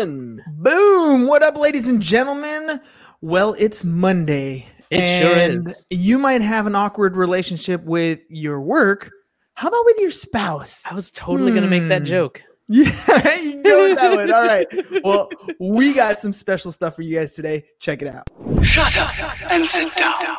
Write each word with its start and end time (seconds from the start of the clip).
one. 0.00 0.42
Boom! 0.48 1.26
What 1.26 1.42
up, 1.42 1.56
ladies 1.56 1.88
and 1.88 2.00
gentlemen? 2.00 2.80
Well, 3.20 3.54
it's 3.58 3.84
Monday. 3.84 4.66
It 4.90 5.00
and 5.00 5.64
sure 5.64 5.72
is. 5.72 5.84
You 5.90 6.18
might 6.18 6.40
have 6.42 6.66
an 6.66 6.74
awkward 6.74 7.16
relationship 7.16 7.84
with 7.84 8.20
your 8.28 8.60
work. 8.60 9.10
How 9.54 9.68
about 9.68 9.84
with 9.84 10.00
your 10.00 10.10
spouse? 10.10 10.82
I 10.90 10.94
was 10.94 11.10
totally 11.10 11.52
gonna 11.52 11.66
make 11.68 11.88
that 11.88 12.02
Hmm. 12.02 12.06
joke. 12.06 12.42
Yeah, 12.72 13.34
you 13.34 13.50
can 13.54 13.62
go 13.64 13.88
with 13.88 13.98
that 13.98 14.14
one. 14.14 14.32
All 14.32 14.46
right. 14.46 14.66
Well, 15.02 15.28
we 15.58 15.92
got 15.92 16.20
some 16.20 16.32
special 16.32 16.70
stuff 16.70 16.94
for 16.94 17.02
you 17.02 17.18
guys 17.18 17.34
today. 17.34 17.64
Check 17.80 18.00
it 18.00 18.06
out. 18.06 18.28
Shut 18.64 18.96
up 18.96 19.50
and 19.50 19.68
sit 19.68 19.92
down. 19.96 20.36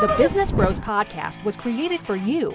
The 0.00 0.14
Business 0.16 0.52
Bros 0.52 0.78
Podcast 0.78 1.42
was 1.44 1.56
created 1.56 1.98
for 2.00 2.14
you. 2.14 2.54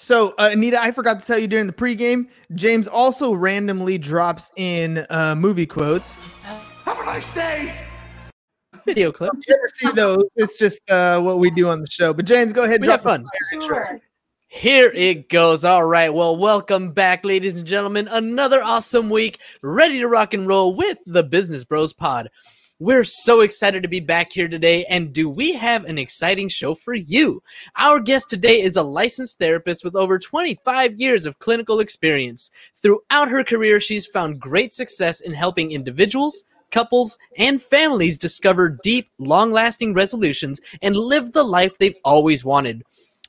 So, 0.00 0.32
uh, 0.38 0.50
Anita, 0.52 0.80
I 0.80 0.92
forgot 0.92 1.18
to 1.18 1.26
tell 1.26 1.40
you 1.40 1.48
during 1.48 1.66
the 1.66 1.72
pregame, 1.72 2.28
James 2.54 2.86
also 2.86 3.32
randomly 3.32 3.98
drops 3.98 4.48
in 4.56 5.04
uh, 5.10 5.34
movie 5.34 5.66
quotes. 5.66 6.30
Have 6.84 7.00
a 7.00 7.04
nice 7.04 7.34
day. 7.34 7.74
Video 8.86 9.10
clips. 9.10 9.48
You 9.48 9.56
ever 9.56 9.68
see 9.74 9.90
those? 9.96 10.22
It's 10.36 10.56
just 10.56 10.88
uh, 10.88 11.20
what 11.20 11.40
we 11.40 11.50
do 11.50 11.68
on 11.68 11.80
the 11.80 11.90
show. 11.90 12.14
But 12.14 12.26
James, 12.26 12.52
go 12.52 12.62
ahead. 12.62 12.80
We 12.80 12.86
drop 12.86 13.00
have 13.00 13.02
fun. 13.02 13.24
the 13.24 13.58
fire 13.58 13.80
intro. 13.80 14.00
Here 14.46 14.92
it 14.94 15.28
goes. 15.28 15.64
All 15.64 15.84
right. 15.84 16.14
Well, 16.14 16.36
welcome 16.36 16.92
back, 16.92 17.24
ladies 17.24 17.58
and 17.58 17.66
gentlemen. 17.66 18.06
Another 18.08 18.62
awesome 18.62 19.10
week, 19.10 19.40
ready 19.62 19.98
to 19.98 20.06
rock 20.06 20.32
and 20.32 20.46
roll 20.46 20.76
with 20.76 20.98
the 21.06 21.24
Business 21.24 21.64
Bros 21.64 21.92
Pod. 21.92 22.30
We're 22.80 23.02
so 23.02 23.40
excited 23.40 23.82
to 23.82 23.88
be 23.88 23.98
back 23.98 24.30
here 24.30 24.46
today, 24.46 24.84
and 24.84 25.12
do 25.12 25.28
we 25.28 25.52
have 25.54 25.84
an 25.84 25.98
exciting 25.98 26.48
show 26.48 26.76
for 26.76 26.94
you? 26.94 27.42
Our 27.74 27.98
guest 27.98 28.30
today 28.30 28.60
is 28.60 28.76
a 28.76 28.84
licensed 28.84 29.40
therapist 29.40 29.82
with 29.82 29.96
over 29.96 30.16
25 30.16 30.94
years 31.00 31.26
of 31.26 31.40
clinical 31.40 31.80
experience. 31.80 32.52
Throughout 32.80 33.30
her 33.30 33.42
career, 33.42 33.80
she's 33.80 34.06
found 34.06 34.38
great 34.38 34.72
success 34.72 35.20
in 35.20 35.34
helping 35.34 35.72
individuals, 35.72 36.44
couples, 36.70 37.18
and 37.36 37.60
families 37.60 38.16
discover 38.16 38.78
deep, 38.84 39.08
long 39.18 39.50
lasting 39.50 39.92
resolutions 39.92 40.60
and 40.80 40.96
live 40.96 41.32
the 41.32 41.42
life 41.42 41.76
they've 41.78 41.98
always 42.04 42.44
wanted. 42.44 42.84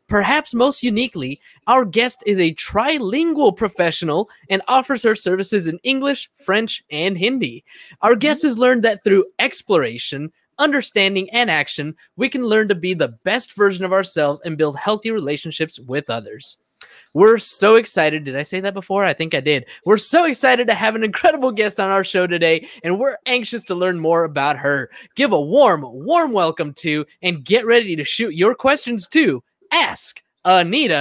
Perhaps 0.09 0.55
most 0.55 0.81
uniquely, 0.81 1.39
our 1.67 1.85
guest 1.85 2.23
is 2.25 2.39
a 2.39 2.55
trilingual 2.55 3.55
professional 3.55 4.27
and 4.49 4.61
offers 4.67 5.03
her 5.03 5.13
services 5.13 5.67
in 5.67 5.79
English, 5.83 6.29
French, 6.33 6.83
and 6.89 7.15
Hindi. 7.15 7.63
Our 8.01 8.11
mm-hmm. 8.11 8.19
guest 8.19 8.41
has 8.41 8.57
learned 8.57 8.83
that 8.83 9.03
through 9.03 9.25
exploration, 9.37 10.31
understanding, 10.57 11.29
and 11.29 11.51
action, 11.51 11.95
we 12.17 12.27
can 12.27 12.43
learn 12.43 12.67
to 12.69 12.75
be 12.75 12.95
the 12.95 13.15
best 13.23 13.53
version 13.53 13.85
of 13.85 13.93
ourselves 13.93 14.41
and 14.43 14.57
build 14.57 14.77
healthy 14.77 15.11
relationships 15.11 15.79
with 15.79 16.09
others. 16.09 16.57
We're 17.13 17.37
so 17.37 17.75
excited. 17.75 18.23
Did 18.23 18.35
I 18.35 18.43
say 18.43 18.59
that 18.61 18.73
before? 18.73 19.03
I 19.03 19.13
think 19.13 19.35
I 19.35 19.41
did. 19.41 19.65
We're 19.85 19.97
so 19.97 20.25
excited 20.25 20.67
to 20.67 20.73
have 20.73 20.95
an 20.95 21.03
incredible 21.03 21.51
guest 21.51 21.79
on 21.79 21.91
our 21.91 22.03
show 22.03 22.25
today, 22.25 22.67
and 22.83 22.97
we're 22.97 23.17
anxious 23.27 23.63
to 23.65 23.75
learn 23.75 23.99
more 23.99 24.23
about 24.23 24.57
her. 24.57 24.89
Give 25.15 25.33
a 25.33 25.41
warm, 25.41 25.83
warm 25.83 26.31
welcome 26.31 26.73
to, 26.75 27.05
and 27.21 27.43
get 27.43 27.65
ready 27.65 27.95
to 27.95 28.03
shoot 28.03 28.33
your 28.33 28.55
questions 28.55 29.07
to 29.09 29.43
Ask 29.71 30.21
Anita 30.45 30.95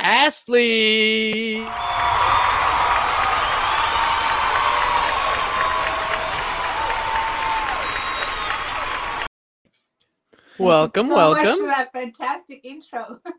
Astley. 0.00 1.64
Welcome, 10.58 11.06
so 11.06 11.14
much 11.14 11.44
welcome. 11.44 11.60
for 11.60 11.66
that 11.66 11.92
fantastic 11.92 12.64
intro. 12.64 13.20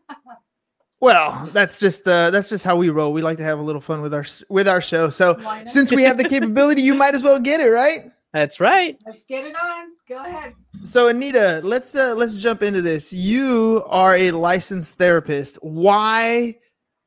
Well, 1.00 1.50
that's 1.52 1.78
just 1.78 2.08
uh, 2.08 2.30
that's 2.30 2.48
just 2.48 2.64
how 2.64 2.76
we 2.76 2.88
roll. 2.88 3.12
We 3.12 3.20
like 3.20 3.36
to 3.36 3.44
have 3.44 3.58
a 3.58 3.62
little 3.62 3.82
fun 3.82 4.00
with 4.00 4.14
our 4.14 4.24
with 4.48 4.66
our 4.66 4.80
show. 4.80 5.10
So, 5.10 5.38
since 5.66 5.92
we 5.92 6.02
have 6.04 6.16
the 6.16 6.24
capability, 6.30 6.80
you 6.80 6.94
might 6.94 7.14
as 7.14 7.22
well 7.22 7.38
get 7.38 7.60
it, 7.60 7.68
right? 7.68 8.10
That's 8.32 8.58
right. 8.58 8.96
Let's 9.04 9.26
get 9.26 9.44
it 9.44 9.54
on. 9.54 9.88
Go 10.08 10.24
ahead. 10.24 10.54
So, 10.84 11.08
Anita, 11.08 11.62
let's 11.64 11.94
uh, 11.94 12.14
let's 12.14 12.34
jump 12.34 12.62
into 12.62 12.82
this. 12.82 13.10
You 13.10 13.82
are 13.86 14.16
a 14.16 14.32
licensed 14.32 14.98
therapist. 14.98 15.56
Why 15.62 16.58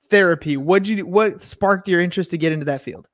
therapy? 0.09 0.57
What 0.57 0.87
you 0.87 1.05
what 1.05 1.43
sparked 1.43 1.87
your 1.87 2.01
interest 2.01 2.31
to 2.31 2.39
get 2.39 2.51
into 2.51 2.65
that 2.65 2.81
field? 2.81 3.07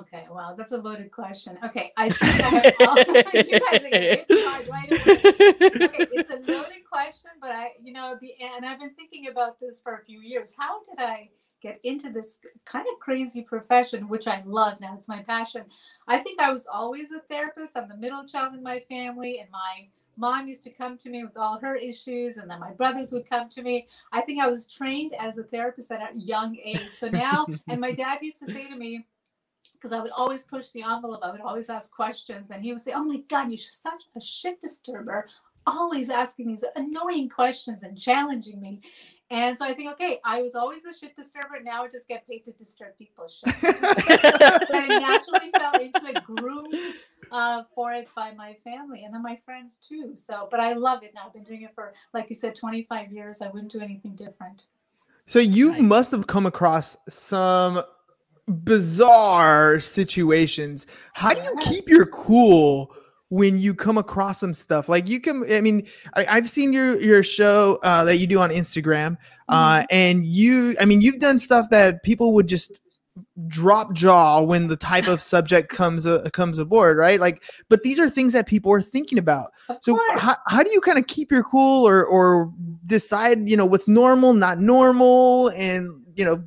Okay, 0.00 0.26
well, 0.30 0.54
that's 0.54 0.72
a 0.72 0.76
loaded 0.76 1.10
question. 1.10 1.58
Okay, 1.64 1.94
I 1.96 2.10
think 2.10 2.22
I 2.22 2.44
have 2.44 3.34
you 3.48 3.58
guys 3.58 3.80
are. 3.80 4.26
Okay, 5.86 6.06
it's 6.12 6.30
a 6.30 6.52
loaded 6.52 6.84
question, 6.86 7.30
but 7.40 7.52
I, 7.52 7.70
you 7.82 7.94
know, 7.94 8.18
the 8.20 8.34
and 8.38 8.66
I've 8.66 8.80
been 8.80 8.94
thinking 8.94 9.28
about 9.28 9.58
this 9.60 9.80
for 9.80 9.94
a 9.94 10.04
few 10.04 10.20
years. 10.20 10.54
How 10.54 10.82
did 10.82 10.98
I 10.98 11.30
get 11.62 11.80
into 11.84 12.10
this 12.10 12.38
kind 12.66 12.86
of 12.92 12.98
crazy 12.98 13.40
profession, 13.40 14.10
which 14.10 14.26
I 14.26 14.42
love 14.44 14.78
now? 14.78 14.92
It's 14.94 15.08
my 15.08 15.22
passion. 15.22 15.64
I 16.06 16.18
think 16.18 16.38
I 16.38 16.52
was 16.52 16.66
always 16.70 17.10
a 17.12 17.20
therapist. 17.20 17.78
I'm 17.78 17.88
the 17.88 17.96
middle 17.96 18.26
child 18.26 18.52
in 18.52 18.62
my 18.62 18.78
family, 18.78 19.38
and 19.38 19.50
my 19.50 19.88
mom 20.16 20.48
used 20.48 20.62
to 20.64 20.70
come 20.70 20.98
to 20.98 21.10
me 21.10 21.24
with 21.24 21.36
all 21.36 21.58
her 21.58 21.76
issues, 21.76 22.36
and 22.36 22.50
then 22.50 22.60
my 22.60 22.72
brothers 22.72 23.12
would 23.12 23.28
come 23.28 23.48
to 23.50 23.62
me. 23.62 23.86
I 24.12 24.20
think 24.20 24.40
I 24.40 24.48
was 24.48 24.66
trained 24.66 25.12
as 25.18 25.38
a 25.38 25.44
therapist 25.44 25.90
at 25.90 26.14
a 26.14 26.18
young 26.18 26.56
age. 26.62 26.90
So 26.92 27.08
now, 27.08 27.46
and 27.68 27.80
my 27.80 27.92
dad 27.92 28.18
used 28.22 28.40
to 28.40 28.50
say 28.50 28.68
to 28.68 28.76
me, 28.76 29.06
because 29.74 29.96
I 29.96 30.00
would 30.00 30.12
always 30.12 30.44
push 30.44 30.70
the 30.70 30.82
envelope. 30.82 31.20
I 31.22 31.32
would 31.32 31.40
always 31.40 31.68
ask 31.68 31.90
questions, 31.90 32.50
and 32.50 32.62
he 32.62 32.72
would 32.72 32.82
say, 32.82 32.92
"Oh 32.92 33.04
my 33.04 33.18
God, 33.28 33.48
you're 33.48 33.58
such 33.58 34.04
a 34.16 34.20
shit 34.20 34.60
disturber, 34.60 35.28
always 35.66 36.08
asking 36.08 36.48
these 36.48 36.64
annoying 36.76 37.28
questions 37.28 37.82
and 37.82 37.98
challenging 37.98 38.60
me." 38.60 38.80
And 39.30 39.56
so 39.56 39.64
I 39.64 39.72
think, 39.72 39.90
okay, 39.92 40.20
I 40.26 40.42
was 40.42 40.54
always 40.54 40.84
a 40.84 40.92
shit 40.92 41.16
disturber. 41.16 41.58
Now 41.62 41.84
I 41.84 41.88
just 41.88 42.06
get 42.06 42.28
paid 42.28 42.44
to 42.44 42.52
disturb 42.52 42.98
people's 42.98 43.42
shit. 43.42 43.54
and 43.64 44.92
I 44.92 44.98
naturally 45.00 45.50
fell 45.56 45.80
into 45.80 46.04
it, 46.04 46.22
groomed 46.22 46.74
uh, 47.32 47.62
for 47.74 47.92
it 47.92 48.08
by 48.14 48.32
my 48.32 48.56
family 48.62 49.04
and 49.04 49.12
then 49.14 49.22
my 49.22 49.38
friends 49.44 49.78
too. 49.78 50.12
So, 50.14 50.48
but 50.50 50.60
I 50.60 50.74
love 50.74 51.02
it 51.02 51.12
now. 51.14 51.22
I've 51.26 51.32
been 51.32 51.42
doing 51.42 51.62
it 51.62 51.74
for, 51.74 51.94
like 52.12 52.28
you 52.28 52.36
said, 52.36 52.54
25 52.54 53.10
years. 53.10 53.42
I 53.42 53.48
wouldn't 53.48 53.72
do 53.72 53.80
anything 53.80 54.14
different. 54.14 54.66
So 55.26 55.38
you 55.38 55.70
Nice. 55.70 55.80
must 55.80 56.10
have 56.10 56.26
come 56.26 56.46
across 56.46 56.96
some 57.08 57.82
bizarre 58.64 59.80
situations. 59.80 60.86
How 61.14 61.32
do 61.32 61.40
you 61.42 61.54
Yes. 61.60 61.68
keep 61.68 61.88
your 61.88 62.06
cool 62.06 62.94
when 63.30 63.58
you 63.58 63.74
come 63.74 63.96
across 63.96 64.40
some 64.40 64.52
stuff? 64.52 64.88
Like 64.88 65.08
you 65.08 65.20
can, 65.20 65.44
I 65.50 65.60
mean, 65.60 65.86
I, 66.14 66.26
I've 66.26 66.50
seen 66.50 66.72
your 66.72 67.00
your 67.00 67.22
show 67.22 67.78
uh, 67.82 68.04
that 68.04 68.18
you 68.18 68.26
do 68.26 68.40
on 68.40 68.50
Instagram, 68.50 69.16
uh, 69.48 69.84
and 69.90 70.26
you, 70.26 70.76
I 70.80 70.84
mean, 70.84 71.00
you've 71.00 71.20
done 71.20 71.38
stuff 71.38 71.70
that 71.70 72.02
people 72.02 72.34
would 72.34 72.46
just 72.46 72.80
drop 73.48 73.92
jaw 73.92 74.40
when 74.42 74.68
the 74.68 74.76
type 74.76 75.08
of 75.08 75.20
subject 75.20 75.68
comes 75.70 76.06
uh, 76.06 76.28
comes 76.32 76.58
aboard, 76.58 76.96
right? 76.96 77.18
Like, 77.20 77.42
but 77.68 77.82
these 77.82 77.98
are 77.98 78.08
things 78.10 78.32
that 78.32 78.46
people 78.46 78.72
are 78.72 78.82
thinking 78.82 79.18
about. 79.18 79.50
Of 79.68 79.78
So 79.82 79.98
how, 80.16 80.36
how 80.46 80.62
do 80.62 80.70
you 80.72 80.80
kind 80.80 80.98
of 80.98 81.06
keep 81.06 81.30
your 81.30 81.42
cool 81.44 81.86
or 81.88 82.04
or 82.04 82.52
decide, 82.86 83.48
you 83.48 83.56
know, 83.56 83.66
what's 83.66 83.88
normal, 83.88 84.34
not 84.34 84.60
normal, 84.60 85.48
and 85.50 85.90
you 86.16 86.24
know, 86.24 86.42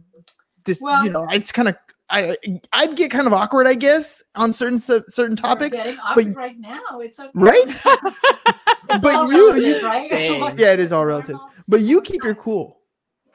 this, 0.65 0.79
Well- 0.81 1.03
you 1.05 1.11
know, 1.11 1.27
it's 1.31 1.51
kind 1.51 1.67
of 1.69 1.75
I 2.09 2.37
I'd 2.71 2.95
get 2.95 3.09
kind 3.09 3.25
of 3.25 3.33
awkward, 3.33 3.65
I 3.65 3.73
guess, 3.73 4.23
on 4.35 4.53
certain 4.53 4.79
certain 4.79 5.35
topics. 5.35 5.75
but- 6.15 6.35
right 6.35 6.59
now. 6.59 6.99
It's 6.99 7.19
okay. 7.19 7.29
Right? 7.33 7.79
It's 8.87 9.03
But 9.03 9.15
all 9.15 9.33
you- 9.33 9.49
relative, 9.51 9.81
you- 9.81 9.85
right? 9.87 10.59
Yeah, 10.59 10.73
it 10.73 10.79
is 10.79 10.91
all 10.91 11.05
relative. 11.07 11.37
But 11.67 11.81
you 11.81 12.01
keep 12.01 12.23
your 12.23 12.35
cool. 12.35 12.77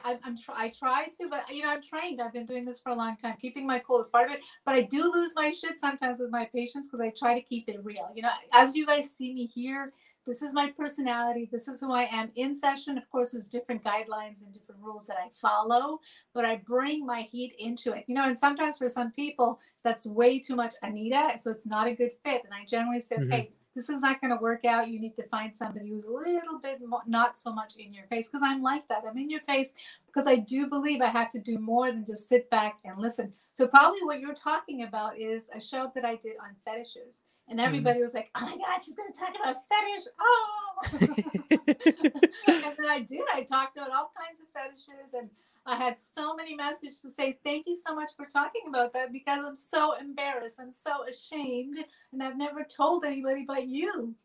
I'm, 0.03 0.17
I'm 0.23 0.37
try, 0.37 0.55
I 0.65 0.69
try 0.69 1.05
to, 1.05 1.29
but 1.29 1.53
you 1.53 1.63
know, 1.63 1.69
I'm 1.69 1.81
trained. 1.81 2.21
I've 2.21 2.33
been 2.33 2.45
doing 2.45 2.65
this 2.65 2.79
for 2.79 2.89
a 2.91 2.95
long 2.95 3.17
time. 3.17 3.35
Keeping 3.41 3.65
my 3.65 3.79
cool 3.79 4.01
is 4.01 4.09
part 4.09 4.29
of 4.29 4.35
it. 4.35 4.41
But 4.65 4.75
I 4.75 4.83
do 4.83 5.11
lose 5.11 5.33
my 5.35 5.51
shit 5.51 5.77
sometimes 5.77 6.19
with 6.19 6.31
my 6.31 6.45
patients 6.45 6.89
because 6.89 7.01
I 7.05 7.11
try 7.17 7.33
to 7.39 7.41
keep 7.41 7.69
it 7.69 7.79
real. 7.83 8.09
You 8.15 8.23
know, 8.23 8.31
as 8.53 8.75
you 8.75 8.85
guys 8.85 9.11
see 9.11 9.33
me 9.33 9.47
here, 9.47 9.93
this 10.25 10.41
is 10.43 10.53
my 10.53 10.69
personality. 10.69 11.49
This 11.51 11.67
is 11.67 11.79
who 11.81 11.91
I 11.91 12.03
am 12.03 12.31
in 12.35 12.55
session. 12.55 12.97
Of 12.97 13.09
course, 13.09 13.31
there's 13.31 13.47
different 13.47 13.83
guidelines 13.83 14.43
and 14.43 14.53
different 14.53 14.81
rules 14.81 15.07
that 15.07 15.17
I 15.17 15.29
follow, 15.33 15.99
but 16.33 16.45
I 16.45 16.57
bring 16.57 17.05
my 17.05 17.23
heat 17.23 17.55
into 17.57 17.91
it. 17.93 18.05
You 18.07 18.15
know, 18.15 18.25
and 18.25 18.37
sometimes 18.37 18.77
for 18.77 18.87
some 18.87 19.11
people, 19.11 19.59
that's 19.83 20.05
way 20.05 20.37
too 20.39 20.55
much 20.55 20.75
Anita, 20.83 21.39
so 21.39 21.49
it's 21.49 21.65
not 21.65 21.87
a 21.87 21.95
good 21.95 22.11
fit. 22.23 22.43
And 22.45 22.53
I 22.53 22.65
generally 22.65 23.01
say, 23.01 23.15
Mhm. 23.17 23.25
okay, 23.25 23.51
this 23.75 23.89
is 23.89 24.01
not 24.01 24.19
going 24.19 24.35
to 24.35 24.41
work 24.41 24.65
out. 24.65 24.89
You 24.89 24.99
need 24.99 25.15
to 25.15 25.23
find 25.23 25.53
somebody 25.53 25.89
who's 25.89 26.03
a 26.03 26.11
little 26.11 26.59
bit 26.61 26.79
more, 26.85 27.01
not 27.07 27.37
so 27.37 27.53
much 27.53 27.75
in 27.77 27.93
your 27.93 28.05
face 28.05 28.27
because 28.27 28.41
I'm 28.43 28.61
like 28.61 28.87
that. 28.89 29.03
I'm 29.09 29.17
in 29.17 29.29
your 29.29 29.41
face 29.41 29.73
because 30.05 30.27
I 30.27 30.35
do 30.35 30.67
believe 30.67 31.01
I 31.01 31.07
have 31.07 31.29
to 31.31 31.39
do 31.39 31.57
more 31.57 31.91
than 31.91 32.05
just 32.05 32.27
sit 32.27 32.49
back 32.49 32.79
and 32.83 32.99
listen. 32.99 33.33
So 33.53 33.67
probably 33.67 34.03
what 34.03 34.19
you're 34.19 34.33
talking 34.33 34.83
about 34.83 35.17
is 35.17 35.49
a 35.53 35.59
show 35.59 35.91
that 35.95 36.05
I 36.05 36.15
did 36.15 36.35
on 36.41 36.55
fetishes. 36.65 37.23
and 37.47 37.59
mm-hmm. 37.59 37.67
everybody 37.67 38.01
was 38.01 38.13
like, 38.13 38.29
"Oh 38.35 38.45
my 38.45 38.57
god, 38.57 38.81
she's 38.83 38.95
gonna 38.95 39.11
talk 39.13 39.35
about 39.41 39.57
fetish!" 39.67 40.07
Oh, 40.19 40.81
and 42.47 42.77
then 42.77 42.89
I 42.89 42.99
did. 42.99 43.21
I 43.33 43.43
talked 43.43 43.77
about 43.77 43.91
all 43.91 44.11
kinds 44.17 44.39
of 44.41 44.47
fetishes, 44.53 45.13
and 45.13 45.29
I 45.65 45.75
had 45.75 45.99
so 45.99 46.35
many 46.35 46.55
messages 46.55 47.01
to 47.01 47.09
say 47.09 47.37
thank 47.43 47.67
you 47.67 47.75
so 47.75 47.93
much 47.93 48.11
for 48.17 48.25
talking 48.25 48.63
about 48.67 48.93
that 48.93 49.13
because 49.13 49.45
I'm 49.45 49.55
so 49.55 49.93
embarrassed. 49.93 50.59
I'm 50.59 50.71
so 50.73 51.05
ashamed, 51.07 51.77
and 52.11 52.23
I've 52.23 52.37
never 52.37 52.63
told 52.63 53.05
anybody 53.05 53.45
but 53.47 53.67
you 53.67 54.15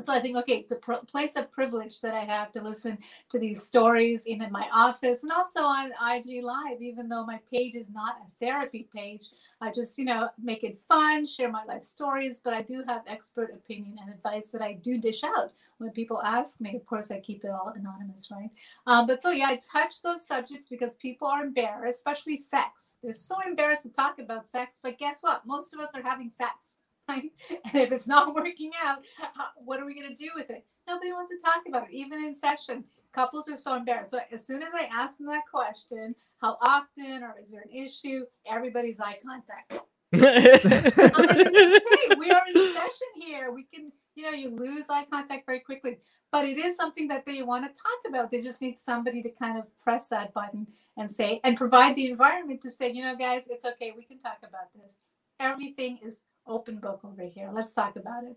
so 0.00 0.12
I 0.12 0.20
think, 0.20 0.36
okay, 0.38 0.56
it's 0.56 0.70
a 0.70 0.76
pr- 0.76 1.04
place 1.06 1.36
of 1.36 1.52
privilege 1.52 2.00
that 2.00 2.14
I 2.14 2.24
have 2.24 2.50
to 2.52 2.62
listen 2.62 2.96
to 3.30 3.38
these 3.38 3.62
stories 3.62 4.26
in, 4.26 4.42
my 4.50 4.68
office 4.72 5.22
and 5.22 5.30
also 5.30 5.60
on 5.60 5.92
IG 5.92 6.42
Live, 6.42 6.80
even 6.80 7.08
though 7.08 7.24
my 7.24 7.38
page 7.50 7.74
is 7.74 7.92
not 7.92 8.16
a 8.16 8.44
therapy 8.44 8.88
page. 8.94 9.28
I 9.60 9.70
just, 9.70 9.96
you 9.98 10.04
know, 10.04 10.30
make 10.42 10.64
it 10.64 10.78
fun, 10.88 11.26
share 11.26 11.50
my 11.50 11.64
life 11.64 11.84
stories, 11.84 12.40
but 12.42 12.54
I 12.54 12.62
do 12.62 12.82
have 12.88 13.02
expert 13.06 13.52
opinion 13.54 13.98
and 14.00 14.12
advice 14.12 14.50
that 14.50 14.62
I 14.62 14.74
do 14.74 14.98
dish 14.98 15.22
out 15.22 15.52
when 15.78 15.90
people 15.90 16.20
ask 16.22 16.60
me. 16.60 16.74
Of 16.74 16.86
course, 16.86 17.10
I 17.10 17.20
keep 17.20 17.44
it 17.44 17.50
all 17.50 17.72
anonymous, 17.76 18.30
right? 18.30 18.50
Um, 18.86 19.06
but 19.06 19.22
so, 19.22 19.30
yeah, 19.30 19.46
I 19.46 19.62
touch 19.70 20.02
those 20.02 20.26
subjects 20.26 20.68
because 20.68 20.96
people 20.96 21.28
are 21.28 21.44
embarrassed, 21.44 21.98
especially 21.98 22.36
sex. 22.36 22.96
They're 23.02 23.14
so 23.14 23.36
embarrassed 23.46 23.84
to 23.84 23.90
talk 23.90 24.18
about 24.18 24.48
sex, 24.48 24.80
but 24.82 24.98
guess 24.98 25.18
what? 25.20 25.46
Most 25.46 25.72
of 25.72 25.80
us 25.80 25.90
are 25.94 26.02
having 26.02 26.30
sex 26.30 26.76
right? 27.08 27.30
And 27.72 27.82
if 27.82 27.92
it's 27.92 28.06
not 28.06 28.34
working 28.34 28.72
out, 28.82 28.98
how, 29.16 29.48
what 29.56 29.80
are 29.80 29.86
we 29.86 29.94
going 29.94 30.08
to 30.08 30.14
do 30.14 30.30
with 30.34 30.50
it? 30.50 30.64
Nobody 30.86 31.12
wants 31.12 31.30
to 31.30 31.38
talk 31.38 31.62
about 31.68 31.88
it, 31.90 31.94
even 31.94 32.24
in 32.24 32.34
sessions. 32.34 32.86
Couples 33.12 33.48
are 33.48 33.56
so 33.56 33.76
embarrassed. 33.76 34.10
So 34.10 34.20
as 34.32 34.46
soon 34.46 34.62
as 34.62 34.72
I 34.74 34.88
ask 34.92 35.18
them 35.18 35.26
that 35.28 35.42
question, 35.50 36.14
how 36.40 36.56
often 36.60 37.22
or 37.22 37.36
is 37.40 37.50
there 37.50 37.62
an 37.62 37.70
issue? 37.70 38.24
Everybody's 38.46 39.00
eye 39.00 39.18
contact. 39.24 39.80
like, 40.12 41.42
hey, 41.42 42.16
we 42.18 42.30
are 42.30 42.42
in 42.48 42.74
session 42.74 43.08
here. 43.20 43.52
We 43.52 43.64
can, 43.72 43.92
you 44.14 44.24
know, 44.24 44.30
you 44.30 44.50
lose 44.50 44.90
eye 44.90 45.06
contact 45.10 45.46
very 45.46 45.60
quickly. 45.60 45.98
But 46.32 46.46
it 46.46 46.58
is 46.58 46.76
something 46.76 47.08
that 47.08 47.26
they 47.26 47.42
want 47.42 47.64
to 47.64 47.68
talk 47.68 48.08
about. 48.08 48.30
They 48.30 48.42
just 48.42 48.62
need 48.62 48.78
somebody 48.78 49.22
to 49.22 49.30
kind 49.30 49.58
of 49.58 49.64
press 49.78 50.08
that 50.08 50.32
button 50.32 50.66
and 50.96 51.10
say, 51.10 51.40
and 51.44 51.56
provide 51.56 51.94
the 51.94 52.10
environment 52.10 52.62
to 52.62 52.70
say, 52.70 52.90
you 52.90 53.02
know, 53.04 53.14
guys, 53.14 53.46
it's 53.48 53.66
okay. 53.66 53.92
We 53.96 54.04
can 54.04 54.18
talk 54.18 54.38
about 54.42 54.72
this. 54.74 54.98
Everything 55.42 55.98
is 56.04 56.22
open 56.46 56.76
book 56.76 57.00
over 57.04 57.22
here. 57.22 57.50
Let's 57.52 57.72
talk 57.74 57.96
about 57.96 58.22
it. 58.22 58.36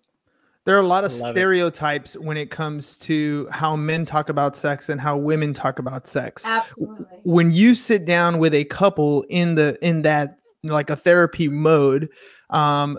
There 0.66 0.76
are 0.76 0.80
a 0.80 0.88
lot 0.88 1.04
of 1.04 1.14
Love 1.18 1.30
it. 1.30 1.34
stereotypes 1.34 2.18
when 2.18 2.38
it 2.38 2.50
comes 2.50 2.98
to 3.00 3.48
how 3.52 3.76
men 3.76 4.04
talk 4.04 4.30
about 4.30 4.56
sex 4.56 4.90
and 4.90 5.00
how 5.00 5.16
women 5.16 5.54
talk 5.54 5.78
about 5.78 6.08
sex. 6.08 6.44
Absolutely. 6.44 7.06
When 7.22 7.52
you 7.52 7.76
sit 7.76 8.06
down 8.06 8.40
with 8.40 8.56
a 8.56 8.64
couple 8.66 9.24
in 9.30 9.54
the 9.54 9.78
in 9.84 10.02
that 10.02 10.40
like 10.64 10.90
a 10.90 10.96
therapy 10.96 11.48
mode, 11.48 12.10
um, 12.50 12.98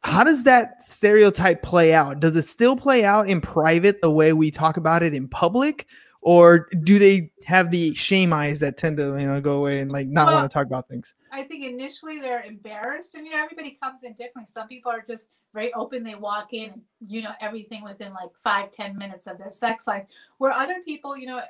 how 0.00 0.22
does 0.22 0.44
that 0.44 0.82
stereotype 0.82 1.62
play 1.62 1.94
out? 1.94 2.20
Does 2.20 2.36
it 2.36 2.42
still 2.42 2.76
play 2.76 3.04
out 3.04 3.28
in 3.28 3.40
private 3.40 4.02
the 4.02 4.10
way 4.10 4.34
we 4.34 4.50
talk 4.50 4.76
about 4.76 5.02
it 5.02 5.14
in 5.14 5.26
public? 5.26 5.86
Or 6.26 6.68
do 6.82 6.98
they 6.98 7.30
have 7.46 7.70
the 7.70 7.94
shame 7.94 8.32
eyes 8.32 8.58
that 8.58 8.76
tend 8.76 8.96
to, 8.96 9.16
you 9.16 9.28
know, 9.28 9.40
go 9.40 9.58
away 9.58 9.78
and 9.78 9.92
like 9.92 10.08
not 10.08 10.26
Well, 10.26 10.34
want 10.34 10.50
to 10.50 10.52
talk 10.52 10.66
about 10.66 10.88
things? 10.88 11.14
I 11.30 11.44
think 11.44 11.62
initially 11.62 12.18
they're 12.18 12.42
embarrassed, 12.42 13.14
and 13.14 13.24
you 13.24 13.30
know 13.30 13.40
everybody 13.40 13.78
comes 13.80 14.02
in 14.02 14.14
differently. 14.14 14.50
Some 14.50 14.66
people 14.66 14.90
are 14.90 15.04
just 15.06 15.28
very 15.54 15.72
open; 15.74 16.02
they 16.02 16.16
walk 16.16 16.52
in, 16.52 16.70
and 16.70 16.82
you 17.06 17.22
know 17.22 17.30
everything 17.40 17.84
within 17.84 18.12
like 18.12 18.30
five, 18.42 18.72
ten 18.72 18.98
minutes 18.98 19.28
of 19.28 19.38
their 19.38 19.52
sex 19.52 19.86
life. 19.86 20.04
Where 20.38 20.50
other 20.50 20.80
people, 20.84 21.16
you 21.16 21.28
know, 21.28 21.42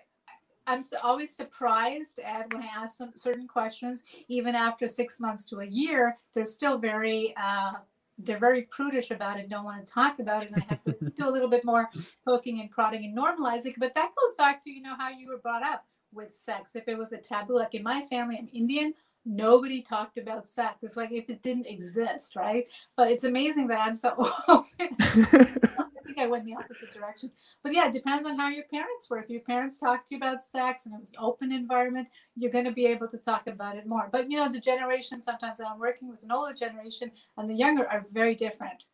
I'm 0.66 0.82
always 1.02 1.34
surprised 1.34 2.18
at 2.18 2.52
when 2.52 2.62
I 2.62 2.66
ask 2.66 2.98
them 2.98 3.12
certain 3.14 3.48
questions, 3.48 4.04
even 4.28 4.54
after 4.54 4.86
six 4.86 5.20
months 5.20 5.48
to 5.48 5.60
a 5.60 5.66
year, 5.66 6.18
they're 6.34 6.44
still 6.44 6.76
very. 6.76 7.34
Uh, 7.42 7.72
they're 8.18 8.38
very 8.38 8.62
prudish 8.62 9.10
about 9.10 9.38
it, 9.38 9.48
don't 9.48 9.64
want 9.64 9.84
to 9.84 9.92
talk 9.92 10.18
about 10.18 10.42
it, 10.42 10.50
and 10.52 10.62
I 10.62 10.66
have 10.68 10.84
to 10.84 10.92
do 10.92 11.28
a 11.28 11.30
little 11.30 11.50
bit 11.50 11.64
more 11.64 11.90
poking 12.24 12.60
and 12.60 12.70
prodding 12.70 13.04
and 13.04 13.16
normalizing. 13.16 13.74
But 13.78 13.94
that 13.94 14.12
goes 14.18 14.34
back 14.36 14.62
to 14.64 14.70
you 14.70 14.82
know 14.82 14.96
how 14.96 15.10
you 15.10 15.28
were 15.28 15.38
brought 15.38 15.62
up 15.62 15.84
with 16.12 16.34
sex. 16.34 16.76
If 16.76 16.88
it 16.88 16.96
was 16.96 17.12
a 17.12 17.18
taboo, 17.18 17.58
like 17.58 17.74
in 17.74 17.82
my 17.82 18.02
family, 18.02 18.36
I'm 18.38 18.48
Indian 18.52 18.94
nobody 19.26 19.82
talked 19.82 20.16
about 20.16 20.48
sex. 20.48 20.76
It's 20.82 20.96
like 20.96 21.10
if 21.10 21.28
it 21.28 21.42
didn't 21.42 21.66
exist, 21.66 22.36
right? 22.36 22.66
But 22.96 23.10
it's 23.10 23.24
amazing 23.24 23.66
that 23.66 23.80
I'm 23.80 23.96
so 23.96 24.14
open. 24.48 24.96
I 26.06 26.12
think 26.12 26.18
I 26.18 26.26
went 26.26 26.44
in 26.44 26.54
the 26.54 26.56
opposite 26.56 26.92
direction. 26.92 27.32
But 27.62 27.74
yeah, 27.74 27.88
it 27.88 27.92
depends 27.92 28.28
on 28.28 28.38
how 28.38 28.48
your 28.48 28.64
parents 28.64 29.10
were. 29.10 29.18
If 29.18 29.28
your 29.28 29.40
parents 29.40 29.80
talked 29.80 30.08
to 30.08 30.14
you 30.14 30.18
about 30.18 30.42
sex 30.42 30.86
and 30.86 30.94
it 30.94 31.00
was 31.00 31.10
an 31.10 31.18
open 31.20 31.50
environment, 31.50 32.08
you're 32.36 32.52
going 32.52 32.64
to 32.64 32.72
be 32.72 32.86
able 32.86 33.08
to 33.08 33.18
talk 33.18 33.46
about 33.48 33.76
it 33.76 33.86
more. 33.86 34.08
But 34.12 34.30
you 34.30 34.38
know, 34.38 34.48
the 34.48 34.60
generation 34.60 35.20
sometimes 35.20 35.58
that 35.58 35.66
I'm 35.66 35.80
working 35.80 36.08
with 36.08 36.22
an 36.22 36.30
older 36.30 36.54
generation 36.54 37.10
and 37.36 37.50
the 37.50 37.54
younger 37.54 37.88
are 37.88 38.06
very 38.12 38.34
different. 38.34 38.84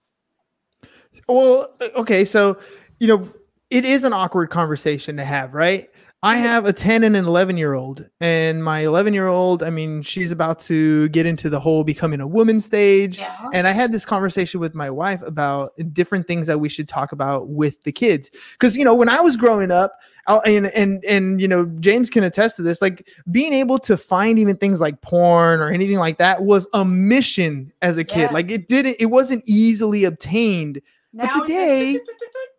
Well, 1.29 1.75
okay, 1.97 2.25
so 2.25 2.59
you 2.99 3.09
know, 3.09 3.29
it 3.69 3.85
is 3.85 4.05
an 4.05 4.12
awkward 4.12 4.49
conversation 4.49 5.17
to 5.19 5.25
have, 5.25 5.55
right? 5.55 5.91
I 6.24 6.36
have 6.36 6.66
a 6.66 6.72
10 6.72 7.02
and 7.02 7.16
an 7.16 7.24
11 7.24 7.56
year 7.56 7.74
old, 7.74 8.08
and 8.20 8.62
my 8.62 8.80
11 8.80 9.12
year 9.12 9.26
old, 9.26 9.64
I 9.64 9.70
mean, 9.70 10.02
she's 10.02 10.30
about 10.30 10.60
to 10.60 11.08
get 11.08 11.26
into 11.26 11.50
the 11.50 11.58
whole 11.58 11.82
becoming 11.82 12.20
a 12.20 12.28
woman 12.28 12.60
stage. 12.60 13.19
Yeah. 13.19 13.48
And 13.52 13.66
I 13.66 13.72
had 13.72 13.90
this 13.90 14.04
conversation 14.04 14.60
with 14.60 14.72
my 14.72 14.88
wife 14.88 15.20
about 15.22 15.72
different 15.92 16.28
things 16.28 16.46
that 16.46 16.60
we 16.60 16.69
should 16.69 16.88
talk 16.88 17.10
about 17.10 17.48
with 17.48 17.82
the 17.82 17.90
kids. 17.90 18.30
Because, 18.52 18.76
you 18.76 18.84
know, 18.84 18.94
when 18.94 19.08
I 19.08 19.20
was 19.20 19.36
growing 19.36 19.72
up, 19.72 19.98
and, 20.46 20.66
and, 20.69 21.04
and, 21.04 21.40
you 21.40 21.48
know, 21.48 21.64
James 21.80 22.08
can 22.08 22.22
attest 22.22 22.54
to 22.54 22.62
this, 22.62 22.80
like 22.80 23.08
being 23.32 23.52
able 23.52 23.80
to 23.80 23.96
find 23.96 24.38
even 24.38 24.56
things 24.56 24.80
like 24.80 25.00
porn 25.00 25.60
or 25.60 25.70
anything 25.70 25.98
like 25.98 26.18
that 26.18 26.44
was 26.44 26.68
a 26.72 26.84
mission 26.84 27.72
as 27.82 27.98
a 27.98 28.04
kid. 28.04 28.30
Like 28.30 28.48
it 28.48 28.68
didn't, 28.68 28.94
it 29.00 29.06
wasn't 29.06 29.42
easily 29.44 30.04
obtained. 30.04 30.80
Now 31.12 31.29
But 31.32 31.47
today- 31.47 31.99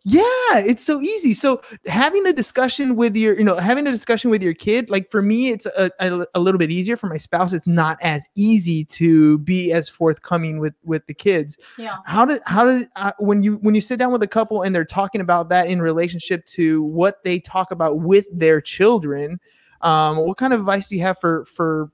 Yeah, 0.06 0.58
it's 0.58 0.84
so 0.84 1.00
easy. 1.00 1.32
So 1.32 1.62
having 1.86 2.26
a 2.26 2.32
discussion 2.32 2.94
with 2.94 3.16
your, 3.16 3.38
you 3.38 3.44
know, 3.44 3.56
having 3.56 3.86
a 3.86 3.90
discussion 3.90 4.30
with 4.30 4.42
your 4.42 4.52
kid, 4.52 4.90
like 4.90 5.10
for 5.10 5.22
me, 5.22 5.48
it's 5.48 5.64
a, 5.64 5.90
a, 5.98 6.26
a 6.34 6.40
little 6.40 6.58
bit 6.58 6.70
easier. 6.70 6.96
For 6.98 7.06
my 7.06 7.16
spouse, 7.16 7.54
it's 7.54 7.66
not 7.66 7.96
as 8.02 8.28
easy 8.34 8.84
to 8.84 9.38
be 9.38 9.72
as 9.72 9.88
forthcoming 9.88 10.58
with 10.60 10.74
with 10.84 11.06
the 11.06 11.14
kids. 11.14 11.56
yeah. 11.78 11.96
How 12.04 12.26
did 12.26 12.42
how 12.44 12.66
did 12.66 12.88
uh, 12.96 13.12
when 13.18 13.42
you 13.42 13.54
when 13.62 13.74
you 13.74 13.80
sit 13.80 13.98
down 13.98 14.12
with 14.12 14.22
a 14.22 14.28
couple 14.28 14.60
and 14.60 14.74
they're 14.74 14.84
talking 14.84 15.22
about 15.22 15.48
that 15.48 15.68
in 15.68 15.80
relationship 15.80 16.44
to 16.46 16.82
what 16.82 17.24
they 17.24 17.40
talk 17.40 17.70
about 17.70 18.00
with 18.00 18.26
their 18.30 18.60
children? 18.60 19.40
Um, 19.80 20.18
what 20.18 20.36
kind 20.36 20.52
of 20.52 20.60
advice 20.60 20.88
do 20.88 20.96
you 20.96 21.02
have 21.02 21.18
for 21.18 21.46
for 21.46 21.90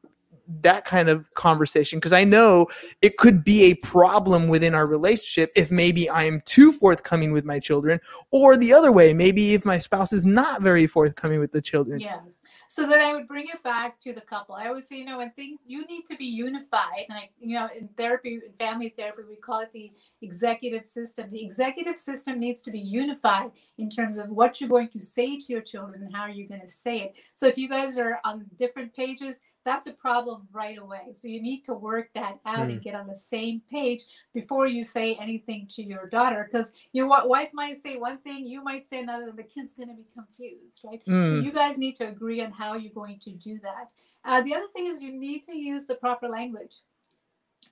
that 0.63 0.85
kind 0.85 1.09
of 1.09 1.33
conversation 1.35 1.99
because 1.99 2.13
I 2.13 2.25
know 2.25 2.67
it 3.03 3.17
could 3.17 3.45
be 3.45 3.65
a 3.65 3.75
problem 3.75 4.49
within 4.49 4.75
our 4.75 4.87
relationship 4.87 5.53
if 5.55 5.71
maybe 5.71 6.09
I 6.09 6.25
am 6.25 6.43
too 6.45 6.73
forthcoming 6.73 7.33
with 7.33 7.45
my 7.45 7.59
children, 7.59 8.01
or 8.31 8.57
the 8.57 8.73
other 8.73 8.93
way, 8.93 9.15
maybe 9.15 9.55
if 9.55 9.65
my 9.65 9.79
spouse 9.79 10.13
is 10.13 10.25
not 10.25 10.63
very 10.63 10.87
forthcoming 10.87 11.41
with 11.41 11.53
the 11.53 11.63
children. 11.63 12.01
Yes. 12.01 12.43
So 12.69 12.87
then 12.87 13.01
I 13.01 13.13
would 13.13 13.27
bring 13.27 13.49
it 13.49 13.63
back 13.65 13.99
to 14.01 14.13
the 14.13 14.21
couple. 14.21 14.55
I 14.55 14.69
always 14.69 14.89
say, 14.89 14.97
you 14.97 15.05
know, 15.05 15.19
when 15.19 15.31
things 15.33 15.61
you 15.67 15.85
need 15.87 16.05
to 16.07 16.17
be 16.17 16.27
unified, 16.27 17.07
and 17.09 17.19
I, 17.19 17.31
you 17.41 17.59
know, 17.59 17.69
in 17.77 17.89
therapy, 17.97 18.35
in 18.35 18.53
family 18.59 18.95
therapy, 18.97 19.23
we 19.29 19.37
call 19.37 19.61
it 19.61 19.73
the 19.73 19.91
executive 20.23 20.87
system. 20.87 21.31
The 21.31 21.45
executive 21.45 21.99
system 21.99 22.39
needs 22.39 22.63
to 22.63 22.71
be 22.71 22.79
unified 22.79 23.51
in 23.79 23.91
terms 23.91 24.19
of 24.19 24.29
what 24.29 24.61
you're 24.61 24.71
going 24.71 24.89
to 24.89 25.01
say 25.01 25.37
to 25.37 25.53
your 25.53 25.63
children 25.63 26.03
and 26.03 26.15
how 26.15 26.23
are 26.23 26.31
you're 26.31 26.47
going 26.47 26.61
to 26.61 26.69
say 26.69 27.01
it. 27.01 27.15
So 27.35 27.47
if 27.47 27.59
you 27.59 27.69
guys 27.69 27.99
are 27.99 28.21
on 28.25 28.47
different 28.57 28.95
pages, 28.95 29.41
that's 29.65 29.87
a 29.87 29.93
problem 29.93 30.49
right 30.53 30.79
away. 30.79 31.13
So 31.13 31.29
you 31.29 31.43
need 31.43 31.65
to 31.65 31.75
work 31.75 32.09
that 32.15 32.39
out 32.47 32.69
and 32.71 32.83
get 32.83 32.95
on 32.95 33.07
the 33.07 33.15
same 33.15 33.61
page 33.71 34.03
before 34.33 34.67
you 34.67 34.83
say 34.83 35.17
anything 35.17 35.67
to 35.71 35.83
your 35.83 36.07
daughter, 36.09 36.49
because 36.51 36.73
your 36.93 37.07
wife 37.09 37.51
might 37.53 37.77
say 37.79 37.97
one 37.97 38.19
thing, 38.19 38.47
you 38.47 38.65
might 38.65 38.89
say 38.89 39.01
another, 39.01 39.29
and 39.29 39.39
the 39.39 39.43
kid's 39.43 39.75
going 39.75 39.89
to 39.91 39.95
be 39.95 40.07
confused, 40.15 40.81
right? 40.85 41.03
So 41.05 41.13
Mm. 41.13 41.45
you 41.45 41.53
guys 41.53 41.77
need 41.77 41.97
to 41.97 42.09
agree 42.09 42.41
on 42.41 42.53
how 42.53 42.75
you're 42.75 42.93
going 42.93 43.19
to 43.21 43.31
do 43.33 43.59
that. 43.61 43.91
Uh, 44.25 44.41
the 44.43 44.55
other 44.55 44.69
thing 44.75 44.87
is 44.87 45.03
you 45.03 45.13
need 45.13 45.43
to 45.45 45.57
use 45.57 45.87
the 45.87 45.95
proper 45.95 46.29
language. 46.29 46.77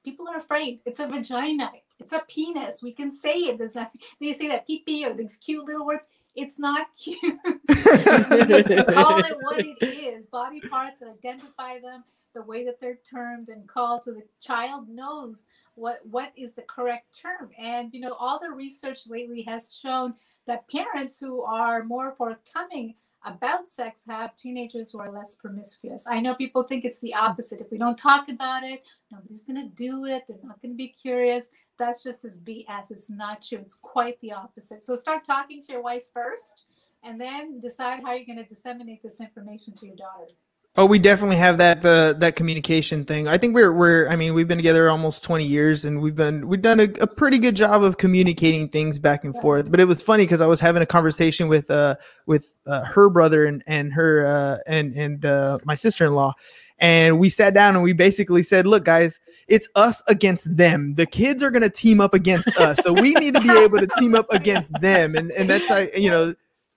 People 0.05 0.29
are 0.29 0.37
afraid. 0.39 0.81
It's 0.85 1.01
a 1.01 1.07
vagina. 1.07 1.73
It's 1.99 2.13
a 2.13 2.21
penis. 2.29 2.83
We 2.83 2.93
can 2.93 3.11
say 3.11 3.37
it. 3.49 3.59
There's 3.59 3.75
nothing. 3.75 4.01
They 4.21 4.33
say 4.33 4.49
that 4.49 4.67
pee 4.67 4.81
pee 4.87 5.05
or 5.05 5.15
these 5.15 5.37
cute 5.37 5.65
little 5.65 5.85
words. 5.85 6.07
It's 6.39 6.61
not 6.61 6.87
cute. 7.03 7.21
Call 7.43 9.19
it 9.19 9.37
what 9.41 9.59
it 9.59 9.83
is. 9.83 10.27
Body 10.27 10.61
parts 10.61 11.03
and 11.03 11.11
identify 11.11 11.81
them 11.81 12.05
the 12.33 12.43
way 12.43 12.65
that 12.65 12.81
they're 12.81 13.01
termed 13.11 13.49
and 13.49 13.67
called, 13.67 14.05
so 14.05 14.13
the 14.13 14.23
child 14.41 14.89
knows 14.89 15.47
what 15.75 16.01
what 16.09 16.33
is 16.37 16.55
the 16.55 16.63
correct 16.63 17.19
term. 17.21 17.51
And 17.59 17.93
you 17.93 18.01
know, 18.01 18.13
all 18.13 18.39
the 18.39 18.51
research 18.51 19.09
lately 19.09 19.43
has 19.43 19.75
shown 19.75 20.15
that 20.47 20.69
parents 20.69 21.19
who 21.19 21.43
are 21.43 21.83
more 21.83 22.13
forthcoming 22.13 22.95
about 23.29 23.69
sex 23.69 24.03
have 24.09 24.37
teenagers 24.37 24.91
who 24.91 25.01
are 25.01 25.13
less 25.13 25.37
promiscuous. 25.37 26.07
I 26.07 26.21
know 26.21 26.35
people 26.35 26.63
think 26.63 26.85
it's 26.85 27.01
the 27.01 27.15
opposite. 27.15 27.61
If 27.61 27.71
we 27.71 27.79
don't 27.79 27.99
talk 27.99 28.29
about 28.29 28.65
it, 28.65 28.83
nobody's 29.13 29.45
going 29.45 29.63
to 29.63 29.75
do 29.75 30.05
it. 30.07 30.25
They're 30.29 30.39
not 30.43 30.61
going 30.63 30.73
to 30.73 30.77
be 30.77 30.89
curious. 30.89 31.51
That's 31.79 32.03
just 32.03 32.25
as 32.25 32.41
BS. 32.41 32.91
It's 32.91 33.11
not 33.11 33.43
true. 33.43 33.59
It's 33.59 33.77
quite 33.77 34.21
the 34.21 34.33
opposite. 34.33 34.85
So 34.85 34.95
start 34.97 35.25
talking 35.25 35.63
to 35.63 35.73
your 35.73 35.83
wife 35.83 36.05
first 36.13 36.67
and 37.03 37.21
then 37.21 37.61
decide 37.61 38.03
how 38.03 38.13
you're 38.15 38.27
going 38.27 38.43
to 38.43 38.45
disseminate 38.45 39.03
this 39.03 39.21
information 39.21 39.75
to 39.77 39.87
your 39.87 39.97
daughter. 39.97 40.35
Oh, 40.79 40.87
we 40.87 41.01
definitely 41.01 41.35
have 41.39 41.59
that 41.59 41.83
the 41.83 42.15
that 42.21 42.37
communication 42.37 43.05
thing. 43.05 43.27
I 43.27 43.37
think 43.37 43.53
we're 43.53 43.73
we're 43.73 44.09
I 44.09 44.15
mean, 44.15 44.33
we've 44.33 44.47
been 44.47 44.59
together 44.59 44.89
almost 44.89 45.25
20 45.25 45.45
years 45.45 45.85
and 45.85 46.01
we've 46.01 46.15
been 46.15 46.47
we've 46.47 46.63
done 46.63 46.79
a, 46.79 46.85
a 47.01 47.07
pretty 47.09 47.39
good 47.39 47.57
job 47.57 47.83
of 47.83 47.99
communicating 47.99 48.69
things 48.69 48.97
back 48.97 49.25
and 49.25 49.35
forth. 49.41 49.73
But 49.73 49.81
it 49.81 49.87
was 49.87 50.01
funny 50.01 50.23
because 50.23 50.41
I 50.41 50.47
was 50.47 50.61
having 50.61 50.81
a 50.81 50.87
conversation 50.87 51.49
with 51.49 51.69
uh 51.69 51.97
with 52.27 52.55
uh, 52.65 52.85
her 52.85 53.11
brother 53.11 53.45
and 53.45 53.65
and 53.67 53.93
her 53.93 54.25
uh 54.25 54.59
and 54.69 54.93
and 54.93 55.27
uh 55.27 55.59
my 55.65 55.75
sister-in-law 55.75 56.33
and 56.79 57.19
we 57.19 57.29
sat 57.29 57.55
down 57.55 57.75
and 57.75 57.83
we 57.83 57.93
basically 57.93 58.45
said, 58.45 58.65
"Look, 58.65 58.85
guys, 58.85 59.19
it's 59.49 59.69
us 59.75 60.01
against 60.07 60.57
them. 60.57 60.95
The 60.95 61.07
kids 61.07 61.43
are 61.43 61.51
going 61.51 61.63
to 61.63 61.71
team 61.71 62.01
up 62.01 62.15
against 62.15 62.57
us, 62.57 62.79
so 62.85 62.93
we 62.93 63.15
need 63.15 63.35
to 63.35 63.41
be 63.41 63.51
able 63.51 63.79
to 63.79 63.89
team 63.99 64.15
up 64.15 64.33
against 64.33 64.73
them." 64.81 65.17
And 65.17 65.33
and 65.33 65.51
that's 65.51 65.69
how 65.69 65.79
you 65.97 66.09
know, 66.09 66.35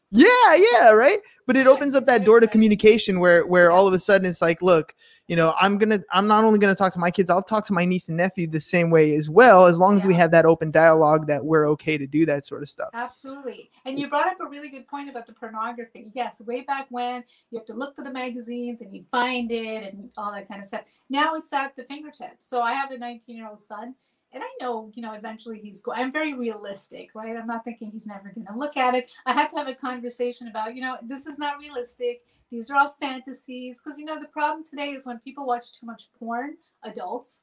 yeah, 0.09 0.55
yeah, 0.55 0.89
right. 0.89 1.19
But 1.51 1.59
it 1.59 1.67
opens 1.67 1.95
up 1.95 2.05
that 2.05 2.23
door 2.23 2.39
to 2.39 2.47
communication 2.47 3.19
where 3.19 3.45
where 3.45 3.71
all 3.71 3.85
of 3.85 3.93
a 3.93 3.99
sudden 3.99 4.25
it's 4.25 4.41
like, 4.41 4.61
look, 4.61 4.95
you 5.27 5.35
know, 5.35 5.53
I'm 5.59 5.77
gonna 5.77 5.99
I'm 6.09 6.25
not 6.25 6.45
only 6.45 6.59
gonna 6.59 6.75
talk 6.75 6.93
to 6.93 6.99
my 6.99 7.11
kids, 7.11 7.29
I'll 7.29 7.43
talk 7.43 7.65
to 7.65 7.73
my 7.73 7.83
niece 7.83 8.07
and 8.07 8.15
nephew 8.15 8.47
the 8.47 8.61
same 8.61 8.89
way 8.89 9.15
as 9.15 9.29
well, 9.29 9.65
as 9.65 9.77
long 9.77 9.97
as 9.97 10.05
we 10.05 10.13
have 10.13 10.31
that 10.31 10.45
open 10.45 10.71
dialogue 10.71 11.27
that 11.27 11.43
we're 11.43 11.67
okay 11.71 11.97
to 11.97 12.07
do 12.07 12.25
that 12.25 12.45
sort 12.45 12.63
of 12.63 12.69
stuff. 12.69 12.87
Absolutely. 12.93 13.69
And 13.83 13.99
you 13.99 14.07
brought 14.07 14.27
up 14.27 14.37
a 14.39 14.47
really 14.47 14.69
good 14.69 14.87
point 14.87 15.09
about 15.09 15.27
the 15.27 15.33
pornography. 15.33 16.09
Yes, 16.13 16.39
way 16.39 16.61
back 16.61 16.87
when 16.89 17.21
you 17.49 17.59
have 17.59 17.67
to 17.67 17.73
look 17.73 17.97
for 17.97 18.05
the 18.05 18.13
magazines 18.13 18.79
and 18.79 18.95
you 18.95 19.03
find 19.11 19.51
it 19.51 19.93
and 19.93 20.09
all 20.15 20.31
that 20.31 20.47
kind 20.47 20.61
of 20.61 20.65
stuff. 20.65 20.85
Now 21.09 21.35
it's 21.35 21.51
at 21.51 21.75
the 21.75 21.83
fingertips. 21.83 22.47
So 22.47 22.61
I 22.61 22.71
have 22.71 22.91
a 22.91 22.97
19 22.97 23.35
year 23.35 23.49
old 23.49 23.59
son 23.59 23.95
and 24.33 24.43
I 24.43 24.49
know, 24.61 24.91
you 24.93 25.01
know, 25.01 25.13
eventually 25.13 25.59
he's 25.59 25.81
going, 25.81 25.99
I'm 25.99 26.11
very 26.11 26.33
realistic, 26.33 27.09
right? 27.13 27.35
I'm 27.35 27.47
not 27.47 27.65
thinking 27.65 27.91
he's 27.91 28.05
never 28.05 28.31
going 28.33 28.47
to 28.47 28.57
look 28.57 28.77
at 28.77 28.95
it. 28.95 29.09
I 29.25 29.33
had 29.33 29.49
to 29.49 29.57
have 29.57 29.67
a 29.67 29.75
conversation 29.75 30.47
about, 30.47 30.75
you 30.75 30.81
know, 30.81 30.97
this 31.01 31.25
is 31.25 31.37
not 31.37 31.59
realistic. 31.59 32.21
These 32.49 32.69
are 32.69 32.77
all 32.77 32.95
fantasies. 32.99 33.81
Because, 33.83 33.99
you 33.99 34.05
know, 34.05 34.19
the 34.19 34.27
problem 34.27 34.63
today 34.63 34.91
is 34.91 35.05
when 35.05 35.19
people 35.19 35.45
watch 35.45 35.77
too 35.77 35.85
much 35.85 36.13
porn, 36.17 36.55
adults, 36.83 37.41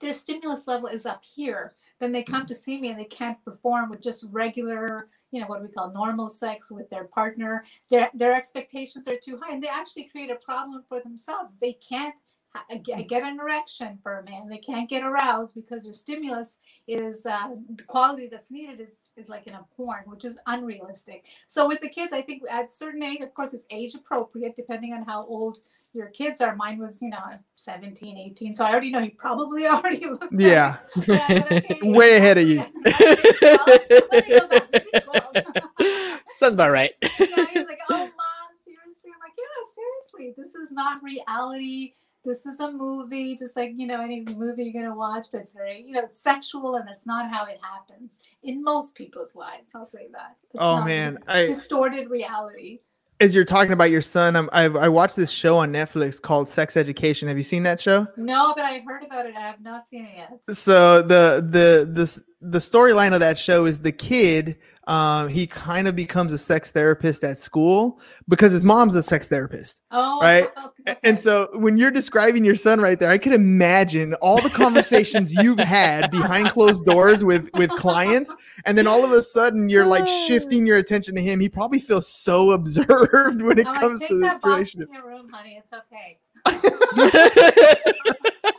their 0.00 0.14
stimulus 0.14 0.66
level 0.66 0.88
is 0.88 1.04
up 1.04 1.22
here. 1.22 1.74
Then 1.98 2.12
they 2.12 2.22
come 2.22 2.46
to 2.46 2.54
see 2.54 2.80
me 2.80 2.88
and 2.88 2.98
they 2.98 3.04
can't 3.04 3.42
perform 3.44 3.90
with 3.90 4.02
just 4.02 4.24
regular, 4.30 5.08
you 5.30 5.40
know, 5.40 5.46
what 5.46 5.62
we 5.62 5.68
call 5.68 5.92
normal 5.92 6.30
sex 6.30 6.70
with 6.72 6.88
their 6.88 7.04
partner. 7.04 7.64
Their 7.90 8.10
their 8.14 8.32
expectations 8.32 9.06
are 9.06 9.16
too 9.16 9.38
high, 9.40 9.52
and 9.52 9.62
they 9.62 9.68
actually 9.68 10.04
create 10.04 10.30
a 10.30 10.36
problem 10.36 10.82
for 10.88 11.00
themselves. 11.00 11.56
They 11.56 11.74
can't 11.74 12.18
ha- 12.54 12.64
get 12.82 13.08
get 13.08 13.22
an 13.22 13.38
erection 13.40 13.98
for 14.02 14.18
a 14.18 14.24
man. 14.24 14.48
They 14.48 14.58
can't 14.58 14.88
get 14.88 15.02
aroused 15.02 15.54
because 15.54 15.84
their 15.84 15.92
stimulus 15.92 16.58
is 16.86 17.26
uh, 17.26 17.50
the 17.76 17.82
quality 17.84 18.28
that's 18.28 18.50
needed 18.50 18.80
is 18.80 18.98
is 19.16 19.28
like 19.28 19.46
in 19.46 19.54
a 19.54 19.64
porn, 19.76 20.02
which 20.06 20.24
is 20.24 20.38
unrealistic. 20.46 21.24
So 21.46 21.66
with 21.68 21.80
the 21.80 21.88
kids, 21.88 22.12
I 22.12 22.22
think 22.22 22.42
at 22.50 22.70
certain 22.70 23.02
age, 23.02 23.20
of 23.20 23.34
course, 23.34 23.54
it's 23.54 23.66
age 23.70 23.94
appropriate 23.94 24.56
depending 24.56 24.92
on 24.92 25.02
how 25.02 25.24
old 25.24 25.58
your 25.92 26.06
kids 26.06 26.40
are. 26.40 26.54
Mine 26.54 26.78
was, 26.78 27.02
you 27.02 27.10
know, 27.10 27.18
17, 27.56 28.16
18. 28.16 28.54
So 28.54 28.64
I 28.64 28.70
already 28.70 28.90
know 28.90 29.00
he 29.00 29.10
probably 29.10 29.66
already 29.68 30.06
looked 30.06 30.32
at. 30.32 30.40
Yeah. 30.40 30.76
Yeah, 31.06 31.46
okay, 31.50 31.78
Way 31.82 32.16
ahead 32.16 32.38
of 32.38 32.48
you. 32.48 32.58
Let 32.84 34.28
me 34.28 34.38
go 34.38 34.46
back, 34.48 34.70
maybe 34.72 34.90
12. 35.04 36.20
Sounds 36.36 36.54
about 36.54 36.70
right. 36.70 36.92
yeah, 37.02 37.08
he 37.18 37.58
was 37.58 37.66
like, 37.68 37.80
"Oh, 37.90 37.98
mom, 37.98 38.50
seriously?" 38.54 39.10
I'm 39.12 39.20
like, 39.20 39.34
"Yeah, 39.36 39.44
seriously. 39.74 40.34
This 40.42 40.54
is 40.54 40.72
not 40.72 41.02
reality. 41.02 41.92
This 42.24 42.44
is 42.44 42.60
a 42.60 42.70
movie, 42.70 43.34
just 43.36 43.56
like 43.56 43.72
you 43.76 43.86
know 43.86 44.00
any 44.02 44.24
movie 44.36 44.64
you're 44.64 44.82
gonna 44.82 44.94
watch. 44.96 45.26
But 45.32 45.40
it's 45.42 45.52
very, 45.52 45.82
you 45.86 45.94
know, 45.94 46.02
it's 46.02 46.18
sexual, 46.18 46.76
and 46.76 46.86
that's 46.86 47.06
not 47.06 47.30
how 47.30 47.46
it 47.46 47.58
happens 47.62 48.20
in 48.42 48.62
most 48.62 48.94
people's 48.94 49.34
lives. 49.34 49.70
I'll 49.74 49.86
say 49.86 50.08
that. 50.12 50.36
It's 50.52 50.62
Oh, 50.62 50.76
not- 50.78 50.86
man, 50.86 51.18
I- 51.26 51.46
distorted 51.46 52.10
reality. 52.10 52.80
As 53.20 53.34
you're 53.34 53.44
talking 53.44 53.72
about 53.72 53.90
your 53.90 54.00
son, 54.00 54.34
I'm, 54.34 54.48
I 54.52 54.64
I 54.64 54.88
watched 54.88 55.14
this 55.16 55.30
show 55.30 55.58
on 55.58 55.70
Netflix 55.72 56.20
called 56.20 56.48
Sex 56.48 56.74
Education. 56.76 57.28
Have 57.28 57.36
you 57.36 57.42
seen 57.42 57.62
that 57.64 57.78
show? 57.78 58.06
No, 58.16 58.54
but 58.56 58.64
I 58.64 58.78
heard 58.80 59.02
about 59.04 59.26
it. 59.26 59.34
I 59.36 59.40
have 59.40 59.60
not 59.60 59.84
seen 59.84 60.06
it 60.06 60.16
yet. 60.16 60.56
so 60.56 61.02
the 61.02 61.46
the 61.46 61.86
the 61.90 62.22
the 62.40 62.58
storyline 62.58 63.12
of 63.12 63.20
that 63.20 63.38
show 63.38 63.66
is 63.66 63.80
the 63.80 63.92
kid 63.92 64.56
um 64.86 65.28
he 65.28 65.46
kind 65.46 65.86
of 65.86 65.94
becomes 65.94 66.32
a 66.32 66.38
sex 66.38 66.72
therapist 66.72 67.22
at 67.22 67.36
school 67.36 68.00
because 68.28 68.50
his 68.50 68.64
mom's 68.64 68.94
a 68.94 69.02
sex 69.02 69.28
therapist 69.28 69.82
Oh, 69.90 70.20
Right. 70.22 70.48
okay. 70.88 70.96
and 71.02 71.18
so 71.18 71.48
when 71.54 71.76
you're 71.76 71.90
describing 71.90 72.44
your 72.44 72.54
son 72.54 72.80
right 72.80 72.98
there 72.98 73.10
i 73.10 73.18
could 73.18 73.34
imagine 73.34 74.14
all 74.14 74.40
the 74.40 74.48
conversations 74.50 75.34
you've 75.34 75.58
had 75.58 76.10
behind 76.10 76.48
closed 76.48 76.84
doors 76.86 77.24
with 77.24 77.50
with 77.54 77.70
clients 77.72 78.34
and 78.64 78.78
then 78.78 78.86
all 78.86 79.04
of 79.04 79.12
a 79.12 79.22
sudden 79.22 79.68
you're 79.68 79.86
like 79.86 80.08
shifting 80.08 80.66
your 80.66 80.78
attention 80.78 81.14
to 81.14 81.20
him 81.20 81.40
he 81.40 81.48
probably 81.48 81.78
feels 81.78 82.08
so 82.08 82.50
observed 82.52 83.42
when 83.42 83.58
it 83.58 83.66
I'm 83.66 83.80
comes 83.80 84.00
take 84.00 84.08
to 84.08 84.20
that 84.20 84.34
this 84.36 84.44
relationship 84.44 84.88
in 84.88 84.94
your 84.94 85.06
room, 85.06 85.28
honey. 85.30 85.58
It's 85.58 85.72
okay. 85.72 86.18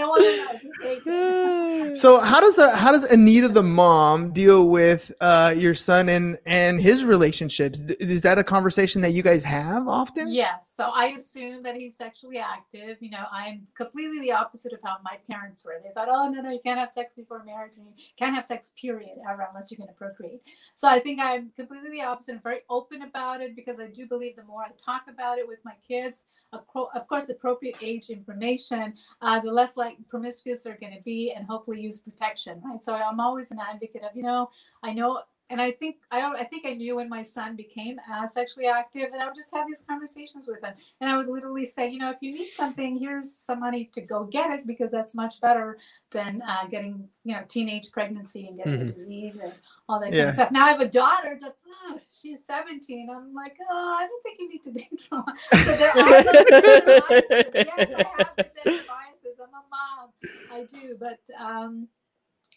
I 0.00 0.06
don't 0.06 0.08
want 0.08 0.24
to 0.24 0.36
know. 0.36 0.52
Just 0.52 0.82
take 0.82 1.02
it. 1.06 1.96
So 1.96 2.20
how 2.20 2.40
does 2.40 2.58
uh, 2.58 2.76
how 2.76 2.92
does 2.92 3.04
Anita 3.04 3.48
the 3.48 3.62
mom 3.62 4.32
deal 4.32 4.68
with 4.68 5.12
uh, 5.20 5.52
your 5.56 5.74
son 5.74 6.08
and 6.08 6.38
and 6.46 6.80
his 6.80 7.04
relationships? 7.04 7.80
Is 8.00 8.22
that 8.22 8.38
a 8.38 8.44
conversation 8.44 9.02
that 9.02 9.10
you 9.10 9.22
guys 9.22 9.44
have 9.44 9.88
often? 9.88 10.32
Yes. 10.32 10.72
So 10.74 10.90
I 10.94 11.06
assume 11.08 11.62
that 11.64 11.76
he's 11.76 11.96
sexually 11.96 12.38
active. 12.38 12.96
You 13.00 13.10
know, 13.10 13.24
I'm 13.30 13.66
completely 13.76 14.20
the 14.20 14.32
opposite 14.32 14.72
of 14.72 14.80
how 14.82 14.96
my 15.04 15.18
parents 15.28 15.64
were. 15.64 15.80
They 15.82 15.90
thought, 15.92 16.08
oh, 16.10 16.28
no, 16.30 16.40
no, 16.40 16.50
you 16.50 16.60
can't 16.64 16.78
have 16.78 16.90
sex 16.90 17.12
before 17.14 17.44
marriage 17.44 17.72
and 17.76 17.86
you 17.86 18.04
can't 18.18 18.34
have 18.34 18.46
sex, 18.46 18.72
period, 18.80 19.18
ever, 19.28 19.46
unless 19.48 19.70
you're 19.70 19.78
going 19.78 19.88
to 19.88 19.94
procreate. 19.94 20.40
So 20.74 20.88
I 20.88 21.00
think 21.00 21.20
I'm 21.20 21.50
completely 21.56 21.90
the 21.90 22.02
opposite. 22.02 22.36
I'm 22.36 22.40
very 22.42 22.60
open 22.70 23.02
about 23.02 23.40
it 23.40 23.54
because 23.54 23.78
I 23.80 23.86
do 23.86 24.06
believe 24.06 24.36
the 24.36 24.44
more 24.44 24.62
I 24.62 24.70
talk 24.82 25.02
about 25.08 25.38
it 25.38 25.46
with 25.46 25.58
my 25.64 25.74
kids, 25.86 26.24
of, 26.52 26.66
co- 26.66 26.90
of 26.94 27.06
course, 27.06 27.28
appropriate 27.28 27.76
age 27.82 28.10
information, 28.10 28.94
uh, 29.22 29.40
the 29.40 29.50
less 29.50 29.76
like 29.76 29.96
promiscuous 30.08 30.62
they're 30.62 30.78
going 30.80 30.96
to 30.96 31.02
be 31.02 31.32
and 31.32 31.46
hopefully 31.46 31.80
use 31.80 32.00
protection, 32.00 32.60
right? 32.64 32.82
So 32.82 32.94
I'm 32.94 33.20
always 33.20 33.50
an 33.50 33.58
advocate 33.58 34.02
of, 34.02 34.16
you 34.16 34.22
know, 34.22 34.50
I 34.82 34.92
know 34.92 35.22
and 35.50 35.60
I 35.60 35.72
think 35.72 35.96
I, 36.10 36.22
I 36.22 36.44
think 36.44 36.64
I 36.64 36.74
knew 36.74 36.96
when 36.96 37.08
my 37.08 37.22
son 37.22 37.56
became 37.56 38.00
uh, 38.10 38.26
sexually 38.26 38.66
active, 38.66 39.10
and 39.12 39.20
I 39.20 39.26
would 39.26 39.34
just 39.34 39.52
have 39.54 39.66
these 39.66 39.84
conversations 39.86 40.48
with 40.48 40.62
him, 40.62 40.74
and 41.00 41.10
I 41.10 41.16
would 41.16 41.26
literally 41.26 41.66
say, 41.66 41.88
you 41.90 41.98
know, 41.98 42.10
if 42.10 42.18
you 42.20 42.32
need 42.32 42.48
something, 42.50 42.96
here's 42.96 43.30
some 43.34 43.60
money 43.60 43.90
to 43.94 44.00
go 44.00 44.24
get 44.24 44.50
it 44.52 44.66
because 44.66 44.90
that's 44.92 45.14
much 45.14 45.40
better 45.40 45.78
than 46.12 46.42
uh, 46.42 46.66
getting, 46.70 47.08
you 47.24 47.34
know, 47.34 47.42
teenage 47.48 47.90
pregnancy 47.90 48.46
and 48.46 48.56
getting 48.56 48.74
Mhm. 48.74 48.78
the 48.86 48.92
disease 48.92 49.36
and 49.38 49.52
all 49.88 49.98
that 50.00 50.06
kind 50.10 50.16
of 50.28 50.34
stuff. 50.34 50.50
Now 50.52 50.66
I 50.66 50.70
have 50.70 50.80
a 50.80 50.88
daughter 50.88 51.36
that's 51.40 51.62
uh, 51.90 51.98
she's 52.22 52.44
17. 52.44 53.10
I'm 53.10 53.34
like, 53.34 53.56
oh, 53.68 53.96
I 54.00 54.06
don't 54.06 54.22
think 54.22 54.38
you 54.38 54.48
need 54.48 54.62
to 54.62 54.70
date 54.72 55.00
from. 55.08 55.24
So 55.64 55.76
there 55.76 55.90
are 55.90 56.22
those 56.22 56.44
biases. 57.28 57.54
Yes, 57.54 57.90
I 57.96 58.06
have 58.18 58.36
the 58.36 58.44
gender 58.44 58.84
biases. 58.86 59.40
I'm 59.42 59.48
a 59.48 59.64
mom. 59.70 60.10
I 60.52 60.64
do, 60.64 60.96
but 60.98 61.18
um, 61.38 61.88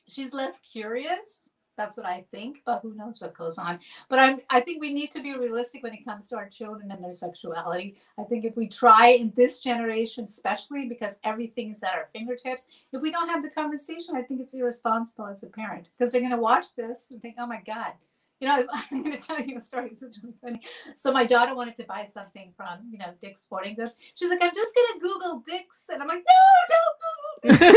she's 0.07 0.33
less 0.33 0.59
curious 0.59 1.49
that's 1.77 1.97
what 1.97 2.05
I 2.05 2.25
think, 2.31 2.61
but 2.65 2.81
who 2.81 2.93
knows 2.93 3.19
what 3.21 3.33
goes 3.33 3.57
on. 3.57 3.79
But 4.09 4.19
I'm, 4.19 4.41
I 4.49 4.61
think 4.61 4.81
we 4.81 4.93
need 4.93 5.11
to 5.11 5.21
be 5.21 5.33
realistic 5.35 5.83
when 5.83 5.93
it 5.93 6.05
comes 6.05 6.29
to 6.29 6.37
our 6.37 6.47
children 6.47 6.91
and 6.91 7.03
their 7.03 7.13
sexuality. 7.13 7.95
I 8.19 8.23
think 8.23 8.45
if 8.45 8.55
we 8.55 8.67
try 8.67 9.07
in 9.09 9.33
this 9.35 9.59
generation, 9.59 10.23
especially 10.23 10.87
because 10.87 11.19
everything 11.23 11.71
is 11.71 11.81
at 11.83 11.93
our 11.93 12.09
fingertips, 12.13 12.69
if 12.91 13.01
we 13.01 13.11
don't 13.11 13.29
have 13.29 13.41
the 13.41 13.49
conversation, 13.49 14.15
I 14.15 14.21
think 14.21 14.41
it's 14.41 14.53
irresponsible 14.53 15.27
as 15.27 15.43
a 15.43 15.47
parent 15.47 15.87
because 15.97 16.11
they're 16.11 16.21
going 16.21 16.31
to 16.31 16.37
watch 16.37 16.75
this 16.75 17.11
and 17.11 17.21
think, 17.21 17.35
oh 17.39 17.47
my 17.47 17.61
God. 17.65 17.93
You 18.39 18.49
know, 18.49 18.65
I'm 18.91 19.03
going 19.03 19.17
to 19.17 19.25
tell 19.25 19.39
you 19.41 19.57
a 19.57 19.61
story. 19.61 19.89
This 19.89 20.01
is 20.03 20.21
really 20.21 20.35
funny. 20.43 20.61
So 20.95 21.11
my 21.13 21.25
daughter 21.25 21.55
wanted 21.55 21.77
to 21.77 21.83
buy 21.85 22.03
something 22.05 22.51
from, 22.57 22.79
you 22.91 22.97
know, 22.97 23.13
Dick's 23.21 23.41
Sporting 23.41 23.75
Goods. 23.75 23.95
She's 24.15 24.29
like, 24.29 24.43
I'm 24.43 24.53
just 24.53 24.75
going 24.75 24.87
to 24.93 24.99
Google 24.99 25.43
Dick's. 25.47 25.89
And 25.91 26.01
I'm 26.01 26.07
like, 26.09 26.23
no, 26.25 26.33
don't 26.69 26.99
Google 27.41 27.69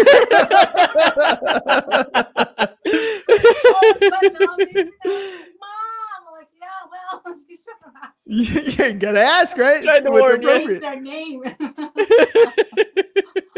Dick's. 2.04 2.62
you 7.48 7.56
should 7.56 7.74
have 7.84 7.94
asked. 8.02 8.26
you 8.26 8.92
gotta 8.94 9.20
ask, 9.22 9.56
right? 9.56 9.82
Tried 9.82 10.00
to 10.00 10.10
warn 10.10 10.42
you. 10.42 10.78
their 10.80 11.00
name. 11.00 11.42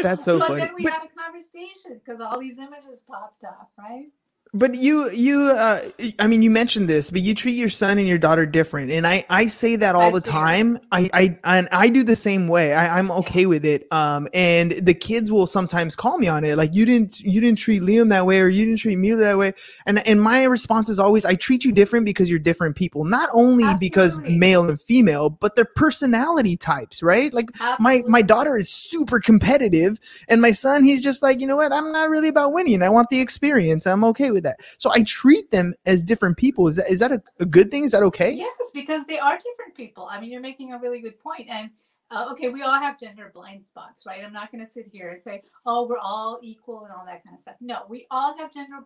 That's 0.01 0.23
so 0.23 0.39
but 0.39 0.47
funny. 0.47 0.61
then 0.61 0.73
we 0.75 0.83
But, 0.83 0.93
had 0.93 1.03
a 1.03 1.19
conversation 1.21 1.99
because 2.03 2.21
all 2.21 2.39
these 2.39 2.57
images 2.57 3.03
popped 3.07 3.43
up, 3.43 3.71
right? 3.77 4.07
But 4.53 4.73
you 4.75 5.11
you 5.11 5.43
uh 5.43 5.81
I 6.17 6.25
mean 6.27 6.41
you 6.41 6.49
mentioned 6.49 6.89
this, 6.89 7.11
but 7.11 7.21
you 7.21 7.35
treat 7.35 7.53
your 7.53 7.69
son 7.69 7.99
and 7.99 8.07
your 8.07 8.17
daughter 8.17 8.45
different. 8.45 8.89
And 8.91 9.05
I 9.05 9.23
I 9.29 9.45
say 9.47 9.75
that 9.75 9.95
all 9.95 10.09
I 10.09 10.11
the 10.11 10.21
do. 10.21 10.31
time. 10.31 10.79
I 10.91 11.09
I 11.13 11.37
and 11.43 11.69
I 11.71 11.89
do 11.89 12.03
the 12.03 12.15
same 12.15 12.47
way. 12.47 12.73
I, 12.73 12.97
I'm 12.97 13.11
okay 13.11 13.45
with 13.45 13.63
it. 13.63 13.87
Um 13.91 14.27
and 14.33 14.71
the 14.71 14.93
kids 14.93 15.31
will 15.31 15.45
sometimes 15.45 15.95
call 15.95 16.17
me 16.17 16.27
on 16.27 16.43
it. 16.43 16.57
Like 16.57 16.73
you 16.73 16.85
didn't 16.85 17.19
you 17.19 17.39
didn't 17.39 17.59
treat 17.59 17.83
Liam 17.83 18.09
that 18.09 18.25
way 18.25 18.41
or 18.41 18.47
you 18.47 18.65
didn't 18.65 18.79
treat 18.79 18.97
me 18.97 19.11
that 19.11 19.37
way. 19.37 19.53
And 19.85 20.05
and 20.07 20.21
my 20.21 20.43
response 20.45 20.89
is 20.89 20.99
always 20.99 21.25
I 21.25 21.35
treat 21.35 21.63
you 21.63 21.71
different 21.71 22.05
because 22.05 22.29
you're 22.29 22.39
different 22.39 22.75
people. 22.75 23.03
Not 23.05 23.29
only 23.33 23.65
because 23.79 24.17
male 24.19 24.67
and 24.67 24.81
female, 24.81 25.29
but 25.29 25.55
their 25.55 25.65
personality 25.65 26.57
types, 26.57 27.03
right? 27.03 27.31
Like 27.33 27.51
my 27.79 28.03
my 28.07 28.23
daughter 28.23 28.57
is 28.57 28.69
super 28.69 29.19
competitive 29.19 29.99
and 30.27 30.41
my 30.41 30.51
son 30.51 30.83
he's 30.83 31.01
just 31.01 31.21
like 31.21 31.39
you 31.39 31.47
know 31.47 31.55
what 31.55 31.71
i'm 31.71 31.91
not 31.91 32.09
really 32.09 32.29
about 32.29 32.53
winning 32.53 32.81
i 32.81 32.89
want 32.89 33.09
the 33.09 33.19
experience 33.19 33.85
i'm 33.85 34.03
okay 34.03 34.31
with 34.31 34.38
that 34.41 34.59
so 34.77 34.91
i 34.93 35.03
treat 35.03 35.49
them 35.51 35.73
as 35.85 36.01
different 36.01 36.35
people 36.37 36.67
is 36.67 36.77
that 36.77 36.89
is 36.89 36.99
that 36.99 37.11
a, 37.11 37.21
a 37.39 37.45
good 37.45 37.69
thing 37.69 37.83
is 37.83 37.91
that 37.91 38.03
okay 38.03 38.39
Yes, 38.39 38.71
because 38.73 39.05
they 39.05 39.19
are 39.19 39.37
different 39.37 39.75
people. 39.75 40.07
I 40.09 40.19
mean, 40.19 40.31
you're 40.31 40.41
making 40.41 40.73
a 40.73 40.79
really 40.79 41.01
good 41.01 41.19
point. 41.19 41.47
And 41.49 41.69
uh, 42.11 42.27
okay, 42.31 42.49
we 42.49 42.63
all 42.63 42.79
have 42.79 42.99
gender 42.99 43.31
blind 43.33 43.63
spots, 43.63 44.05
right? 44.07 44.23
I'm 44.23 44.33
not 44.33 44.51
going 44.51 44.63
to 44.63 44.69
sit 44.69 44.87
here 44.87 45.09
and 45.09 45.21
say, 45.21 45.43
oh, 45.65 45.87
we're 45.87 45.99
all 45.99 46.39
equal 46.41 46.85
and 46.85 46.93
all 46.93 47.05
that 47.05 47.23
kind 47.23 47.35
of 47.35 47.41
stuff. 47.41 47.55
No, 47.61 47.81
we 47.87 48.07
all 48.09 48.37
have 48.37 48.51
gender 48.51 48.77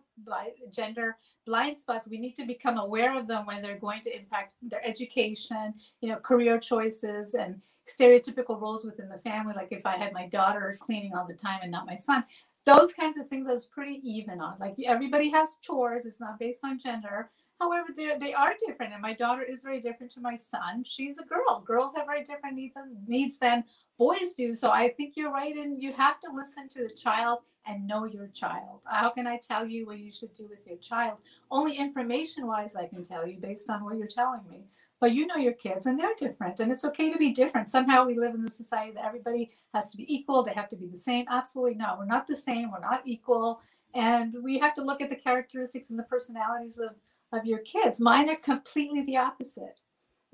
gender 0.70 1.16
blind 1.46 1.78
spots. 1.78 2.08
We 2.08 2.18
need 2.18 2.34
to 2.34 2.44
become 2.44 2.78
aware 2.78 3.16
of 3.16 3.26
them 3.26 3.46
when 3.46 3.62
they're 3.62 3.78
going 3.78 4.02
to 4.02 4.16
impact 4.16 4.54
their 4.60 4.84
education, 4.84 5.74
you 6.00 6.10
know, 6.10 6.16
career 6.16 6.58
choices 6.58 7.34
and 7.34 7.60
stereotypical 7.88 8.60
roles 8.60 8.84
within 8.84 9.08
the 9.08 9.18
family. 9.18 9.54
Like 9.54 9.72
if 9.72 9.86
I 9.86 9.96
had 9.96 10.12
my 10.12 10.28
daughter 10.28 10.76
cleaning 10.80 11.12
all 11.14 11.26
the 11.26 11.34
time 11.34 11.60
and 11.62 11.70
not 11.70 11.86
my 11.86 11.96
son, 11.96 12.24
those 12.64 12.94
kinds 12.94 13.16
of 13.16 13.28
things 13.28 13.46
I 13.46 13.52
was 13.52 13.66
pretty 13.66 14.00
even 14.02 14.40
on. 14.40 14.56
Like 14.58 14.74
everybody 14.84 15.30
has 15.30 15.58
chores. 15.60 16.06
It's 16.06 16.20
not 16.20 16.38
based 16.38 16.64
on 16.64 16.78
gender. 16.78 17.30
However, 17.60 17.88
they 17.96 18.34
are 18.34 18.54
different, 18.66 18.92
and 18.92 19.00
my 19.00 19.14
daughter 19.14 19.42
is 19.42 19.62
very 19.62 19.80
different 19.80 20.12
to 20.14 20.20
my 20.20 20.34
son. 20.34 20.82
She's 20.84 21.18
a 21.18 21.24
girl. 21.24 21.62
Girls 21.64 21.94
have 21.94 22.06
very 22.06 22.24
different 22.24 22.58
needs 23.06 23.38
than 23.38 23.64
boys 23.96 24.34
do. 24.36 24.54
So 24.54 24.70
I 24.70 24.88
think 24.88 25.14
you're 25.16 25.32
right, 25.32 25.54
and 25.54 25.80
you 25.80 25.92
have 25.92 26.18
to 26.20 26.32
listen 26.32 26.68
to 26.70 26.82
the 26.82 26.94
child 26.94 27.40
and 27.66 27.86
know 27.86 28.06
your 28.06 28.26
child. 28.28 28.80
How 28.84 29.08
can 29.10 29.26
I 29.26 29.38
tell 29.38 29.64
you 29.64 29.86
what 29.86 30.00
you 30.00 30.10
should 30.10 30.34
do 30.34 30.48
with 30.48 30.66
your 30.66 30.78
child? 30.78 31.18
Only 31.50 31.76
information 31.76 32.46
wise, 32.46 32.74
I 32.74 32.86
can 32.86 33.04
tell 33.04 33.26
you 33.26 33.38
based 33.38 33.70
on 33.70 33.84
what 33.84 33.96
you're 33.96 34.08
telling 34.08 34.42
me. 34.50 34.64
But 35.04 35.12
you 35.12 35.26
know 35.26 35.36
your 35.36 35.52
kids, 35.52 35.84
and 35.84 36.00
they're 36.00 36.14
different, 36.16 36.60
and 36.60 36.72
it's 36.72 36.82
okay 36.86 37.12
to 37.12 37.18
be 37.18 37.30
different. 37.30 37.68
Somehow 37.68 38.06
we 38.06 38.14
live 38.14 38.34
in 38.34 38.42
the 38.42 38.50
society 38.50 38.92
that 38.92 39.04
everybody 39.04 39.50
has 39.74 39.90
to 39.90 39.98
be 39.98 40.06
equal. 40.08 40.42
They 40.42 40.54
have 40.54 40.70
to 40.70 40.76
be 40.76 40.86
the 40.86 40.96
same. 40.96 41.26
Absolutely 41.28 41.74
not. 41.74 41.98
We're 41.98 42.06
not 42.06 42.26
the 42.26 42.34
same. 42.34 42.72
We're 42.72 42.80
not 42.80 43.02
equal, 43.04 43.60
and 43.94 44.34
we 44.42 44.58
have 44.60 44.72
to 44.76 44.82
look 44.82 45.02
at 45.02 45.10
the 45.10 45.16
characteristics 45.16 45.90
and 45.90 45.98
the 45.98 46.04
personalities 46.04 46.78
of 46.78 46.92
of 47.38 47.44
your 47.44 47.58
kids. 47.58 48.00
Mine 48.00 48.30
are 48.30 48.36
completely 48.36 49.02
the 49.02 49.18
opposite. 49.18 49.78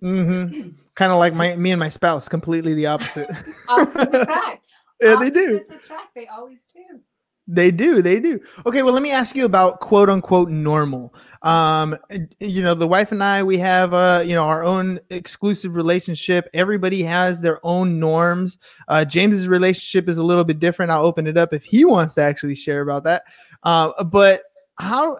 Mm-hmm. 0.01 0.69
kind 0.95 1.11
of 1.11 1.19
like 1.19 1.35
my 1.35 1.57
me 1.57 1.73
and 1.73 1.81
my 1.81 1.89
spouse, 1.89 2.29
completely 2.29 2.75
the 2.75 2.87
opposite. 2.87 3.29
opposite 3.69 4.15
attract. 4.15 4.67
yeah, 5.03 5.17
they 5.17 5.31
do. 5.31 5.65
attract. 5.69 6.15
They 6.15 6.29
always 6.29 6.69
do. 6.73 7.01
They 7.53 7.73
do. 7.73 8.01
They 8.01 8.21
do. 8.21 8.39
Okay. 8.65 8.85
Well, 8.85 8.95
let 8.95 9.03
me 9.03 9.11
ask 9.11 9.35
you 9.35 9.45
about 9.45 9.81
quote 9.81 10.09
unquote 10.09 10.51
normal. 10.51 11.13
Um, 11.43 11.99
you 12.39 12.63
know, 12.63 12.75
the 12.75 12.87
wife 12.87 13.11
and 13.11 13.25
I, 13.25 13.43
we 13.43 13.59
have, 13.59 13.93
uh, 13.93 14.23
you 14.25 14.35
know, 14.35 14.45
our 14.45 14.63
own 14.63 15.01
exclusive 15.11 15.75
relationship. 15.75 16.49
Everybody 16.55 17.03
has 17.03 17.41
their 17.41 17.59
own 17.67 17.99
norms. 17.99 18.59
Uh, 18.87 19.05
James's 19.05 19.49
relationship 19.49 20.09
is 20.09 20.19
a 20.19 20.23
little 20.23 20.45
bit 20.45 20.61
different. 20.61 20.93
I'll 20.93 21.05
open 21.05 21.27
it 21.27 21.37
up 21.37 21.53
if 21.53 21.65
he 21.65 21.85
wants 21.85 22.15
to 22.15 22.23
actually 22.23 22.55
share 22.55 22.83
about 22.83 23.03
that. 23.05 23.25
Uh, 23.65 24.05
but 24.05 24.43
how, 24.79 25.19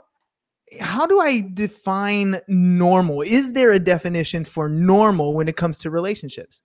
how 0.79 1.09
do 1.09 1.21
I 1.21 1.49
define 1.53 2.41
normal? 2.47 3.23
Is 3.23 3.55
there 3.55 3.73
a 3.73 3.81
definition 3.81 4.45
for 4.45 4.69
normal 4.69 5.35
when 5.35 5.49
it 5.49 5.57
comes 5.57 5.79
to 5.79 5.91
relationships? 5.91 6.63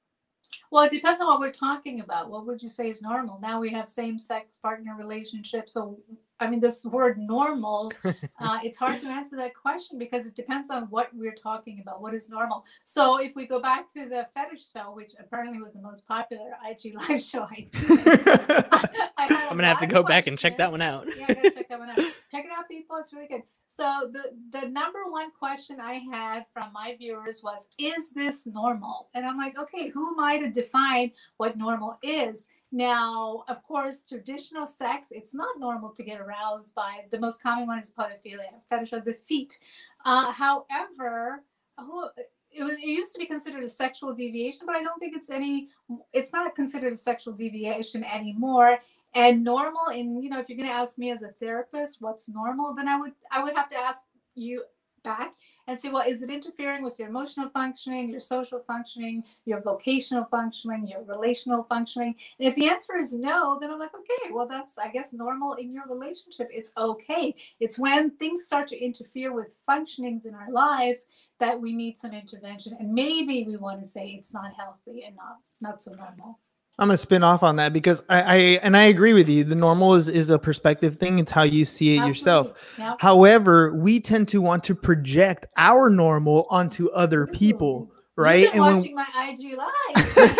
Well, 0.76 0.84
it 0.84 0.92
depends 0.92 1.22
on 1.22 1.28
what 1.28 1.40
we're 1.40 1.54
talking 1.54 2.02
about. 2.02 2.30
What 2.30 2.46
would 2.46 2.62
you 2.62 2.68
say 2.68 2.90
is 2.90 3.02
normal? 3.02 3.40
Now 3.42 3.62
we 3.62 3.70
have 3.70 3.88
same 3.88 4.20
sex 4.20 4.58
partner 4.58 4.94
relationships. 4.98 5.72
So 5.72 5.98
I 6.46 6.50
mean, 6.50 6.60
this 6.60 6.86
word 6.86 7.18
normal, 7.18 7.92
uh, 8.06 8.60
it's 8.64 8.78
hard 8.78 9.02
to 9.02 9.08
answer 9.08 9.36
that 9.38 9.56
question 9.56 9.98
because 9.98 10.28
it 10.28 10.36
depends 10.36 10.70
on 10.70 10.84
what 10.84 11.10
we're 11.12 11.34
talking 11.34 11.80
about. 11.82 12.04
What 12.04 12.14
is 12.14 12.30
normal? 12.30 12.66
So, 12.84 13.18
if 13.18 13.36
we 13.36 13.48
go 13.48 13.60
back 13.60 13.92
to 13.94 14.08
the 14.08 14.28
fetish 14.36 14.64
show, 14.72 14.94
which 14.94 15.14
apparently 15.20 15.60
was 15.60 15.74
the 15.74 15.82
most 15.82 16.08
popular 16.08 16.52
IG 16.70 16.96
live 17.10 17.22
show 17.22 17.48
I 17.50 17.66
did, 17.72 17.90
I 19.18 19.48
am 19.50 19.58
gonna 19.58 19.68
have 19.68 19.80
to 19.80 19.88
go 19.88 20.04
back 20.04 20.28
and 20.28 20.38
check 20.38 20.58
that 20.58 20.72
one 20.72 20.84
out. 20.84 21.08
yeah, 21.18 21.28
check 21.28 21.68
that 21.68 21.80
one 21.80 21.90
out. 21.90 21.98
Check 21.98 22.46
it 22.46 22.52
out, 22.56 22.68
people. 22.70 22.98
It's 22.98 23.12
really 23.12 23.28
good. 23.28 23.42
So, 23.66 24.12
the 24.12 24.60
the 24.60 24.68
number 24.68 25.10
one 25.10 25.32
question 25.32 25.80
I 25.80 25.94
had 26.12 26.46
from 26.54 26.72
my 26.74 26.96
viewers 26.96 27.42
was, 27.44 27.70
"Is 27.80 28.12
this 28.12 28.46
normal?" 28.46 29.10
And 29.16 29.26
I'm 29.26 29.38
like, 29.38 29.58
okay, 29.58 29.90
who 29.90 30.10
am 30.10 30.20
I 30.20 30.38
to 30.38 30.52
define 30.52 31.12
what 31.38 31.58
normal 31.58 31.98
is? 32.04 32.48
Now, 32.76 33.46
of 33.48 33.64
course, 33.64 34.04
traditional 34.04 34.66
sex, 34.66 35.08
it's 35.12 35.34
not 35.34 35.58
normal 35.60 35.92
to 35.92 36.04
get 36.04 36.20
aroused 36.20 36.76
by 36.76 37.06
the 37.10 37.18
most 37.18 37.42
common 37.42 37.68
one 37.68 37.80
is 37.80 37.94
podophilia, 37.98 38.52
fetish 38.70 38.92
of 38.92 39.06
the 39.06 39.14
feet. 39.14 39.58
Uh, 40.04 40.34
however, 40.34 41.42
it, 41.80 42.64
was, 42.64 42.74
it 42.74 42.86
used 42.86 43.14
to 43.14 43.20
be 43.20 43.28
considered 43.28 43.64
a 43.64 43.70
sexual 43.70 44.14
deviation, 44.14 44.66
but 44.66 44.76
I 44.76 44.84
don't 44.84 45.00
think 45.00 45.16
it's 45.16 45.30
any, 45.30 45.70
it's 46.12 46.34
not 46.34 46.54
considered 46.54 46.92
a 46.92 46.98
sexual 46.98 47.32
deviation 47.32 48.04
anymore. 48.04 48.80
And 49.14 49.46
normal, 49.46 49.88
and 49.94 50.22
you 50.22 50.30
know, 50.30 50.40
if 50.40 50.50
you're 50.50 50.58
going 50.58 50.68
to 50.68 50.76
ask 50.76 50.98
me 50.98 51.12
as 51.12 51.22
a 51.22 51.30
therapist, 51.30 52.02
what's 52.02 52.28
normal, 52.28 52.76
then 52.76 52.90
I 52.90 53.00
would, 53.00 53.14
I 53.32 53.42
would 53.42 53.56
have 53.56 53.70
to 53.70 53.78
ask 53.78 54.04
you 54.34 54.66
back 55.06 55.34
and 55.68 55.80
say, 55.80 55.90
well, 55.90 56.04
is 56.06 56.22
it 56.22 56.30
interfering 56.30 56.84
with 56.84 57.00
your 57.00 57.08
emotional 57.08 57.50
functioning, 57.50 58.10
your 58.10 58.20
social 58.20 58.64
functioning, 58.68 59.24
your 59.46 59.62
vocational 59.62 60.26
functioning, 60.30 60.88
your 60.88 61.04
relational 61.04 61.64
functioning? 61.64 62.14
And 62.40 62.48
if 62.48 62.56
the 62.56 62.68
answer 62.68 62.98
is 62.98 63.14
no, 63.14 63.58
then 63.60 63.72
I'm 63.72 63.80
like, 63.80 63.96
okay, 63.96 64.32
well, 64.32 64.48
that's, 64.48 64.78
I 64.78 64.90
guess, 64.90 65.14
normal 65.14 65.54
in 65.54 65.72
your 65.72 65.86
relationship. 65.90 66.50
It's 66.52 66.74
okay. 66.78 67.34
It's 67.60 67.80
when 67.80 68.12
things 68.18 68.46
start 68.46 68.68
to 68.70 68.84
interfere 68.84 69.34
with 69.34 69.56
functionings 69.68 70.26
in 70.26 70.36
our 70.36 70.52
lives 70.52 71.08
that 71.40 71.60
we 71.60 71.74
need 71.74 71.98
some 71.98 72.14
intervention. 72.14 72.76
And 72.80 72.94
maybe 72.94 73.46
we 73.48 73.58
want 73.58 73.80
to 73.80 73.86
say 73.86 74.10
it's 74.10 74.34
not 74.34 74.52
healthy 74.58 75.04
and 75.06 75.16
not, 75.16 75.38
not 75.62 75.82
so 75.82 75.94
normal. 75.94 76.40
I'm 76.78 76.90
gonna 76.90 76.98
spin 76.98 77.24
off 77.24 77.42
on 77.42 77.56
that 77.56 77.72
because 77.72 78.04
I, 78.10 78.22
I, 78.22 78.36
and 78.62 78.76
I 78.76 78.84
agree 78.84 79.14
with 79.14 79.30
you. 79.30 79.46
The 79.46 79.56
normal 79.56 79.96
is 79.96 80.10
is 80.10 80.30
a 80.30 80.38
perspective 80.38 80.98
thing. 80.98 81.20
It's 81.20 81.32
how 81.32 81.44
you 81.44 81.64
see 81.64 81.96
it 81.96 82.00
Absolutely. 82.00 82.10
yourself. 82.10 82.52
Yep. 82.78 82.98
However, 83.00 83.74
we 83.74 84.02
tend 84.02 84.28
to 84.30 84.42
want 84.42 84.66
to 84.66 84.76
project 84.76 85.46
our 85.56 85.90
normal 85.90 86.48
onto 86.50 86.90
other 86.90 87.28
people, 87.28 87.94
right? 88.18 88.50
and 88.52 88.60
watching 88.60 88.94
when... 88.94 89.06
my 89.14 89.30
IG 89.30 89.58
live. 89.58 90.36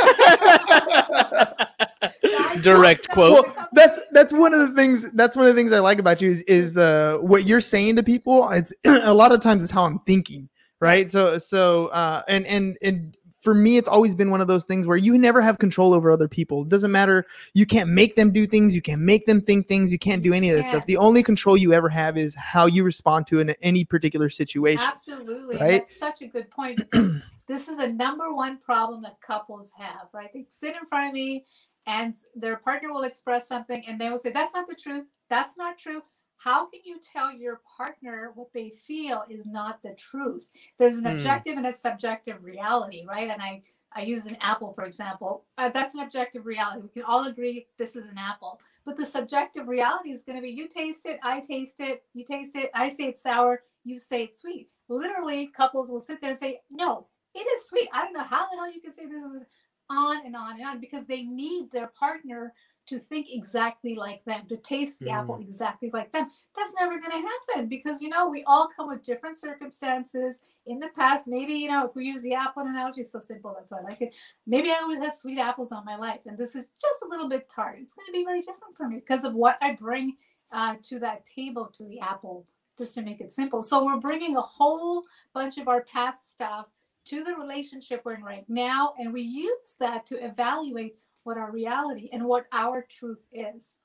Direct 2.62 3.08
quote. 3.10 3.46
Well, 3.46 3.68
that's 3.72 4.02
that's 4.12 4.34
one 4.34 4.54
of 4.54 4.60
the 4.60 4.76
things. 4.76 5.10
That's 5.12 5.38
one 5.38 5.46
of 5.46 5.56
the 5.56 5.60
things 5.60 5.72
I 5.72 5.80
like 5.80 6.00
about 6.00 6.22
you 6.22 6.30
is 6.30 6.42
is 6.44 6.78
uh, 6.78 7.18
what 7.22 7.48
you're 7.48 7.62
saying 7.62 7.96
to 7.96 8.04
people. 8.04 8.50
It's 8.50 8.74
a 8.86 9.14
lot 9.14 9.32
of 9.32 9.40
times 9.40 9.64
is 9.64 9.72
how 9.72 9.86
I'm 9.86 10.00
thinking, 10.00 10.50
right? 10.82 11.10
So 11.10 11.38
so 11.38 11.88
uh, 11.88 12.24
and 12.28 12.46
and 12.46 12.78
and 12.82 13.16
for 13.46 13.54
me, 13.54 13.78
it's 13.78 13.88
always 13.88 14.16
been 14.16 14.32
one 14.32 14.42
of 14.42 14.48
those 14.48 14.66
things 14.66 14.88
where 14.88 14.98
you 14.98 15.18
never 15.20 15.40
have 15.40 15.60
control 15.60 15.94
over 15.94 16.10
other 16.10 16.28
people. 16.28 16.64
It 16.64 16.70
doesn't 16.70 16.92
matter. 16.92 17.28
You 17.54 17.68
can't 17.68 17.92
make 17.92 18.16
them 18.16 18.34
do 18.34 18.48
things. 18.48 18.76
You 18.76 18.82
can't 18.82 19.02
make 19.02 19.28
them 19.28 19.40
think 19.40 19.68
things. 19.68 19.92
You 19.92 20.00
can't 20.00 20.24
do 20.24 20.34
any 20.34 20.50
of 20.50 20.58
this 20.58 20.68
stuff. 20.68 20.88
The 20.88 20.98
only 20.98 21.22
control 21.22 21.56
you 21.56 21.72
ever 21.72 21.88
have 21.88 22.18
is 22.18 22.34
how 22.34 22.66
you 22.66 22.84
respond 22.84 23.28
to 23.28 23.40
in 23.40 23.52
any 23.62 23.86
particular 23.86 24.30
situation. 24.30 24.84
Absolutely. 24.84 25.58
Right? 25.58 25.72
That's 25.74 25.98
such 25.98 26.24
a 26.24 26.28
good 26.28 26.50
point 26.50 26.78
because 26.78 27.22
this 27.48 27.70
is 27.70 27.78
the 27.78 27.88
number 27.88 28.34
one 28.34 28.58
problem 28.58 29.04
that 29.04 29.22
couples 29.22 29.72
have, 29.78 30.08
right? 30.12 30.32
They 30.34 30.48
sit 30.50 30.76
in 30.76 30.86
front 30.88 31.08
of 31.08 31.14
me 31.14 31.46
and 31.86 32.16
their 32.34 32.58
partner 32.58 32.92
will 32.92 33.04
express 33.04 33.48
something 33.48 33.84
and 33.88 34.02
they 34.02 34.10
will 34.10 34.18
say, 34.18 34.32
That's 34.32 34.56
not 34.56 34.68
the 34.68 34.76
truth. 34.76 35.06
That's 35.30 35.56
not 35.56 35.78
true 35.78 36.02
how 36.38 36.70
can 36.70 36.82
you 36.84 37.00
tell 37.00 37.32
your 37.32 37.62
partner 37.78 38.32
what 38.36 38.54
they 38.54 38.70
feel 38.70 39.24
is 39.30 39.48
not 39.48 39.82
the 39.82 39.94
truth? 39.94 40.52
There's 40.78 40.98
an 40.98 41.06
mm. 41.06 41.14
objective 41.14 41.58
and 41.58 41.68
a 41.68 41.74
subjective 41.74 42.44
reality 42.44 43.06
right? 43.08 43.30
And 43.30 43.42
i 43.42 43.62
i 43.94 44.02
use 44.02 44.26
an 44.26 44.38
apple 44.42 44.74
for 44.74 44.86
example. 44.86 45.46
Uh, 45.58 45.70
that's 45.70 45.94
an 45.94 46.02
objective 46.02 46.46
reality. 46.46 46.82
We 46.82 46.90
can 46.90 47.04
all 47.04 47.26
agree 47.28 47.68
this 47.78 47.96
is 47.96 48.06
an 48.10 48.18
apple. 48.18 48.60
But 48.86 48.98
the 48.98 49.06
subjective 49.06 49.68
reality 49.68 50.12
is 50.12 50.24
going 50.24 50.38
to 50.38 50.44
be 50.44 50.50
you 50.50 50.68
taste 50.68 51.06
it 51.06 51.20
i 51.24 51.40
taste 51.40 51.80
it 51.80 52.04
you 52.14 52.24
taste 52.24 52.56
it 52.56 52.70
i 52.76 52.90
say 52.90 53.06
it's 53.06 53.24
sour 53.24 53.64
you 53.84 54.00
say 54.00 54.24
it's 54.24 54.42
sweet. 54.42 54.70
Literally 54.88 55.48
couples 55.48 55.90
will 55.90 56.00
sit 56.00 56.22
there 56.22 56.32
and 56.32 56.40
say 56.40 56.62
no 56.70 57.08
it 57.36 57.40
is 57.40 57.68
sweet. 57.68 57.90
I 57.94 58.04
don't 58.04 58.14
know 58.14 58.24
how 58.24 58.48
the 58.50 58.56
hell 58.56 58.72
you 58.72 58.82
can 58.82 58.94
say 58.94 59.06
this 59.06 59.24
is 59.24 59.44
on 59.90 60.26
and 60.26 60.36
on 60.36 60.56
and 60.56 60.66
on 60.66 60.80
because 60.80 61.06
they 61.06 61.24
need 61.24 61.72
their 61.72 61.88
partner 61.88 62.54
to 62.88 63.00
think 63.00 63.28
exactly 63.32 63.96
like 63.96 64.24
them, 64.26 64.46
to 64.48 64.58
taste 64.58 65.00
the 65.00 65.08
mm. 65.08 65.14
apple 65.14 65.40
exactly 65.40 65.90
like 65.92 66.12
them. 66.12 66.30
That's 66.56 66.74
never 66.80 67.00
going 67.00 67.12
to 67.12 67.28
happen 67.28 67.68
because, 67.68 68.02
you 68.02 68.10
know, 68.10 68.30
we 68.30 68.44
all 68.46 68.70
come 68.76 68.90
with 68.90 69.04
different 69.04 69.38
circumstances. 69.38 70.42
In 70.68 70.80
the 70.80 70.90
past, 70.96 71.28
maybe, 71.28 71.54
you 71.54 71.70
know, 71.70 71.88
if 71.88 71.96
we 71.96 72.06
use 72.06 72.22
the 72.22 72.34
apple 72.34 72.64
analogy, 72.64 73.02
it's 73.02 73.12
so 73.12 73.20
simple. 73.20 73.56
That's 73.58 73.72
why 73.72 73.80
I 73.80 73.84
like 73.84 74.02
it. 74.02 74.14
Maybe 74.46 74.70
I 74.72 74.80
always 74.82 75.00
had 75.00 75.16
sweet 75.16 75.40
apples 75.40 75.72
on 75.72 75.86
my 75.86 75.96
life, 75.96 76.22
and 76.26 76.38
this 76.38 76.56
is 76.56 76.68
just 76.82 77.02
a 77.04 77.08
little 77.08 77.30
bit 77.30 77.50
tart. 77.50 77.78
It's 77.82 77.96
going 77.96 78.08
to 78.08 78.12
be 78.12 78.24
very 78.24 78.42
different 78.42 78.76
for 78.78 78.88
me 78.88 78.98
because 78.98 79.24
of 79.24 79.34
what 79.34 79.58
I 79.62 79.74
bring 79.74 80.18
uh, 80.52 80.76
to 80.84 81.00
that 81.00 81.24
table, 81.26 81.72
to 81.78 81.84
the 81.86 82.00
apple, 82.00 82.46
just 82.78 82.96
to 82.96 83.02
make 83.02 83.22
it 83.22 83.32
simple. 83.32 83.62
So 83.62 83.86
we're 83.86 84.00
bringing 84.00 84.36
a 84.38 84.42
whole 84.42 85.04
bunch 85.34 85.58
of 85.58 85.68
our 85.68 85.82
past 85.82 86.32
stuff 86.32 86.68
to 87.06 87.24
the 87.24 87.36
relationship 87.36 88.02
we're 88.04 88.16
in 88.16 88.24
right 88.24 88.46
now, 88.48 88.94
and 88.98 89.14
we 89.14 89.22
use 89.22 89.76
that 89.80 90.06
to 90.08 90.24
evaluate 90.24 90.98
what 91.26 91.38
our 91.38 91.52
reality 91.52 92.10
and 92.14 92.24
what 92.24 92.46
our 92.52 92.86
truth 92.88 93.28
is. 93.34 93.80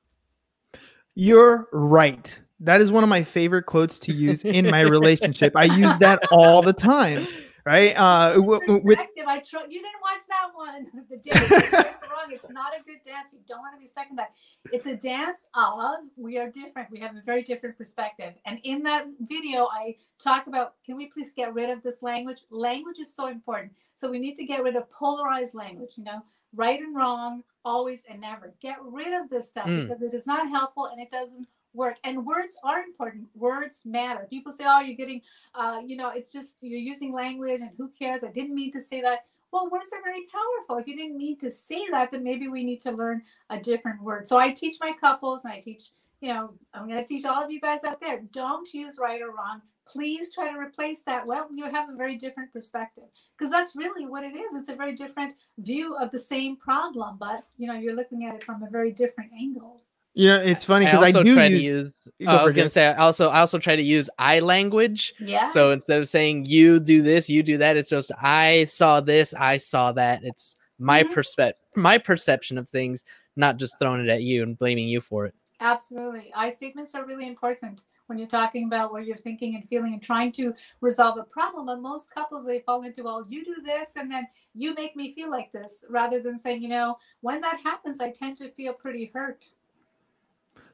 You're 1.15 1.69
right. 1.73 2.41
That 2.61 2.81
is 2.81 2.93
one 2.93 3.03
of 3.03 3.09
my 3.09 3.25
favorite 3.25 3.65
quotes 3.65 3.99
to 4.01 4.13
use 4.13 4.43
in 4.45 4.71
my 4.71 4.83
relationship. 4.83 5.57
I 5.57 5.65
use 5.65 5.97
that 5.97 6.21
all 6.31 6.63
the 6.63 6.73
time. 6.73 7.27
Right. 7.67 7.93
Uh, 7.97 8.35
w- 8.35 8.61
with 8.83 8.99
I 8.99 9.39
tr- 9.39 9.69
you 9.69 9.81
didn't 9.83 10.01
watch 10.03 10.23
that 10.29 10.49
one. 10.55 10.87
The 11.11 11.19
dance 11.19 11.73
wrong. 11.73 12.31
It's 12.31 12.51
not 12.51 12.73
a 12.79 12.83
good 12.83 12.99
dance. 13.05 13.33
You 13.33 13.41
don't 13.47 13.61
want 13.61 13.75
to 13.75 13.81
be 13.81 13.87
stuck 13.87 14.07
in 14.11 14.17
that. 14.17 14.33
It's 14.73 14.87
a 14.87 14.97
dance 14.97 15.49
of 15.55 16.01
we 16.17 16.39
are 16.39 16.51
different. 16.51 16.91
We 16.91 16.99
have 17.01 17.17
a 17.17 17.23
very 17.25 17.43
different 17.43 17.77
perspective. 17.77 18.33
And 18.45 18.59
in 18.65 18.83
that 18.85 19.07
video, 19.21 19.67
I 19.67 19.97
talk 20.19 20.47
about 20.47 20.75
can 20.85 20.97
we 20.97 21.11
please 21.11 21.33
get 21.33 21.53
rid 21.55 21.71
of 21.71 21.83
this 21.83 22.03
language? 22.03 22.43
Language 22.51 22.99
is 22.99 23.15
so 23.15 23.29
important. 23.29 23.73
So 23.95 24.11
we 24.11 24.19
need 24.19 24.37
to 24.37 24.45
get 24.45 24.63
rid 24.63 24.75
of 24.77 24.91
polarized 24.91 25.55
language. 25.55 25.91
You 25.97 26.05
know, 26.05 26.23
right 26.55 26.81
and 26.81 26.95
wrong, 26.97 27.45
always 27.65 28.05
and 28.09 28.21
never. 28.21 28.55
Get 28.61 28.77
rid 28.83 29.13
of 29.13 29.29
this 29.31 29.49
stuff 29.49 29.67
Mm. 29.67 29.89
because 29.89 30.03
it 30.03 30.15
is 30.15 30.27
not 30.27 30.49
helpful 30.49 30.87
and 30.87 31.01
it 31.01 31.11
doesn't 31.11 31.47
work. 31.75 31.97
And 32.05 32.27
words 32.27 32.57
are 32.65 32.83
important. 32.83 33.29
Words 33.35 33.87
matter. 33.87 34.27
People 34.29 34.51
say, 34.53 34.65
"Oh, 34.67 34.81
you're 34.81 34.97
getting, 34.97 35.23
uh, 35.55 35.81
you 35.87 35.97
know, 35.97 36.09
it's 36.11 36.31
just 36.33 36.57
you're 36.61 36.81
using 36.81 37.13
language, 37.13 37.61
and 37.61 37.71
who 37.77 37.89
cares? 37.91 38.25
I 38.25 38.29
didn't 38.33 38.55
mean 38.55 38.73
to 38.73 38.81
say 38.81 39.01
that." 39.03 39.27
Well, 39.53 39.69
words 39.71 39.93
are 39.93 40.03
very 40.03 40.27
powerful. 40.27 40.79
If 40.79 40.87
you 40.87 40.97
didn't 40.97 41.17
mean 41.17 41.37
to 41.39 41.51
say 41.51 41.89
that, 41.91 42.11
then 42.13 42.23
maybe 42.25 42.49
we 42.49 42.65
need 42.65 42.81
to 42.83 42.93
learn 42.93 43.23
a 43.51 43.59
different 43.59 44.01
word. 44.03 44.27
So 44.29 44.39
I 44.39 44.53
teach 44.53 44.79
my 44.81 44.93
couples, 44.93 45.45
and 45.45 45.53
I 45.53 45.61
teach, 45.61 45.91
you 46.21 46.33
know, 46.33 46.55
I'm 46.73 46.87
going 46.87 47.01
to 47.01 47.05
teach 47.05 47.25
all 47.25 47.43
of 47.43 47.51
you 47.51 47.61
guys 47.61 47.83
out 47.85 48.01
there. 48.01 48.21
Don't 48.33 48.73
use 48.73 48.99
right 48.99 49.21
or 49.21 49.31
wrong. 49.33 49.63
Please 49.91 50.33
try 50.33 50.53
to 50.53 50.59
replace 50.59 51.03
that. 51.03 51.27
Well, 51.27 51.49
you 51.51 51.65
have 51.65 51.89
a 51.91 51.97
very 51.97 52.17
different 52.17 52.53
perspective 52.53 53.05
because 53.37 53.51
that's 53.51 53.75
really 53.75 54.07
what 54.07 54.25
it 54.25 54.37
is. 54.37 54.55
It's 54.55 54.69
a 54.69 54.75
very 54.77 54.95
different 54.95 55.35
view 55.59 55.97
of 55.97 56.11
the 56.11 56.19
same 56.19 56.57
problem, 56.57 57.17
but 57.19 57.45
you 57.59 57.67
know, 57.67 57.75
you're 57.75 57.97
looking 57.97 58.25
at 58.27 58.35
it 58.35 58.45
from 58.45 58.63
a 58.63 58.71
very 58.71 58.93
different 58.93 59.31
angle. 59.33 59.83
You 60.15 60.29
know, 60.29 60.37
it's 60.41 60.65
funny 60.65 60.87
because 60.87 61.03
I, 61.03 61.07
also 61.07 61.23
do 61.23 61.35
try 61.35 61.47
use. 61.47 61.61
to 61.61 61.73
use. 61.75 62.09
you 62.19 62.29
uh, 62.29 62.37
I 62.39 62.45
was 62.45 62.55
gonna 62.55 62.67
it. 62.67 62.71
say 62.71 62.87
I 62.87 62.95
also 62.97 63.29
I 63.29 63.41
also 63.41 63.59
try 63.59 63.77
to 63.77 63.83
use 63.83 64.09
I 64.19 64.41
language. 64.41 65.13
Yeah. 65.19 65.45
So 65.47 65.71
instead 65.71 66.01
of 66.01 66.09
saying 66.09 66.47
you 66.47 66.81
do 66.81 67.03
this, 67.03 67.29
you 67.31 67.43
do 67.43 67.59
that, 67.59 67.77
it's 67.77 67.89
just 67.89 68.11
I 68.21 68.65
saw 68.67 69.01
this, 69.01 69.35
I 69.35 69.57
saw 69.57 69.93
that. 69.93 70.23
It's 70.25 70.57
my 70.79 71.03
Mhm. 71.03 71.13
perspective, 71.13 71.63
my 71.77 71.99
perception 71.99 72.59
of 72.59 72.69
things, 72.69 73.05
not 73.37 73.57
just 73.57 73.79
throwing 73.79 74.01
it 74.03 74.09
at 74.09 74.23
you 74.23 74.43
and 74.43 74.59
blaming 74.59 74.89
you 74.89 75.01
for 75.01 75.27
it. 75.27 75.35
Absolutely. 75.61 76.33
I 76.35 76.51
statements 76.51 76.95
are 76.95 77.05
really 77.05 77.27
important 77.27 77.83
when 78.11 78.19
you're 78.19 78.29
talking 78.29 78.65
about 78.67 78.93
what 78.93 79.07
you're 79.07 79.17
thinking 79.17 79.55
and 79.55 79.67
feeling 79.69 79.95
and 79.95 80.03
trying 80.03 80.33
to 80.33 80.53
resolve 80.83 81.17
a 81.19 81.23
problem. 81.23 81.67
But 81.67 81.81
most 81.81 82.13
couples, 82.13 82.45
they 82.45 82.59
fall 82.61 82.83
into, 82.83 83.05
well, 83.05 83.25
you 83.29 83.45
do 83.45 83.63
this 83.65 83.97
and 83.97 84.11
then 84.11 84.27
you 84.55 84.75
make 84.75 84.97
me 84.97 85.13
feel 85.13 85.31
like 85.31 85.53
this, 85.53 85.85
rather 85.89 86.21
than 86.21 86.37
saying, 86.37 86.63
you 86.63 86.69
know, 86.69 86.99
when 87.23 87.41
that 87.41 87.61
happens, 87.63 88.01
I 88.01 88.11
tend 88.11 88.37
to 88.39 88.51
feel 88.51 88.75
pretty 88.75 89.11
hurt. 89.15 89.47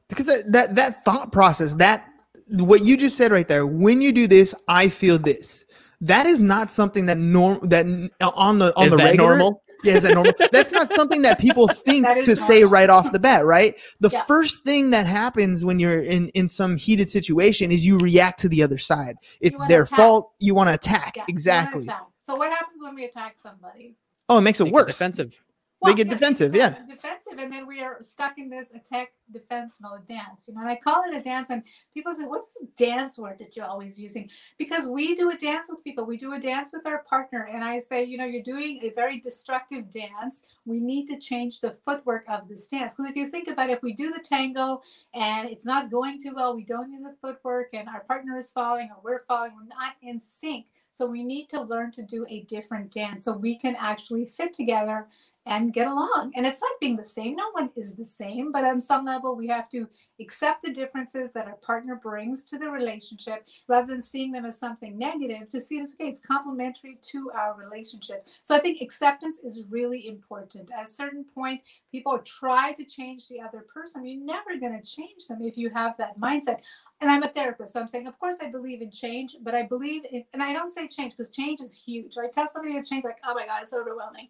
because 0.08 0.26
that, 0.26 0.50
that 0.52 0.74
that 0.74 1.04
thought 1.04 1.32
process 1.32 1.74
that 1.74 2.08
what 2.50 2.84
you 2.86 2.96
just 2.96 3.16
said 3.16 3.32
right 3.32 3.48
there 3.48 3.66
when 3.66 4.00
you 4.00 4.12
do 4.12 4.26
this 4.26 4.54
i 4.68 4.88
feel 4.88 5.18
this 5.18 5.64
that 6.00 6.26
is 6.26 6.40
not 6.40 6.70
something 6.70 7.06
that 7.06 7.18
norm 7.18 7.58
that 7.68 7.86
uh, 8.20 8.30
on 8.34 8.58
the 8.58 8.74
on 8.76 8.86
Is 8.86 8.90
the 8.90 8.96
that 8.96 9.04
regular 9.04 9.36
normal? 9.36 9.62
Yeah 9.84 9.94
is 9.96 10.02
that 10.02 10.14
normal 10.14 10.32
that's 10.52 10.72
not 10.72 10.88
something 10.88 11.22
that 11.22 11.38
people 11.38 11.68
think 11.68 12.04
That 12.06 12.16
is 12.16 12.26
to 12.26 12.36
say 12.36 12.64
right 12.64 12.88
off 12.90 13.10
the 13.12 13.18
bat 13.18 13.44
right 13.44 13.74
the 14.00 14.10
Yeah. 14.10 14.24
first 14.24 14.64
thing 14.64 14.90
that 14.90 15.06
happens 15.06 15.64
when 15.64 15.78
you're 15.78 16.02
in 16.02 16.28
in 16.30 16.48
some 16.48 16.76
heated 16.76 17.10
situation 17.10 17.70
is 17.72 17.86
you 17.86 17.98
react 17.98 18.40
to 18.40 18.48
the 18.48 18.62
other 18.62 18.78
side 18.78 19.16
it's 19.40 19.58
their 19.68 19.82
attack. 19.82 19.96
fault 19.98 20.32
you 20.38 20.54
want 20.54 20.68
to 20.68 20.74
attack 20.74 21.14
Yes, 21.16 21.26
exactly 21.28 21.82
attack. 21.84 22.02
So 22.18 22.34
what 22.36 22.50
happens 22.50 22.80
when 22.82 22.94
we 22.94 23.04
attack 23.04 23.36
somebody? 23.38 23.94
oh 24.28 24.38
it 24.38 24.42
makes 24.42 24.60
it 24.60 24.64
Make 24.64 24.72
it 24.72 24.74
worse 24.74 24.98
Defensive. 24.98 25.40
They 25.84 25.94
get 25.94 26.08
defensive, 26.08 26.54
yeah. 26.54 26.74
Defensive, 26.88 27.38
and 27.38 27.52
then 27.52 27.66
we 27.66 27.82
are 27.82 27.98
stuck 28.02 28.38
in 28.38 28.48
this 28.48 28.72
attack 28.72 29.12
defense 29.30 29.78
mode 29.80 30.06
dance. 30.06 30.48
You 30.48 30.54
know, 30.54 30.60
and 30.62 30.70
I 30.70 30.76
call 30.76 31.04
it 31.04 31.14
a 31.14 31.20
dance, 31.20 31.50
and 31.50 31.62
people 31.92 32.14
say, 32.14 32.24
"What's 32.24 32.48
this 32.48 32.68
dance 32.76 33.18
word 33.18 33.38
that 33.38 33.54
you're 33.54 33.66
always 33.66 34.00
using?" 34.00 34.30
Because 34.58 34.88
we 34.88 35.14
do 35.14 35.30
a 35.30 35.36
dance 35.36 35.68
with 35.70 35.84
people, 35.84 36.06
we 36.06 36.16
do 36.16 36.32
a 36.32 36.40
dance 36.40 36.70
with 36.72 36.86
our 36.86 37.04
partner, 37.04 37.48
and 37.52 37.62
I 37.62 37.78
say, 37.78 38.04
you 38.04 38.16
know, 38.16 38.24
you're 38.24 38.42
doing 38.42 38.80
a 38.82 38.90
very 38.90 39.20
destructive 39.20 39.90
dance. 39.90 40.44
We 40.64 40.80
need 40.80 41.06
to 41.08 41.18
change 41.18 41.60
the 41.60 41.72
footwork 41.72 42.24
of 42.28 42.48
this 42.48 42.66
dance. 42.68 42.94
Because 42.94 43.10
if 43.10 43.16
you 43.16 43.28
think 43.28 43.48
about 43.48 43.68
it, 43.68 43.74
if 43.74 43.82
we 43.82 43.92
do 43.92 44.10
the 44.10 44.20
tango 44.20 44.82
and 45.14 45.48
it's 45.48 45.66
not 45.66 45.90
going 45.90 46.20
too 46.20 46.32
well, 46.34 46.56
we 46.56 46.64
don't 46.64 46.90
do 46.90 47.02
the 47.02 47.14
footwork, 47.20 47.68
and 47.74 47.88
our 47.88 48.00
partner 48.00 48.36
is 48.36 48.50
falling 48.50 48.88
or 48.90 48.96
we're 49.04 49.24
falling, 49.28 49.52
we're 49.54 49.68
not 49.68 49.94
in 50.02 50.18
sync. 50.18 50.66
So 50.90 51.06
we 51.06 51.22
need 51.22 51.50
to 51.50 51.60
learn 51.60 51.92
to 51.92 52.02
do 52.02 52.24
a 52.30 52.40
different 52.44 52.90
dance 52.90 53.24
so 53.24 53.36
we 53.36 53.58
can 53.58 53.76
actually 53.76 54.24
fit 54.24 54.54
together 54.54 55.08
and 55.46 55.72
get 55.72 55.86
along. 55.86 56.32
And 56.34 56.44
it's 56.44 56.60
not 56.60 56.80
being 56.80 56.96
the 56.96 57.04
same. 57.04 57.36
No 57.36 57.50
one 57.52 57.70
is 57.76 57.94
the 57.94 58.04
same, 58.04 58.50
but 58.50 58.64
on 58.64 58.80
some 58.80 59.04
level, 59.04 59.36
we 59.36 59.46
have 59.46 59.70
to 59.70 59.88
accept 60.20 60.64
the 60.64 60.72
differences 60.72 61.32
that 61.32 61.46
our 61.46 61.56
partner 61.56 61.94
brings 61.94 62.44
to 62.46 62.58
the 62.58 62.68
relationship 62.68 63.46
rather 63.68 63.86
than 63.86 64.02
seeing 64.02 64.32
them 64.32 64.44
as 64.44 64.58
something 64.58 64.98
negative 64.98 65.48
to 65.50 65.60
see 65.60 65.78
it 65.78 65.82
as 65.82 65.94
okay, 65.94 66.08
it's 66.08 66.20
complementary 66.20 66.98
to 67.10 67.30
our 67.30 67.54
relationship. 67.54 68.26
So 68.42 68.56
I 68.56 68.60
think 68.60 68.80
acceptance 68.80 69.38
is 69.38 69.64
really 69.70 70.08
important. 70.08 70.72
At 70.76 70.86
a 70.86 70.92
certain 70.92 71.24
point, 71.24 71.60
people 71.92 72.18
try 72.18 72.72
to 72.72 72.84
change 72.84 73.28
the 73.28 73.40
other 73.40 73.64
person. 73.72 74.04
You're 74.04 74.24
never 74.24 74.58
going 74.58 74.78
to 74.80 74.84
change 74.84 75.28
them 75.28 75.42
if 75.42 75.56
you 75.56 75.70
have 75.70 75.96
that 75.98 76.18
mindset. 76.18 76.58
And 77.00 77.10
I'm 77.10 77.22
a 77.22 77.28
therapist, 77.28 77.74
so 77.74 77.80
I'm 77.80 77.88
saying, 77.88 78.06
of 78.06 78.18
course, 78.18 78.36
I 78.42 78.46
believe 78.46 78.80
in 78.80 78.90
change, 78.90 79.36
but 79.42 79.54
I 79.54 79.64
believe 79.64 80.04
in, 80.10 80.24
and 80.32 80.42
I 80.42 80.54
don't 80.54 80.70
say 80.70 80.88
change 80.88 81.12
because 81.12 81.30
change 81.30 81.60
is 81.60 81.78
huge. 81.78 82.16
I 82.16 82.26
tell 82.26 82.48
somebody 82.48 82.72
to 82.74 82.82
change, 82.82 83.04
like, 83.04 83.18
oh 83.26 83.34
my 83.34 83.44
God, 83.44 83.62
it's 83.62 83.74
overwhelming 83.74 84.28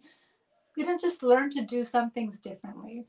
we 0.77 0.83
didn't 0.83 1.01
just 1.01 1.23
learn 1.23 1.49
to 1.49 1.61
do 1.63 1.83
some 1.83 2.11
things 2.11 2.39
differently. 2.39 3.07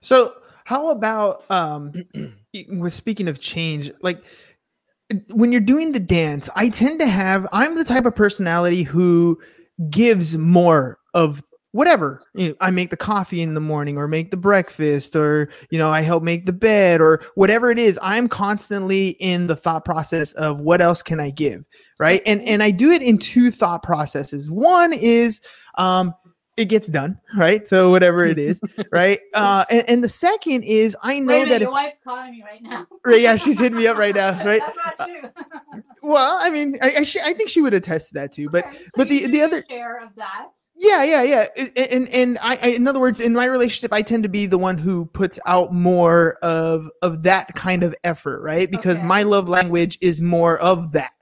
So 0.00 0.34
how 0.64 0.90
about 0.90 1.44
um 1.50 1.92
we're 2.68 2.88
speaking 2.88 3.28
of 3.28 3.40
change, 3.40 3.92
like 4.00 4.22
when 5.28 5.52
you're 5.52 5.60
doing 5.60 5.92
the 5.92 6.00
dance, 6.00 6.48
I 6.54 6.68
tend 6.68 7.00
to 7.00 7.06
have 7.06 7.46
I'm 7.52 7.74
the 7.74 7.84
type 7.84 8.06
of 8.06 8.14
personality 8.14 8.82
who 8.82 9.40
gives 9.90 10.38
more 10.38 10.98
of 11.14 11.42
whatever. 11.72 12.22
You 12.34 12.50
know, 12.50 12.54
I 12.60 12.70
make 12.70 12.90
the 12.90 12.96
coffee 12.96 13.40
in 13.40 13.54
the 13.54 13.60
morning 13.60 13.96
or 13.96 14.06
make 14.06 14.30
the 14.30 14.36
breakfast 14.36 15.16
or 15.16 15.48
you 15.70 15.78
know, 15.78 15.90
I 15.90 16.02
help 16.02 16.22
make 16.22 16.46
the 16.46 16.52
bed 16.52 17.00
or 17.00 17.22
whatever 17.34 17.70
it 17.70 17.78
is. 17.78 17.98
I'm 18.02 18.28
constantly 18.28 19.10
in 19.20 19.46
the 19.46 19.56
thought 19.56 19.84
process 19.84 20.32
of 20.34 20.60
what 20.60 20.80
else 20.80 21.02
can 21.02 21.18
I 21.18 21.30
give, 21.30 21.64
right? 21.98 22.22
And 22.24 22.40
and 22.42 22.62
I 22.62 22.70
do 22.70 22.90
it 22.90 23.02
in 23.02 23.18
two 23.18 23.50
thought 23.50 23.82
processes. 23.82 24.50
One 24.50 24.92
is 24.92 25.40
um 25.76 26.14
it 26.56 26.66
gets 26.66 26.86
done, 26.88 27.18
right? 27.36 27.66
So 27.66 27.90
whatever 27.90 28.24
it 28.26 28.38
is, 28.38 28.60
right? 28.92 29.20
Uh, 29.34 29.64
and, 29.70 29.84
and 29.88 30.04
the 30.04 30.08
second 30.08 30.64
is 30.64 30.96
I 31.02 31.18
know 31.18 31.26
Wait 31.28 31.42
a 31.42 31.46
minute, 31.46 31.48
that 31.50 31.60
your 31.62 31.70
if, 31.70 31.72
wife's 31.72 32.00
calling 32.04 32.32
me 32.32 32.42
right 32.44 32.62
now. 32.62 32.86
right, 33.04 33.20
yeah, 33.20 33.36
she's 33.36 33.58
hitting 33.58 33.78
me 33.78 33.86
up 33.86 33.96
right 33.96 34.14
now, 34.14 34.30
right? 34.44 34.60
That's 34.60 34.76
not 34.98 35.08
true. 35.08 35.30
Well, 36.04 36.36
I 36.40 36.50
mean, 36.50 36.78
I 36.82 36.96
I, 36.96 37.02
sh- 37.04 37.18
I 37.24 37.32
think 37.32 37.48
she 37.48 37.60
would 37.60 37.72
attest 37.74 38.08
to 38.08 38.14
that 38.14 38.32
too, 38.32 38.48
but 38.50 38.66
Okay, 38.66 38.76
so 38.86 38.90
but 38.96 39.08
you 39.08 39.20
the- 39.28 39.32
the 39.32 39.42
other- 39.42 39.64
share 39.70 40.02
of 40.02 40.08
that. 40.16 40.48
yeah, 40.76 41.04
yeah, 41.04 41.22
yeah, 41.22 41.46
I- 41.56 41.80
and 41.92 42.08
and 42.08 42.38
I, 42.40 42.56
I, 42.56 42.66
in 42.70 42.88
other 42.88 42.98
words, 42.98 43.20
in 43.20 43.32
my 43.34 43.44
relationship, 43.44 43.92
I 43.92 44.02
tend 44.02 44.24
to 44.24 44.28
be 44.28 44.46
the 44.46 44.58
one 44.58 44.78
who 44.78 45.04
puts 45.06 45.38
out 45.46 45.72
more 45.72 46.34
of 46.42 46.90
of 47.02 47.22
that 47.22 47.54
kind 47.54 47.84
of 47.84 47.94
effort, 48.02 48.42
right? 48.42 48.68
Because 48.68 48.96
Okay. 48.98 49.06
my 49.06 49.22
love 49.22 49.48
language 49.48 49.96
is 50.00 50.20
more 50.20 50.58
of 50.58 50.90
that, 50.92 51.12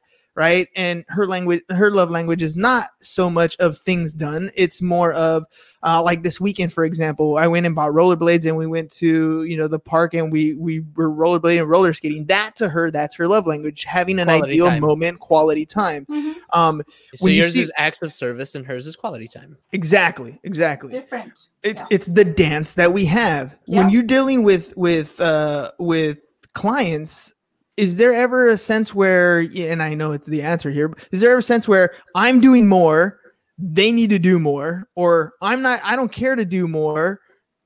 right? 0.41 0.69
And 0.75 1.05
her 1.09 1.27
language, 1.27 1.63
her 1.69 1.91
love 1.91 2.09
language 2.11 2.43
is 2.43 2.57
not 2.57 2.89
so 3.03 3.29
much 3.29 3.57
of 3.59 3.77
things 3.79 4.15
done; 4.15 4.51
it's 4.55 4.81
more 4.81 5.13
of 5.13 5.45
uh, 5.83 6.03
like 6.03 6.23
this 6.23 6.41
weekend, 6.41 6.73
for 6.73 6.85
example, 6.85 7.37
I 7.37 7.47
went 7.47 7.67
and 7.67 7.75
bought 7.75 7.91
rollerblades, 7.93 8.47
and 8.47 8.57
we 8.57 8.67
went 8.67 8.91
to 8.93 9.45
you 9.45 9.57
know 9.59 9.69
the 9.69 9.79
park, 9.79 10.15
and 10.15 10.33
we 10.33 10.55
we 10.55 10.81
were 10.97 11.11
rollerblading 11.11 11.61
and 11.61 11.69
roller 11.69 11.93
skating. 11.93 12.25
That 12.27 12.57
to 12.57 12.69
her, 12.71 12.91
that's 12.91 13.15
her 13.17 13.29
love 13.29 13.47
language, 13.47 13.85
having 13.85 14.19
an 14.19 14.29
Quality 14.29 14.53
ideal 14.55 14.67
time. 14.69 14.81
moment, 14.81 15.21
quality 15.21 15.67
time. 15.67 16.07
Um, 16.53 16.83
So 17.15 17.25
When 17.25 17.35
you 17.35 17.41
yours 17.43 17.53
see- 17.53 17.63
is 17.63 17.73
acts 17.77 18.01
of 18.03 18.11
service 18.13 18.55
and 18.55 18.67
hers 18.67 18.87
is 18.87 18.97
quality 18.97 19.29
time. 19.29 19.59
exactly, 19.73 20.41
exactly. 20.43 20.91
Different. 20.91 21.47
it's 21.63 21.83
Yeah. 21.83 21.87
it's 21.97 22.07
the 22.07 22.25
dance 22.25 22.75
that 22.75 22.93
we 22.95 23.05
have 23.05 23.57
when 23.67 23.91
you're 23.91 24.03
dealing 24.17 24.43
with 24.45 24.75
with 24.77 25.21
uh 25.21 25.71
with 25.79 26.19
clients 26.55 27.35
is 27.81 27.97
there 27.97 28.13
ever 28.13 28.49
a 28.49 28.57
sense 28.57 28.95
where 28.95 29.41
and 29.57 29.83
i 29.83 29.95
know 29.95 30.13
it's 30.13 30.27
the 30.27 30.43
answer 30.43 30.71
here 30.71 30.93
is 31.13 31.21
there 31.21 31.31
ever 31.31 31.39
a 31.39 31.43
sense 31.43 31.67
where 31.67 31.95
i'm 32.15 32.41
doing 32.41 32.69
more 32.69 33.19
they 33.59 33.91
need 33.91 34.11
to 34.11 34.19
do 34.19 34.39
more 34.39 34.89
or 34.95 35.33
i'm 35.41 35.63
not 35.63 35.81
i 35.83 35.97
don't 35.97 36.13
care 36.13 36.37
to 36.37 36.45
do 36.45 36.69
more 36.69 37.21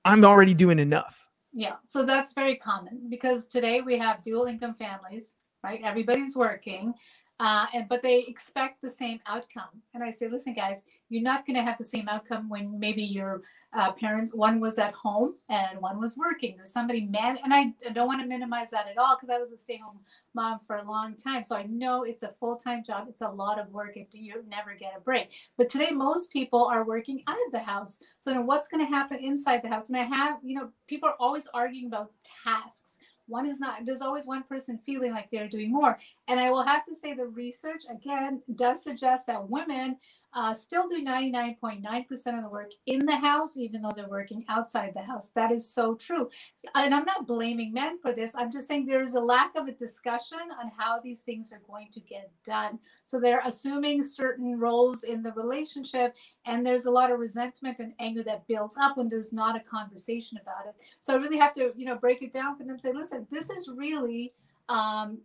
i'm 0.04 0.24
already 0.24 0.54
doing 0.54 0.78
enough 0.78 1.24
Yeah, 1.56 1.76
so 1.86 2.04
that's 2.04 2.34
very 2.34 2.56
common 2.56 3.06
because 3.08 3.46
today 3.46 3.80
we 3.80 3.96
have 3.98 4.24
dual 4.24 4.46
income 4.46 4.74
families, 4.74 5.38
right? 5.62 5.80
Everybody's 5.84 6.34
working, 6.36 6.92
uh, 7.38 7.66
and 7.72 7.88
but 7.88 8.02
they 8.02 8.24
expect 8.26 8.82
the 8.82 8.90
same 8.90 9.20
outcome. 9.26 9.70
And 9.94 10.02
I 10.02 10.10
say, 10.10 10.28
listen, 10.28 10.54
guys, 10.54 10.84
you're 11.10 11.22
not 11.22 11.46
going 11.46 11.54
to 11.54 11.62
have 11.62 11.78
the 11.78 11.84
same 11.84 12.08
outcome 12.08 12.48
when 12.48 12.78
maybe 12.80 13.04
your 13.04 13.42
uh, 13.74 13.92
parents 13.92 14.32
one 14.32 14.60
was 14.60 14.78
at 14.78 14.94
home 14.94 15.34
and 15.48 15.80
one 15.80 16.00
was 16.00 16.16
working, 16.16 16.58
or 16.60 16.66
somebody 16.66 17.06
man. 17.06 17.38
And 17.42 17.52
I 17.52 17.72
don't 17.92 18.06
want 18.06 18.20
to 18.20 18.26
minimize 18.26 18.70
that 18.70 18.86
at 18.88 18.98
all 18.98 19.16
because 19.16 19.34
I 19.34 19.38
was 19.38 19.52
a 19.52 19.58
stay-home 19.58 19.98
mom 20.34 20.58
for 20.66 20.76
a 20.76 20.84
long 20.84 21.14
time, 21.14 21.42
so 21.42 21.56
I 21.56 21.64
know 21.64 22.02
it's 22.02 22.24
a 22.24 22.34
full-time 22.40 22.82
job. 22.82 23.06
It's 23.08 23.20
a 23.20 23.28
lot 23.28 23.60
of 23.60 23.70
work 23.70 23.96
if 23.96 24.08
you 24.12 24.42
never 24.48 24.74
get 24.74 24.94
a 24.96 25.00
break. 25.00 25.30
But 25.56 25.68
today, 25.68 25.90
most 25.90 26.32
people 26.32 26.64
are 26.64 26.84
working 26.84 27.22
out 27.28 27.38
of 27.46 27.52
the 27.52 27.60
house. 27.60 28.00
So 28.18 28.30
then 28.30 28.46
what's 28.46 28.68
going 28.68 28.84
to 28.84 28.90
happen 28.90 29.18
inside 29.18 29.62
the 29.62 29.68
house? 29.68 29.88
And 29.88 29.98
I 29.98 30.04
have, 30.04 30.38
you 30.42 30.56
know, 30.56 30.70
people 30.88 31.08
are 31.08 31.16
always 31.20 31.46
arguing 31.54 31.86
about 31.86 32.10
tasks. 32.44 32.98
One 33.26 33.46
is 33.46 33.58
not, 33.58 33.86
there's 33.86 34.02
always 34.02 34.26
one 34.26 34.42
person 34.42 34.78
feeling 34.84 35.12
like 35.12 35.30
they're 35.30 35.48
doing 35.48 35.72
more. 35.72 35.98
And 36.28 36.38
I 36.38 36.50
will 36.50 36.62
have 36.62 36.84
to 36.86 36.94
say 36.94 37.14
the 37.14 37.26
research, 37.26 37.84
again, 37.90 38.42
does 38.54 38.82
suggest 38.84 39.26
that 39.28 39.48
women 39.48 39.96
uh, 40.34 40.52
still 40.52 40.88
do 40.88 41.04
99.9% 41.04 42.36
of 42.36 42.42
the 42.42 42.48
work 42.48 42.72
in 42.86 43.06
the 43.06 43.16
house, 43.16 43.56
even 43.56 43.82
though 43.82 43.92
they're 43.94 44.08
working 44.08 44.44
outside 44.48 44.92
the 44.92 45.02
house. 45.02 45.30
That 45.30 45.52
is 45.52 45.72
so 45.72 45.94
true. 45.94 46.28
And 46.74 46.92
I'm 46.92 47.04
not 47.04 47.28
blaming 47.28 47.72
men 47.72 48.00
for 48.00 48.12
this. 48.12 48.34
I'm 48.34 48.50
just 48.50 48.66
saying 48.66 48.86
there 48.86 49.02
is 49.02 49.14
a 49.14 49.20
lack 49.20 49.54
of 49.54 49.68
a 49.68 49.72
discussion 49.72 50.38
on 50.60 50.72
how 50.76 51.00
these 51.00 51.22
things 51.22 51.52
are 51.52 51.62
going 51.68 51.88
to 51.94 52.00
get 52.00 52.32
done. 52.44 52.80
So 53.04 53.20
they're 53.20 53.42
assuming 53.44 54.02
certain 54.02 54.58
roles 54.58 55.04
in 55.04 55.22
the 55.22 55.32
relationship, 55.32 56.14
and 56.46 56.66
there's 56.66 56.86
a 56.86 56.90
lot 56.90 57.12
of 57.12 57.20
resentment 57.20 57.78
and 57.78 57.92
anger 58.00 58.24
that 58.24 58.48
builds 58.48 58.76
up 58.76 58.96
when 58.96 59.08
there's 59.08 59.32
not 59.32 59.56
a 59.56 59.60
conversation 59.60 60.38
about 60.42 60.66
it. 60.66 60.74
So 61.00 61.14
I 61.14 61.18
really 61.18 61.38
have 61.38 61.54
to, 61.54 61.72
you 61.76 61.86
know, 61.86 61.96
break 61.96 62.22
it 62.22 62.32
down 62.32 62.58
for 62.58 62.64
them. 62.64 62.80
Say, 62.80 62.92
listen, 62.92 63.28
this 63.30 63.50
is 63.50 63.70
really 63.74 64.32
um, 64.68 65.18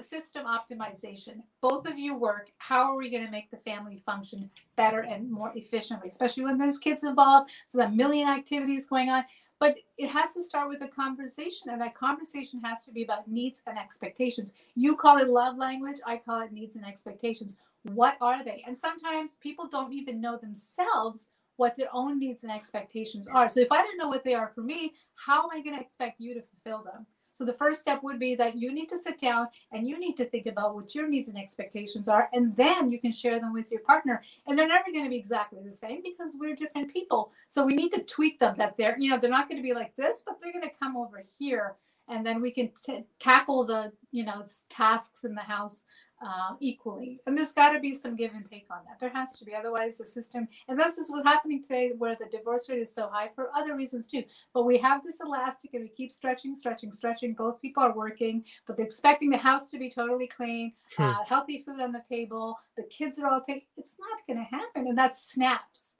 system 0.00 0.46
optimization. 0.46 1.42
Both 1.60 1.86
of 1.86 1.98
you 1.98 2.16
work. 2.16 2.50
How 2.58 2.92
are 2.92 2.96
we 2.96 3.10
going 3.10 3.24
to 3.24 3.30
make 3.30 3.50
the 3.50 3.58
family 3.58 4.02
function 4.04 4.50
better 4.76 5.00
and 5.00 5.30
more 5.30 5.52
efficiently, 5.54 6.08
especially 6.08 6.44
when 6.44 6.58
there's 6.58 6.78
kids 6.78 7.04
involved? 7.04 7.50
So 7.66 7.78
that 7.78 7.94
million 7.94 8.28
activities 8.28 8.86
going 8.86 9.10
on. 9.10 9.24
But 9.58 9.76
it 9.98 10.08
has 10.08 10.32
to 10.34 10.42
start 10.42 10.70
with 10.70 10.82
a 10.82 10.88
conversation, 10.88 11.68
and 11.68 11.80
that 11.82 11.94
conversation 11.94 12.62
has 12.64 12.86
to 12.86 12.92
be 12.92 13.02
about 13.04 13.28
needs 13.28 13.60
and 13.66 13.78
expectations. 13.78 14.54
You 14.74 14.96
call 14.96 15.18
it 15.18 15.28
love 15.28 15.58
language, 15.58 15.98
I 16.06 16.16
call 16.16 16.40
it 16.40 16.50
needs 16.50 16.76
and 16.76 16.86
expectations. 16.86 17.58
What 17.82 18.16
are 18.22 18.42
they? 18.42 18.64
And 18.66 18.74
sometimes 18.76 19.36
people 19.36 19.68
don't 19.68 19.92
even 19.92 20.18
know 20.18 20.38
themselves 20.38 21.28
what 21.56 21.76
their 21.76 21.88
own 21.92 22.18
needs 22.18 22.42
and 22.42 22.50
expectations 22.50 23.28
are. 23.28 23.48
So 23.48 23.60
if 23.60 23.70
I 23.70 23.82
don't 23.82 23.98
know 23.98 24.08
what 24.08 24.24
they 24.24 24.32
are 24.32 24.50
for 24.54 24.62
me, 24.62 24.94
how 25.14 25.42
am 25.42 25.50
I 25.52 25.60
going 25.60 25.76
to 25.76 25.82
expect 25.82 26.20
you 26.20 26.32
to 26.32 26.40
fulfill 26.40 26.82
them? 26.82 27.04
So 27.40 27.46
the 27.46 27.54
first 27.54 27.80
step 27.80 28.02
would 28.02 28.18
be 28.18 28.34
that 28.34 28.54
you 28.54 28.70
need 28.70 28.90
to 28.90 28.98
sit 28.98 29.18
down 29.18 29.48
and 29.72 29.88
you 29.88 29.98
need 29.98 30.18
to 30.18 30.26
think 30.26 30.44
about 30.44 30.74
what 30.74 30.94
your 30.94 31.08
needs 31.08 31.28
and 31.28 31.38
expectations 31.38 32.06
are, 32.06 32.28
and 32.34 32.54
then 32.54 32.92
you 32.92 33.00
can 33.00 33.12
share 33.12 33.40
them 33.40 33.54
with 33.54 33.70
your 33.70 33.80
partner. 33.80 34.22
And 34.46 34.58
they're 34.58 34.68
never 34.68 34.92
going 34.92 35.04
to 35.04 35.08
be 35.08 35.16
exactly 35.16 35.60
the 35.64 35.72
same 35.72 36.02
because 36.02 36.36
we're 36.38 36.54
different 36.54 36.92
people. 36.92 37.32
So 37.48 37.64
we 37.64 37.72
need 37.72 37.92
to 37.92 38.02
tweak 38.02 38.40
them 38.40 38.56
that 38.58 38.76
they're, 38.76 38.94
you 38.98 39.08
know, 39.08 39.16
they're 39.16 39.30
not 39.30 39.48
going 39.48 39.56
to 39.56 39.66
be 39.66 39.72
like 39.72 39.96
this, 39.96 40.22
but 40.26 40.38
they're 40.38 40.52
going 40.52 40.68
to 40.68 40.76
come 40.78 40.98
over 40.98 41.22
here, 41.38 41.76
and 42.08 42.26
then 42.26 42.42
we 42.42 42.50
can 42.50 42.72
t- 42.84 43.04
tackle 43.18 43.64
the, 43.64 43.90
you 44.12 44.26
know, 44.26 44.44
tasks 44.68 45.24
in 45.24 45.34
the 45.34 45.40
house 45.40 45.82
uh, 46.20 46.54
equally. 46.60 47.20
And 47.26 47.36
there's 47.36 47.52
got 47.52 47.70
to 47.70 47.80
be 47.80 47.94
some 47.94 48.16
give 48.16 48.34
and 48.34 48.44
take 48.44 48.66
on 48.70 48.78
that. 48.86 49.00
There 49.00 49.10
has 49.10 49.38
to 49.38 49.44
be. 49.44 49.54
Otherwise, 49.54 49.98
the 49.98 50.04
system, 50.04 50.48
and 50.68 50.78
this 50.78 50.98
is 50.98 51.10
what's 51.10 51.26
happening 51.26 51.62
today 51.62 51.92
where 51.96 52.16
the 52.16 52.26
divorce 52.26 52.68
rate 52.68 52.80
is 52.80 52.94
so 52.94 53.08
high 53.08 53.30
for 53.34 53.50
other 53.56 53.74
reasons 53.74 54.06
too. 54.06 54.24
But 54.52 54.64
we 54.64 54.78
have 54.78 55.02
this 55.02 55.20
elastic 55.20 55.74
and 55.74 55.84
we 55.84 55.88
keep 55.88 56.12
stretching, 56.12 56.54
stretching, 56.54 56.92
stretching. 56.92 57.34
Both 57.34 57.62
people 57.62 57.82
are 57.82 57.94
working, 57.94 58.44
but 58.66 58.76
they're 58.76 58.86
expecting 58.86 59.30
the 59.30 59.38
house 59.38 59.70
to 59.70 59.78
be 59.78 59.90
totally 59.90 60.26
clean, 60.26 60.72
uh, 60.98 61.24
healthy 61.26 61.62
food 61.64 61.80
on 61.80 61.92
the 61.92 62.02
table. 62.08 62.56
The 62.76 62.84
kids 62.84 63.18
are 63.18 63.26
all 63.26 63.40
taking, 63.40 63.62
it's 63.76 63.96
not 63.98 64.26
going 64.26 64.44
to 64.44 64.56
happen. 64.56 64.88
And 64.88 64.98
that 64.98 65.14
snaps. 65.14 65.94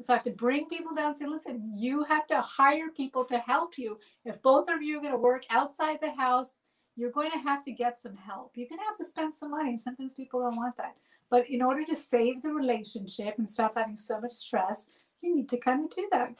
So 0.00 0.12
I 0.12 0.16
have 0.16 0.24
to 0.24 0.30
bring 0.32 0.68
people 0.68 0.94
down 0.94 1.08
and 1.08 1.16
say, 1.16 1.26
listen, 1.26 1.72
you 1.76 2.02
have 2.04 2.26
to 2.26 2.40
hire 2.40 2.88
people 2.96 3.24
to 3.26 3.38
help 3.38 3.78
you. 3.78 3.98
If 4.24 4.42
both 4.42 4.68
of 4.68 4.82
you 4.82 4.98
are 4.98 5.00
going 5.00 5.12
to 5.12 5.18
work 5.18 5.44
outside 5.50 5.98
the 6.00 6.10
house, 6.10 6.60
you're 6.96 7.10
going 7.10 7.30
to 7.32 7.38
have 7.38 7.64
to 7.64 7.72
get 7.72 7.98
some 7.98 8.16
help. 8.16 8.52
You're 8.54 8.68
going 8.68 8.78
to 8.80 8.84
have 8.84 8.96
to 8.98 9.04
spend 9.04 9.34
some 9.34 9.50
money. 9.50 9.76
Sometimes 9.76 10.14
people 10.14 10.40
don't 10.40 10.56
want 10.56 10.76
that. 10.76 10.94
But 11.30 11.48
in 11.50 11.62
order 11.62 11.84
to 11.86 11.96
save 11.96 12.42
the 12.42 12.50
relationship 12.50 13.34
and 13.38 13.48
stop 13.48 13.74
having 13.76 13.96
so 13.96 14.20
much 14.20 14.32
stress, 14.32 15.06
you 15.20 15.34
need 15.34 15.48
to 15.48 15.56
kind 15.58 15.84
of 15.84 15.90
do 15.90 16.08
that. 16.12 16.34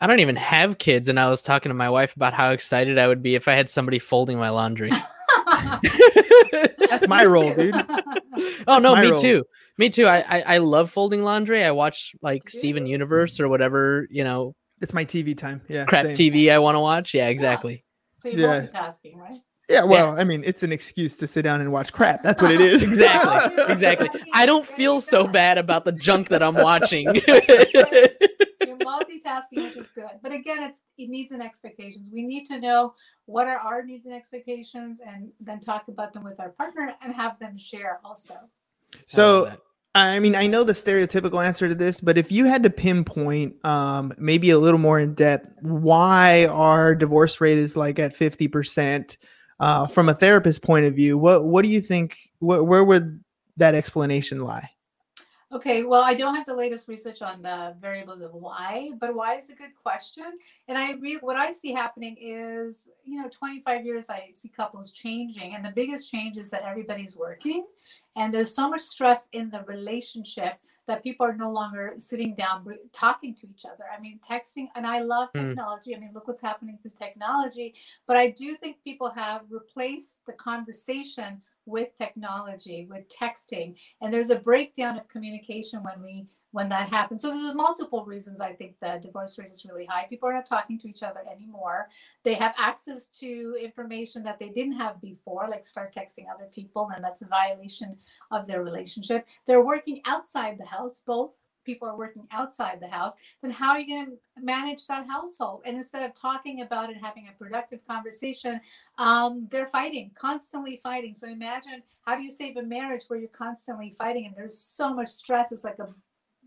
I 0.00 0.06
don't 0.06 0.20
even 0.20 0.36
have 0.36 0.78
kids, 0.78 1.08
and 1.08 1.20
I 1.20 1.28
was 1.28 1.42
talking 1.42 1.70
to 1.70 1.74
my 1.74 1.88
wife 1.90 2.16
about 2.16 2.32
how 2.34 2.50
excited 2.50 2.98
I 2.98 3.06
would 3.06 3.22
be 3.22 3.34
if 3.36 3.46
I 3.46 3.52
had 3.52 3.68
somebody 3.70 3.98
folding 3.98 4.38
my 4.38 4.48
laundry. 4.48 4.90
That's 6.88 7.06
my 7.08 7.24
role, 7.24 7.54
dude. 7.54 7.74
oh 8.66 8.78
no, 8.78 8.96
me 8.96 9.10
role. 9.10 9.20
too. 9.20 9.44
Me 9.78 9.88
too. 9.90 10.06
I, 10.06 10.24
I 10.28 10.42
I 10.54 10.58
love 10.58 10.90
folding 10.90 11.22
laundry. 11.22 11.64
I 11.64 11.70
watch 11.70 12.14
like 12.22 12.44
Do 12.44 12.50
Steven? 12.50 12.86
Universe 12.86 13.40
or 13.40 13.48
whatever 13.48 14.06
you 14.10 14.24
know 14.24 14.54
It's 14.80 14.92
my 14.92 15.04
TV 15.04 15.36
time. 15.36 15.62
Yeah. 15.68 15.84
crap 15.84 16.06
same. 16.06 16.16
TV 16.16 16.52
I 16.52 16.58
want 16.58 16.74
to 16.76 16.80
watch. 16.80 17.14
Yeah, 17.14 17.28
exactly. 17.28 17.84
So 18.18 18.28
you're 18.28 18.40
Yeah. 18.40 18.62
multitasking, 18.66 19.16
right? 19.16 19.34
Yeah. 19.68 19.84
Well, 19.84 20.18
I 20.18 20.24
mean, 20.24 20.42
it's 20.44 20.62
an 20.62 20.72
excuse 20.72 21.16
to 21.16 21.26
sit 21.26 21.42
down 21.42 21.60
and 21.60 21.72
watch 21.72 21.92
crap. 21.92 22.22
That's 22.22 22.42
what 22.42 22.50
it 22.50 22.60
is. 22.72 22.82
Exactly. 22.82 23.64
Exactly. 23.68 24.08
I 24.34 24.46
don't 24.46 24.66
feel 24.66 25.00
so 25.00 25.26
bad 25.26 25.58
about 25.58 25.84
the 25.84 25.92
junk 25.92 26.28
that 26.28 26.42
I'm 26.42 26.54
watching. 26.54 27.06
You're 28.66 28.76
multitasking, 28.78 29.64
which 29.64 29.76
is 29.76 29.92
good. 29.92 30.10
But 30.22 30.32
again, 30.32 30.62
it's 30.62 30.82
it 30.98 31.08
needs 31.08 31.32
and 31.32 31.42
expectations. 31.42 32.10
We 32.12 32.22
need 32.22 32.44
to 32.46 32.60
know 32.60 32.94
what 33.26 33.48
are 33.48 33.58
our 33.58 33.84
needs 33.84 34.06
and 34.06 34.14
expectations, 34.14 35.00
and 35.06 35.32
then 35.40 35.60
talk 35.60 35.88
about 35.88 36.12
them 36.12 36.24
with 36.24 36.40
our 36.40 36.50
partner 36.50 36.92
and 37.02 37.14
have 37.14 37.38
them 37.38 37.56
share 37.56 38.00
also. 38.04 38.34
So, 39.06 39.52
I 39.94 40.18
mean, 40.18 40.34
I 40.34 40.46
know 40.46 40.64
the 40.64 40.72
stereotypical 40.72 41.44
answer 41.44 41.68
to 41.68 41.74
this, 41.74 42.00
but 42.00 42.18
if 42.18 42.30
you 42.32 42.44
had 42.46 42.62
to 42.64 42.70
pinpoint, 42.70 43.56
um, 43.64 44.12
maybe 44.18 44.50
a 44.50 44.58
little 44.58 44.78
more 44.78 44.98
in 44.98 45.14
depth, 45.14 45.48
why 45.60 46.46
our 46.46 46.94
divorce 46.94 47.40
rate 47.40 47.58
is 47.58 47.76
like 47.76 47.98
at 47.98 48.14
fifty 48.14 48.48
percent, 48.48 49.16
uh, 49.62 49.86
from 49.86 50.08
a 50.08 50.14
therapist 50.14 50.60
point 50.60 50.84
of 50.84 50.94
view, 50.94 51.16
what 51.16 51.44
what 51.44 51.62
do 51.62 51.70
you 51.70 51.80
think? 51.80 52.18
Wh- 52.40 52.66
where 52.66 52.82
would 52.82 53.22
that 53.56 53.76
explanation 53.76 54.40
lie? 54.40 54.68
Okay, 55.52 55.84
well, 55.84 56.02
I 56.02 56.14
don't 56.14 56.34
have 56.34 56.46
the 56.46 56.56
latest 56.56 56.88
research 56.88 57.22
on 57.22 57.42
the 57.42 57.76
variables 57.80 58.22
of 58.22 58.32
why, 58.32 58.90
but 58.98 59.14
why 59.14 59.36
is 59.36 59.50
a 59.50 59.54
good 59.54 59.70
question. 59.80 60.24
And 60.66 60.76
I 60.76 60.94
re- 60.94 61.18
what 61.20 61.36
I 61.36 61.52
see 61.52 61.72
happening 61.72 62.16
is, 62.18 62.88
you 63.04 63.20
know, 63.22 63.28
25 63.28 63.84
years 63.84 64.10
I 64.10 64.30
see 64.32 64.48
couples 64.48 64.90
changing, 64.90 65.54
and 65.54 65.64
the 65.64 65.70
biggest 65.70 66.10
change 66.10 66.38
is 66.38 66.50
that 66.50 66.64
everybody's 66.64 67.16
working, 67.16 67.64
and 68.16 68.34
there's 68.34 68.52
so 68.52 68.68
much 68.68 68.80
stress 68.80 69.28
in 69.32 69.48
the 69.48 69.62
relationship 69.68 70.54
that 70.86 71.02
people 71.02 71.24
are 71.26 71.36
no 71.36 71.50
longer 71.50 71.94
sitting 71.96 72.34
down 72.34 72.66
talking 72.92 73.34
to 73.36 73.48
each 73.48 73.64
other. 73.64 73.84
I 73.96 74.00
mean, 74.00 74.18
texting, 74.28 74.68
and 74.74 74.86
I 74.86 75.00
love 75.00 75.28
Hmm. 75.34 75.48
technology. 75.48 75.94
I 75.94 75.98
mean, 75.98 76.12
look 76.12 76.26
what's 76.28 76.40
happening 76.40 76.78
through 76.80 76.92
technology, 76.96 77.74
but 78.06 78.16
I 78.16 78.30
do 78.30 78.56
think 78.56 78.82
people 78.82 79.10
have 79.10 79.42
replaced 79.50 80.24
the 80.26 80.32
conversation 80.32 81.42
with 81.66 81.96
technology, 81.96 82.86
with 82.90 83.08
texting 83.08 83.76
and 84.00 84.12
there's 84.12 84.30
a 84.30 84.38
breakdown 84.40 84.98
of 84.98 85.06
communication 85.08 85.82
when 85.84 86.02
we 86.02 86.26
when 86.52 86.68
that 86.68 86.88
happens. 86.88 87.20
So 87.22 87.30
there's 87.30 87.54
multiple 87.54 88.04
reasons 88.04 88.40
i 88.40 88.52
think 88.52 88.76
the 88.80 89.00
divorce 89.02 89.38
rate 89.38 89.50
is 89.50 89.64
really 89.64 89.86
high. 89.86 90.06
People 90.08 90.28
are 90.28 90.34
not 90.34 90.46
talking 90.46 90.78
to 90.78 90.88
each 90.88 91.02
other 91.02 91.20
anymore. 91.30 91.88
They 92.22 92.34
have 92.34 92.54
access 92.58 93.08
to 93.20 93.56
information 93.60 94.22
that 94.24 94.38
they 94.38 94.50
didn't 94.50 94.78
have 94.78 95.00
before 95.00 95.48
like 95.48 95.64
start 95.64 95.94
texting 95.94 96.26
other 96.32 96.48
people 96.54 96.90
and 96.94 97.02
that's 97.02 97.22
a 97.22 97.26
violation 97.26 97.96
of 98.30 98.46
their 98.46 98.62
relationship. 98.62 99.26
They're 99.46 99.64
working 99.64 100.02
outside 100.06 100.58
the 100.58 100.66
house. 100.66 101.02
Both 101.04 101.38
people 101.64 101.88
are 101.88 101.96
working 101.96 102.26
outside 102.32 102.80
the 102.80 102.88
house. 102.88 103.16
Then 103.40 103.52
how 103.52 103.70
are 103.70 103.80
you 103.80 103.86
going 103.86 104.06
to 104.06 104.44
manage 104.44 104.86
that 104.88 105.06
household? 105.06 105.62
And 105.64 105.76
instead 105.76 106.02
of 106.02 106.12
talking 106.14 106.60
about 106.62 106.90
it 106.90 106.96
having 107.00 107.28
a 107.28 107.38
productive 107.38 107.86
conversation 107.86 108.60
um, 108.98 109.46
they're 109.50 109.66
fighting, 109.66 110.10
constantly 110.14 110.76
fighting. 110.82 111.14
So 111.14 111.28
imagine 111.28 111.82
how 112.04 112.16
do 112.16 112.22
you 112.22 112.30
save 112.30 112.56
a 112.56 112.62
marriage 112.62 113.04
where 113.06 113.18
you're 113.18 113.28
constantly 113.28 113.94
fighting 113.96 114.26
and 114.26 114.34
there's 114.36 114.58
so 114.58 114.92
much 114.92 115.08
stress? 115.08 115.52
It's 115.52 115.64
like 115.64 115.78
a 115.78 115.94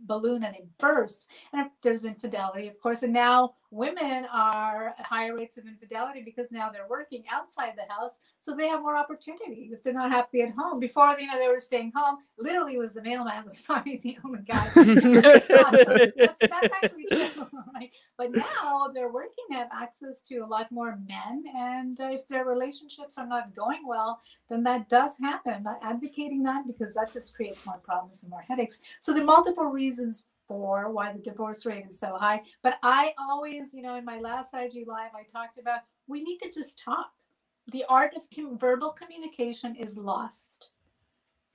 balloon 0.03 0.43
and 0.43 0.55
it 0.55 0.67
bursts. 0.77 1.27
And 1.53 1.69
there's 1.81 2.05
infidelity, 2.05 2.67
of 2.67 2.79
course. 2.79 3.03
And 3.03 3.13
now 3.13 3.55
women 3.71 4.25
are 4.31 4.95
at 4.97 5.05
higher 5.05 5.35
rates 5.35 5.57
of 5.57 5.65
infidelity 5.65 6.21
because 6.23 6.51
now 6.51 6.69
they're 6.69 6.87
working 6.89 7.23
outside 7.31 7.73
the 7.75 7.93
house, 7.93 8.19
so 8.39 8.55
they 8.55 8.67
have 8.67 8.81
more 8.81 8.95
opportunity 8.95 9.69
if 9.71 9.83
they're 9.83 9.93
not 9.93 10.11
happy 10.11 10.41
at 10.41 10.53
home. 10.55 10.79
Before, 10.79 11.15
you 11.19 11.27
know, 11.27 11.37
they 11.39 11.47
were 11.47 11.59
staying 11.59 11.91
home. 11.95 12.17
Literally, 12.37 12.77
was 12.77 12.93
the 12.93 13.01
mailman 13.01 13.43
was 13.45 13.61
probably 13.61 13.97
the 13.97 14.17
only 14.23 14.39
guy. 14.39 14.69
that's, 14.75 16.37
that's 16.39 16.69
actually 16.83 17.05
true. 17.09 17.47
right? 17.75 17.91
But 18.17 18.31
now 18.31 18.91
they're 18.93 19.11
working, 19.11 19.45
they 19.49 19.55
have 19.55 19.69
access 19.71 20.23
to 20.23 20.37
a 20.37 20.45
lot 20.45 20.71
more 20.71 20.97
men, 21.07 21.43
and 21.55 21.99
uh, 21.99 22.09
if 22.11 22.27
their 22.27 22.45
relationships 22.45 23.17
are 23.17 23.27
not 23.27 23.55
going 23.55 23.87
well, 23.87 24.19
then 24.49 24.63
that 24.63 24.89
does 24.89 25.17
happen. 25.19 25.53
I'm 25.53 25.63
not 25.63 25.79
advocating 25.81 26.43
that 26.43 26.67
because 26.67 26.93
that 26.95 27.11
just 27.11 27.35
creates 27.35 27.65
more 27.65 27.79
problems 27.79 28.23
and 28.23 28.29
more 28.29 28.43
headaches. 28.47 28.81
So 28.99 29.13
there 29.13 29.23
are 29.23 29.25
multiple 29.25 29.65
reasons 29.65 30.25
for 30.47 30.91
why 30.91 31.13
the 31.13 31.19
divorce 31.19 31.65
rate 31.65 31.85
is 31.89 31.99
so 31.99 32.17
high. 32.17 32.41
But 32.63 32.77
I 32.83 33.13
always, 33.17 33.73
you 33.73 33.81
know, 33.81 33.95
in 33.95 34.05
my 34.05 34.19
last 34.19 34.53
IG 34.53 34.87
live, 34.87 35.11
I 35.15 35.23
talked 35.31 35.57
about 35.59 35.81
we 36.07 36.23
need 36.23 36.39
to 36.39 36.51
just 36.51 36.79
talk. 36.79 37.11
The 37.71 37.83
art 37.89 38.13
of 38.15 38.23
com- 38.33 38.57
verbal 38.57 38.91
communication 38.91 39.75
is 39.75 39.97
lost. 39.97 40.71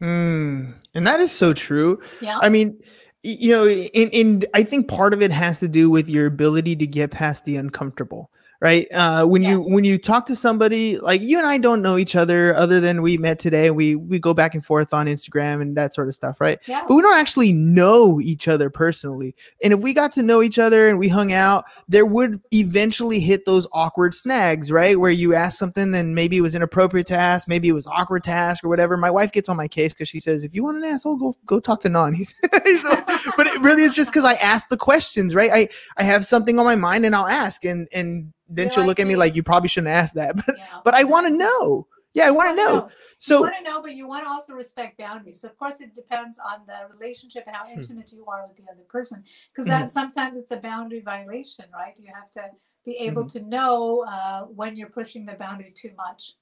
Mm, 0.03 0.75
and 0.95 1.07
that 1.07 1.21
is 1.21 1.31
so 1.31 1.53
true. 1.53 2.01
Yeah. 2.21 2.39
I 2.41 2.49
mean, 2.49 2.81
you 3.23 3.51
know, 3.51 3.67
and, 3.67 4.15
and 4.15 4.47
I 4.55 4.63
think 4.63 4.89
part 4.89 5.13
of 5.13 5.23
it 5.23 5.31
has 5.31 5.61
to 5.61 5.69
do 5.69 5.91
with 5.91 6.09
your 6.09 6.27
ability 6.27 6.77
to 6.77 6.87
get 6.87 7.11
past 7.11 7.45
the 7.45 7.57
uncomfortable, 7.57 8.31
right? 8.61 8.87
Uh, 8.93 9.25
when 9.25 9.43
you 9.43 9.61
when 9.61 9.85
you 9.85 9.97
talk 9.97 10.27
to 10.27 10.37
somebody 10.37 10.99
like 10.99 11.23
you 11.23 11.39
and 11.39 11.47
I 11.47 11.57
don't 11.57 11.81
know 11.81 11.97
each 11.97 12.15
other 12.15 12.55
other 12.55 12.79
than 12.79 13.01
we 13.01 13.17
met 13.17 13.39
today. 13.39 13.71
We 13.71 13.97
we 13.97 14.19
go 14.19 14.35
back 14.35 14.55
and 14.55 14.65
forth 14.65 14.93
on 14.93 15.07
Instagram 15.07 15.63
and 15.63 15.77
that 15.77 15.95
sort 15.95 16.09
of 16.09 16.15
stuff, 16.15 16.41
right? 16.41 16.59
Yeah. 16.67 16.85
But 16.87 16.95
we 16.95 17.03
don't 17.03 17.19
actually 17.19 17.53
know 17.53 18.21
each 18.21 18.49
other 18.49 18.69
personally. 18.69 19.35
And 19.63 19.73
if 19.73 19.81
we 19.81 19.95
got 19.95 20.13
to 20.13 20.23
know 20.23 20.43
each 20.43 20.59
other 20.59 20.89
and 20.89 20.99
we 20.99 21.09
hung 21.09 21.33
out, 21.33 21.65
there 21.89 22.05
would 22.05 22.41
eventually 22.53 23.19
hit 23.19 23.47
those 23.47 23.67
awkward 23.73 24.15
snags, 24.15 24.71
right? 24.71 25.01
Where 25.01 25.11
you 25.11 25.35
ask 25.35 25.59
something 25.59 25.95
and 25.95 26.15
maybe 26.15 26.37
it 26.37 26.43
was 26.43 26.55
inappropriate 26.55 27.07
to 27.09 27.19
ask, 27.19 27.49
maybe 27.49 27.69
it 27.69 27.73
was 27.73 27.87
awkward 27.87 28.25
to 28.25 28.31
ask 28.31 28.63
or 28.63 28.69
whatever. 28.69 28.97
My 28.97 29.11
wife 29.11 29.33
gets 29.33 29.49
on 29.49 29.57
my 29.57 29.69
case 29.69 29.93
because 29.93 30.09
she 30.09 30.21
says, 30.21 30.45
if 30.45 30.55
you 30.55 30.63
want 30.63 30.77
an 30.77 30.85
asshole, 30.85 31.17
go 31.17 31.37
go 31.47 31.61
talk 31.61 31.81
to 31.81 31.89
Non. 31.89 32.15
He's, 32.15 32.35
so, 32.83 32.97
but 33.37 33.47
it 33.47 33.61
really 33.61 33.83
is 33.83 33.95
just 33.95 34.11
because 34.11 34.25
I 34.25 34.35
ask 34.35 34.69
the 34.69 34.77
questions, 34.77 35.35
right? 35.35 35.51
I 35.51 35.69
I 35.97 36.05
have 36.05 36.27
something 36.27 36.59
on 36.59 36.67
my 36.67 36.77
mind 36.77 37.07
and 37.07 37.17
I'll 37.17 37.27
ask, 37.27 37.65
and 37.65 37.89
and 37.93 38.33
then 38.51 38.67
You're 38.67 38.75
she'll 38.75 38.83
like 38.83 38.89
look 38.89 39.01
at 39.01 39.07
me 39.07 39.17
like 39.17 39.37
you 39.37 39.43
probably 39.43 39.69
shouldn't 39.69 39.93
ask 39.93 40.15
that, 40.15 40.37
but 40.47 40.57
Yeah. 40.57 40.81
but 40.85 40.95
I 40.95 41.05
want 41.05 41.27
to 41.29 41.33
know. 41.33 41.87
Yeah, 42.13 42.27
I 42.27 42.33
want 42.33 42.49
to 42.49 42.57
wanna 42.57 42.63
know. 42.63 42.89
So 43.19 43.37
you 43.37 43.43
want 43.45 43.55
to 43.59 43.63
know, 43.63 43.83
but 43.83 43.95
you 43.95 44.07
want 44.09 44.25
to 44.25 44.31
also 44.31 44.53
respect 44.55 44.99
boundaries. 44.99 45.41
So 45.41 45.49
of 45.49 45.57
course, 45.57 45.81
it 45.81 45.95
depends 45.95 46.39
on 46.39 46.67
the 46.67 46.93
relationship 46.95 47.45
and 47.47 47.55
how 47.57 47.67
Hmm. 47.75 47.77
intimate 47.77 48.13
you 48.13 48.27
are 48.27 48.47
with 48.49 48.57
the 48.57 48.65
other 48.71 48.83
person. 48.89 49.25
Because 49.53 49.69
Mm-hmm. 49.69 49.83
that 49.83 49.91
sometimes 49.91 50.37
it's 50.37 50.51
a 50.51 50.57
boundary 50.57 51.01
violation, 51.01 51.67
right? 51.73 51.95
You 51.99 52.13
have 52.15 52.31
to 52.33 52.51
be 52.85 52.97
able 52.99 53.23
Mm-hmm. 53.23 53.29
to 53.29 53.41
know 53.43 54.05
uh, 54.09 54.43
when 54.47 54.77
you're 54.77 54.89
pushing 54.91 55.25
the 55.27 55.35
boundary 55.35 55.73
too 55.77 55.93
much. 55.97 56.35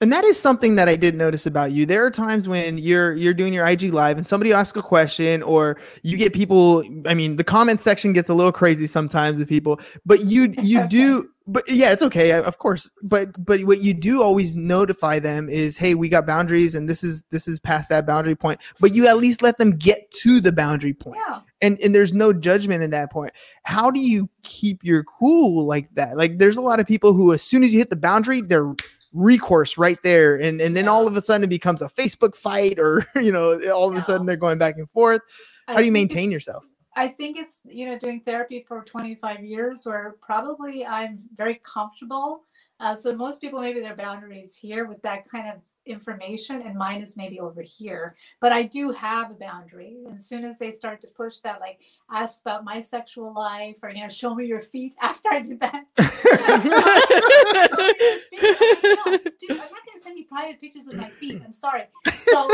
And 0.00 0.10
that 0.12 0.24
is 0.24 0.40
something 0.40 0.76
that 0.76 0.88
I 0.88 0.96
did 0.96 1.14
notice 1.14 1.44
about 1.44 1.72
you. 1.72 1.84
There 1.84 2.04
are 2.06 2.10
times 2.10 2.48
when 2.48 2.78
you're 2.78 3.14
you're 3.14 3.34
doing 3.34 3.52
your 3.52 3.66
IG 3.66 3.92
live 3.92 4.16
and 4.16 4.26
somebody 4.26 4.52
asks 4.52 4.76
a 4.78 4.82
question 4.82 5.42
or 5.42 5.78
you 6.02 6.16
get 6.16 6.32
people 6.32 6.82
I 7.06 7.12
mean 7.12 7.36
the 7.36 7.44
comment 7.44 7.80
section 7.80 8.14
gets 8.14 8.30
a 8.30 8.34
little 8.34 8.52
crazy 8.52 8.86
sometimes 8.86 9.38
with 9.38 9.48
people, 9.48 9.78
but 10.06 10.24
you 10.24 10.54
you 10.62 10.86
do 10.88 11.28
but 11.46 11.68
yeah, 11.68 11.90
it's 11.90 12.02
okay, 12.02 12.32
of 12.32 12.58
course. 12.58 12.88
But 13.02 13.44
but 13.44 13.64
what 13.64 13.80
you 13.80 13.92
do 13.92 14.22
always 14.22 14.54
notify 14.54 15.18
them 15.18 15.48
is 15.48 15.76
hey, 15.76 15.94
we 15.94 16.08
got 16.08 16.26
boundaries 16.26 16.74
and 16.74 16.88
this 16.88 17.04
is 17.04 17.22
this 17.30 17.46
is 17.46 17.60
past 17.60 17.90
that 17.90 18.06
boundary 18.06 18.36
point. 18.36 18.60
But 18.78 18.94
you 18.94 19.06
at 19.06 19.18
least 19.18 19.42
let 19.42 19.58
them 19.58 19.72
get 19.72 20.10
to 20.22 20.40
the 20.40 20.52
boundary 20.52 20.94
point. 20.94 21.18
Yeah. 21.28 21.40
And 21.60 21.78
and 21.80 21.94
there's 21.94 22.14
no 22.14 22.32
judgment 22.32 22.82
in 22.82 22.90
that 22.92 23.10
point. 23.10 23.32
How 23.64 23.90
do 23.90 24.00
you 24.00 24.30
keep 24.44 24.82
your 24.82 25.04
cool 25.04 25.66
like 25.66 25.94
that? 25.94 26.16
Like 26.16 26.38
there's 26.38 26.56
a 26.56 26.62
lot 26.62 26.80
of 26.80 26.86
people 26.86 27.12
who 27.12 27.34
as 27.34 27.42
soon 27.42 27.64
as 27.64 27.72
you 27.72 27.80
hit 27.80 27.90
the 27.90 27.96
boundary, 27.96 28.40
they're 28.40 28.72
recourse 29.12 29.76
right 29.78 29.98
there. 30.02 30.36
And 30.36 30.60
and 30.60 30.74
then 30.74 30.88
all 30.88 31.06
of 31.06 31.16
a 31.16 31.22
sudden 31.22 31.44
it 31.44 31.50
becomes 31.50 31.82
a 31.82 31.88
facebook 31.88 32.36
fight 32.36 32.78
or 32.78 33.04
you 33.16 33.32
know 33.32 33.60
all 33.70 33.90
of 33.90 33.96
a 33.96 34.02
sudden 34.02 34.26
they're 34.26 34.36
going 34.36 34.58
back 34.58 34.76
and 34.76 34.90
forth. 34.90 35.20
How 35.68 35.76
do 35.76 35.84
you 35.84 35.92
maintain 35.92 36.30
yourself? 36.30 36.64
I 36.96 37.08
think 37.08 37.36
it's 37.38 37.60
you 37.64 37.86
know 37.86 37.98
doing 37.98 38.20
therapy 38.20 38.64
for 38.66 38.84
25 38.84 39.44
years 39.44 39.84
where 39.84 40.16
probably 40.20 40.84
I'm 40.84 41.18
very 41.36 41.60
comfortable. 41.62 42.44
Uh, 42.80 42.96
so 42.96 43.14
most 43.14 43.40
people 43.42 43.60
maybe 43.60 43.80
their 43.80 43.94
boundaries 43.94 44.56
here 44.56 44.86
with 44.86 45.02
that 45.02 45.28
kind 45.30 45.48
of 45.48 45.60
information, 45.84 46.62
and 46.62 46.74
mine 46.74 47.02
is 47.02 47.16
maybe 47.16 47.38
over 47.38 47.60
here. 47.60 48.16
But 48.40 48.52
I 48.52 48.62
do 48.62 48.90
have 48.92 49.30
a 49.30 49.34
boundary. 49.34 49.98
And 50.06 50.14
as 50.14 50.26
soon 50.26 50.44
as 50.44 50.58
they 50.58 50.70
start 50.70 51.02
to 51.02 51.08
push 51.14 51.38
that, 51.40 51.60
like 51.60 51.82
ask 52.10 52.42
about 52.42 52.64
my 52.64 52.80
sexual 52.80 53.34
life 53.34 53.76
or 53.82 53.90
you 53.90 54.02
know 54.02 54.08
show 54.08 54.34
me 54.34 54.46
your 54.46 54.62
feet 54.62 54.94
after 55.02 55.28
I 55.30 55.40
did 55.40 55.60
that. 55.60 55.84
Show 56.00 57.86
me 57.86 57.94
your 58.32 58.54
feet. 58.54 58.98
I'm 59.04 59.12
like, 59.12 59.24
no, 59.24 59.30
dude, 59.38 59.50
I'm 59.50 59.56
not 59.56 59.68
going 59.68 59.96
to 59.96 60.00
send 60.02 60.18
you 60.18 60.26
private 60.26 60.60
pictures 60.60 60.86
of 60.88 60.94
my 60.96 61.10
feet. 61.10 61.42
I'm 61.44 61.52
sorry. 61.52 61.84
So, 62.10 62.50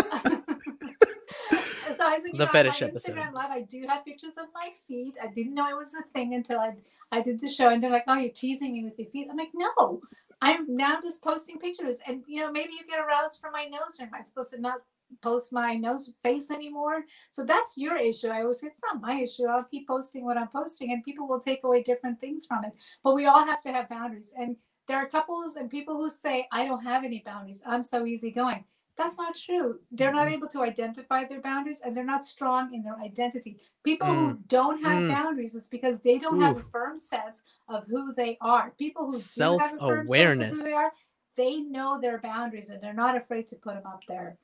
so 1.96 2.06
I 2.06 2.18
said, 2.18 2.32
you 2.32 2.38
The 2.38 2.46
fetish 2.46 2.80
my 2.80 2.88
episode. 2.88 3.14
Instagram 3.14 3.32
live, 3.34 3.50
I 3.50 3.62
do 3.62 3.84
have 3.88 4.04
pictures 4.04 4.36
of 4.38 4.46
my 4.54 4.70
feet. 4.86 5.16
I 5.22 5.28
didn't 5.28 5.54
know 5.54 5.68
it 5.68 5.76
was 5.76 5.94
a 5.94 6.02
thing 6.12 6.34
until 6.34 6.58
I 6.60 6.74
I 7.12 7.20
did 7.22 7.40
the 7.40 7.48
show, 7.48 7.68
and 7.68 7.82
they're 7.82 7.90
like, 7.90 8.04
"Oh, 8.08 8.14
you're 8.16 8.30
teasing 8.32 8.72
me 8.72 8.84
with 8.84 8.98
your 8.98 9.08
feet." 9.08 9.28
I'm 9.30 9.36
like, 9.36 9.52
"No, 9.54 10.00
I'm 10.42 10.76
now 10.76 11.00
just 11.00 11.22
posting 11.22 11.58
pictures." 11.58 12.00
And 12.06 12.24
you 12.26 12.40
know, 12.40 12.50
maybe 12.50 12.72
you 12.72 12.86
get 12.86 12.98
aroused 13.00 13.40
from 13.40 13.52
my 13.52 13.66
nose 13.66 13.96
ring. 13.98 14.08
Am 14.08 14.14
I 14.14 14.22
supposed 14.22 14.50
to 14.54 14.60
not 14.60 14.80
post 15.22 15.52
my 15.52 15.76
nose 15.76 16.12
face 16.22 16.50
anymore? 16.50 17.04
So 17.30 17.44
that's 17.44 17.76
your 17.76 17.96
issue. 17.96 18.28
I 18.28 18.42
always 18.42 18.60
say 18.60 18.66
it's 18.68 18.80
not 18.82 19.00
my 19.00 19.20
issue. 19.20 19.46
I'll 19.46 19.64
keep 19.64 19.86
posting 19.86 20.24
what 20.24 20.36
I'm 20.36 20.48
posting, 20.48 20.92
and 20.92 21.04
people 21.04 21.28
will 21.28 21.40
take 21.40 21.62
away 21.64 21.82
different 21.82 22.20
things 22.20 22.44
from 22.44 22.64
it. 22.64 22.72
But 23.04 23.14
we 23.14 23.26
all 23.26 23.44
have 23.44 23.60
to 23.62 23.72
have 23.72 23.88
boundaries. 23.88 24.34
And 24.36 24.56
there 24.88 24.98
are 24.98 25.06
couples 25.08 25.56
and 25.56 25.70
people 25.70 25.96
who 25.96 26.10
say, 26.10 26.48
"I 26.50 26.66
don't 26.66 26.82
have 26.82 27.04
any 27.04 27.22
boundaries. 27.24 27.62
I'm 27.66 27.82
so 27.82 28.04
easygoing." 28.04 28.64
That's 28.98 29.18
not 29.18 29.36
true. 29.36 29.80
They're 29.92 30.12
not 30.12 30.28
able 30.28 30.48
to 30.48 30.62
identify 30.62 31.24
their 31.24 31.40
boundaries 31.42 31.82
and 31.84 31.94
they're 31.94 32.02
not 32.04 32.24
strong 32.24 32.72
in 32.72 32.82
their 32.82 32.96
identity. 32.96 33.58
People 33.84 34.06
who 34.08 34.38
don't 34.48 34.82
have 34.82 35.02
Mm. 35.02 35.12
boundaries, 35.12 35.54
it's 35.54 35.68
because 35.68 36.00
they 36.00 36.16
don't 36.18 36.40
have 36.40 36.56
a 36.56 36.62
firm 36.62 36.96
sense 36.96 37.42
of 37.68 37.84
who 37.86 38.14
they 38.14 38.38
are. 38.40 38.72
People 38.78 39.06
who 39.06 39.12
do 39.12 39.18
have 39.18 39.20
a 39.22 39.58
firm 39.58 39.68
sense 39.68 39.72
of 39.72 39.80
who 39.80 39.88
Self-awareness. 40.08 40.62
they 40.64 40.72
are, 40.72 40.92
they 41.36 41.60
know 41.60 42.00
their 42.00 42.18
boundaries 42.18 42.70
and 42.70 42.80
they're 42.82 42.94
not 42.94 43.16
afraid 43.16 43.46
to 43.48 43.56
put 43.56 43.74
them 43.74 43.86
up 43.86 44.00
there. 44.08 44.38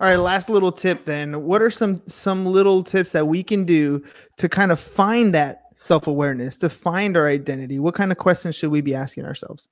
all 0.00 0.08
right 0.08 0.16
last 0.16 0.48
little 0.48 0.72
tip 0.72 1.04
then 1.04 1.42
what 1.44 1.60
are 1.60 1.68
some 1.70 2.00
some 2.06 2.46
little 2.46 2.82
tips 2.82 3.12
that 3.12 3.26
we 3.26 3.42
can 3.42 3.66
do 3.66 4.02
to 4.38 4.48
kind 4.48 4.72
of 4.72 4.80
find 4.80 5.34
that 5.34 5.64
self-awareness 5.76 6.56
to 6.56 6.70
find 6.70 7.18
our 7.18 7.28
identity 7.28 7.78
what 7.78 7.94
kind 7.94 8.10
of 8.10 8.16
questions 8.16 8.54
should 8.54 8.70
we 8.70 8.80
be 8.80 8.94
asking 8.94 9.26
ourselves 9.26 9.68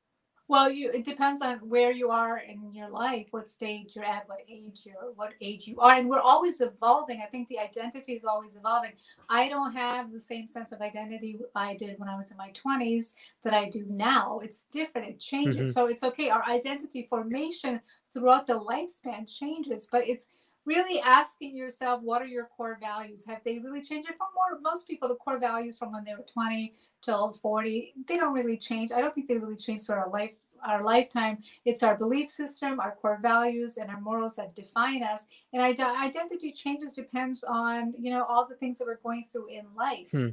Well, 0.49 0.71
you 0.71 0.91
it 0.91 1.05
depends 1.05 1.43
on 1.43 1.59
where 1.59 1.91
you 1.93 2.11
are 2.11 2.39
in 2.39 2.73
your 2.73 2.89
life, 2.89 3.27
what 3.33 3.51
stage 3.51 3.95
you're 3.95 4.05
at, 4.05 4.27
what 4.29 4.39
age 4.49 4.81
you're, 4.85 5.13
what 5.15 5.35
age 5.43 5.67
you 5.69 5.79
are, 5.79 5.93
and 5.95 6.09
we're 6.09 6.21
always 6.21 6.63
evolving. 6.63 7.21
I 7.23 7.27
think 7.27 7.49
the 7.49 7.59
identity 7.59 8.15
is 8.15 8.25
always 8.25 8.57
evolving. 8.57 8.93
I 9.29 9.51
don't 9.51 9.75
have 9.75 10.11
the 10.11 10.19
same 10.21 10.49
sense 10.49 10.73
of 10.73 10.81
identity 10.81 11.39
I 11.55 11.77
did 11.77 11.99
when 11.99 12.09
I 12.09 12.17
was 12.17 12.31
in 12.31 12.39
my 12.39 12.51
20s 12.53 13.15
that 13.43 13.53
I 13.53 13.69
do 13.69 13.85
now. 13.91 14.41
It's 14.43 14.65
different. 14.65 15.09
It 15.09 15.21
changes. 15.21 15.69
Mhm. 15.69 15.75
So 15.75 15.87
it's 15.87 16.03
okay. 16.03 16.31
Our 16.31 16.45
identity 16.45 17.07
formation 17.11 17.83
throughout 18.15 18.47
the 18.47 18.59
lifespan 18.59 19.29
changes, 19.29 19.87
but 19.93 20.09
it's 20.09 20.31
really 20.69 21.01
asking 21.01 21.57
yourself 21.57 22.03
what 22.03 22.21
are 22.23 22.27
your 22.37 22.47
core 22.57 22.77
values 22.81 23.25
have 23.27 23.41
they 23.45 23.59
really 23.59 23.83
changed 23.83 24.09
for 24.09 24.27
more 24.39 24.61
most 24.71 24.87
people 24.89 25.09
the 25.09 25.15
core 25.17 25.39
values 25.39 25.77
from 25.79 25.93
when 25.93 26.05
they 26.05 26.15
were 26.15 26.27
20 26.33 26.75
till 27.03 27.39
40 27.43 27.95
they 28.07 28.17
don't 28.17 28.35
really 28.35 28.57
change 28.69 28.93
i 28.93 29.01
don't 29.01 29.15
think 29.15 29.27
they 29.29 29.39
really 29.39 29.57
change 29.57 29.83
throughout 29.83 30.07
our 30.07 30.13
life 30.13 30.33
our 30.67 30.83
lifetime 30.83 31.39
it's 31.65 31.83
our 31.83 31.97
belief 31.97 32.29
system 32.29 32.81
our 32.81 32.93
core 33.01 33.19
values 33.23 33.79
and 33.79 33.89
our 33.91 34.01
morals 34.01 34.37
that 34.37 34.55
define 34.55 35.03
us 35.03 35.29
and 35.53 35.63
identity 35.63 36.51
changes 36.53 36.93
depends 36.95 37.45
on 37.45 37.95
you 37.99 38.11
know 38.13 38.25
all 38.25 38.45
the 38.47 38.57
things 38.57 38.77
that 38.79 38.87
we're 38.87 38.97
going 39.09 39.25
through 39.31 39.49
in 39.49 39.65
life 39.77 40.09
Hmm. 40.11 40.29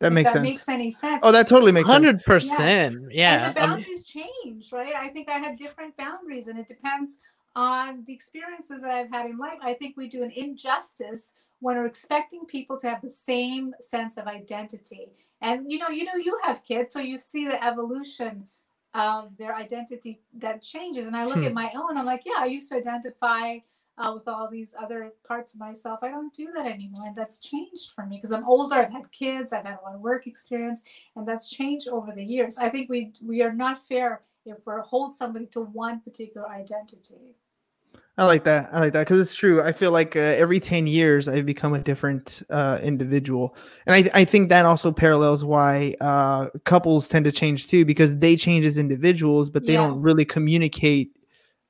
that 0.00 0.08
If 0.08 0.12
makes 0.12 0.28
that 0.32 0.36
sense 0.38 0.42
makes 0.44 0.68
any 0.68 0.90
sense 0.90 1.20
oh 1.24 1.32
that 1.32 1.48
totally 1.48 1.72
makes 1.72 1.88
sense 1.88 1.94
Hundred 2.04 2.22
percent. 2.24 3.12
Yeah. 3.12 3.46
and 3.48 3.56
the 3.56 3.62
um, 3.62 3.70
boundaries 3.70 4.04
change, 4.04 4.72
right? 4.72 4.94
I 4.94 5.08
think 5.08 5.28
I 5.28 5.38
had 5.38 5.58
different 5.58 5.96
boundaries, 5.96 6.46
and 6.48 6.58
it 6.58 6.68
depends 6.68 7.18
on 7.56 8.04
the 8.06 8.14
experiences 8.14 8.82
that 8.82 8.92
I've 8.92 9.10
had 9.10 9.26
in 9.28 9.38
life. 9.38 9.60
I 9.62 9.74
think 9.74 9.98
we 9.98 10.08
do 10.08 10.24
an 10.24 10.32
injustice 10.32 11.34
when 11.60 11.76
we're 11.78 11.86
expecting 11.86 12.46
people 12.46 12.78
to 12.80 12.90
have 12.90 13.02
the 13.02 13.10
same 13.10 13.74
sense 13.82 14.18
of 14.18 14.28
identity. 14.28 15.12
And 15.42 15.72
you 15.72 15.80
know, 15.80 15.90
you 15.90 16.04
know, 16.04 16.16
you 16.16 16.38
have 16.44 16.64
kids, 16.64 16.94
so 16.94 17.00
you 17.00 17.18
see 17.18 17.46
the 17.46 17.64
evolution 17.64 18.46
of 18.94 19.36
their 19.38 19.56
identity 19.56 20.22
that 20.38 20.62
changes. 20.62 21.08
And 21.08 21.16
I 21.16 21.26
look 21.26 21.38
Hmm. 21.38 21.46
at 21.46 21.54
my 21.54 21.72
own, 21.76 21.98
I'm 21.98 22.06
like, 22.06 22.24
yeah, 22.26 22.34
I 22.40 22.46
used 22.46 22.70
to 22.70 22.76
identify 22.78 23.58
uh, 23.98 24.12
with 24.14 24.28
all 24.28 24.50
these 24.50 24.74
other 24.80 25.12
parts 25.28 25.54
of 25.54 25.60
myself. 25.60 26.00
I 26.02 26.10
don't 26.10 26.34
do 26.34 26.52
that 26.56 26.66
anymore, 26.66 27.06
and 27.08 27.16
that's 27.16 27.40
changed 27.40 27.92
for 27.92 28.06
me 28.06 28.16
because 28.16 28.32
I'm 28.32 28.48
older. 28.48 28.76
I've 28.76 28.92
had 28.92 29.12
kids. 29.12 29.54
I've 29.54 29.66
had 29.66 29.78
a 29.80 29.84
lot 29.84 29.96
of 29.96 30.02
work 30.02 30.26
experience, 30.28 30.84
and 31.16 31.28
that's 31.28 31.50
changed 31.50 31.88
over 31.88 32.12
the 32.12 32.24
years. 32.24 32.58
I 32.58 32.70
think 32.70 32.90
we 32.90 33.14
we 33.22 33.42
are 33.42 33.54
not 33.54 33.86
fair 33.86 34.22
if 34.46 34.58
we 34.66 34.74
hold 34.84 35.14
somebody 35.14 35.46
to 35.48 35.62
one 35.62 36.00
particular 36.02 36.48
identity. 36.48 37.36
I 38.18 38.24
like 38.24 38.44
that. 38.44 38.70
I 38.72 38.80
like 38.80 38.94
that 38.94 39.00
because 39.00 39.20
it's 39.20 39.34
true. 39.34 39.60
I 39.62 39.72
feel 39.72 39.90
like 39.90 40.16
uh, 40.16 40.20
every 40.20 40.58
10 40.58 40.86
years 40.86 41.28
I've 41.28 41.44
become 41.44 41.74
a 41.74 41.78
different 41.78 42.42
uh, 42.48 42.78
individual. 42.82 43.54
And 43.86 43.94
I, 43.94 44.20
I 44.20 44.24
think 44.24 44.48
that 44.48 44.64
also 44.64 44.90
parallels 44.90 45.44
why 45.44 45.94
uh, 46.00 46.46
couples 46.64 47.08
tend 47.08 47.26
to 47.26 47.32
change 47.32 47.68
too, 47.68 47.84
because 47.84 48.18
they 48.18 48.34
change 48.34 48.64
as 48.64 48.78
individuals, 48.78 49.50
but 49.50 49.66
they 49.66 49.74
don't 49.74 50.00
really 50.00 50.24
communicate 50.24 51.14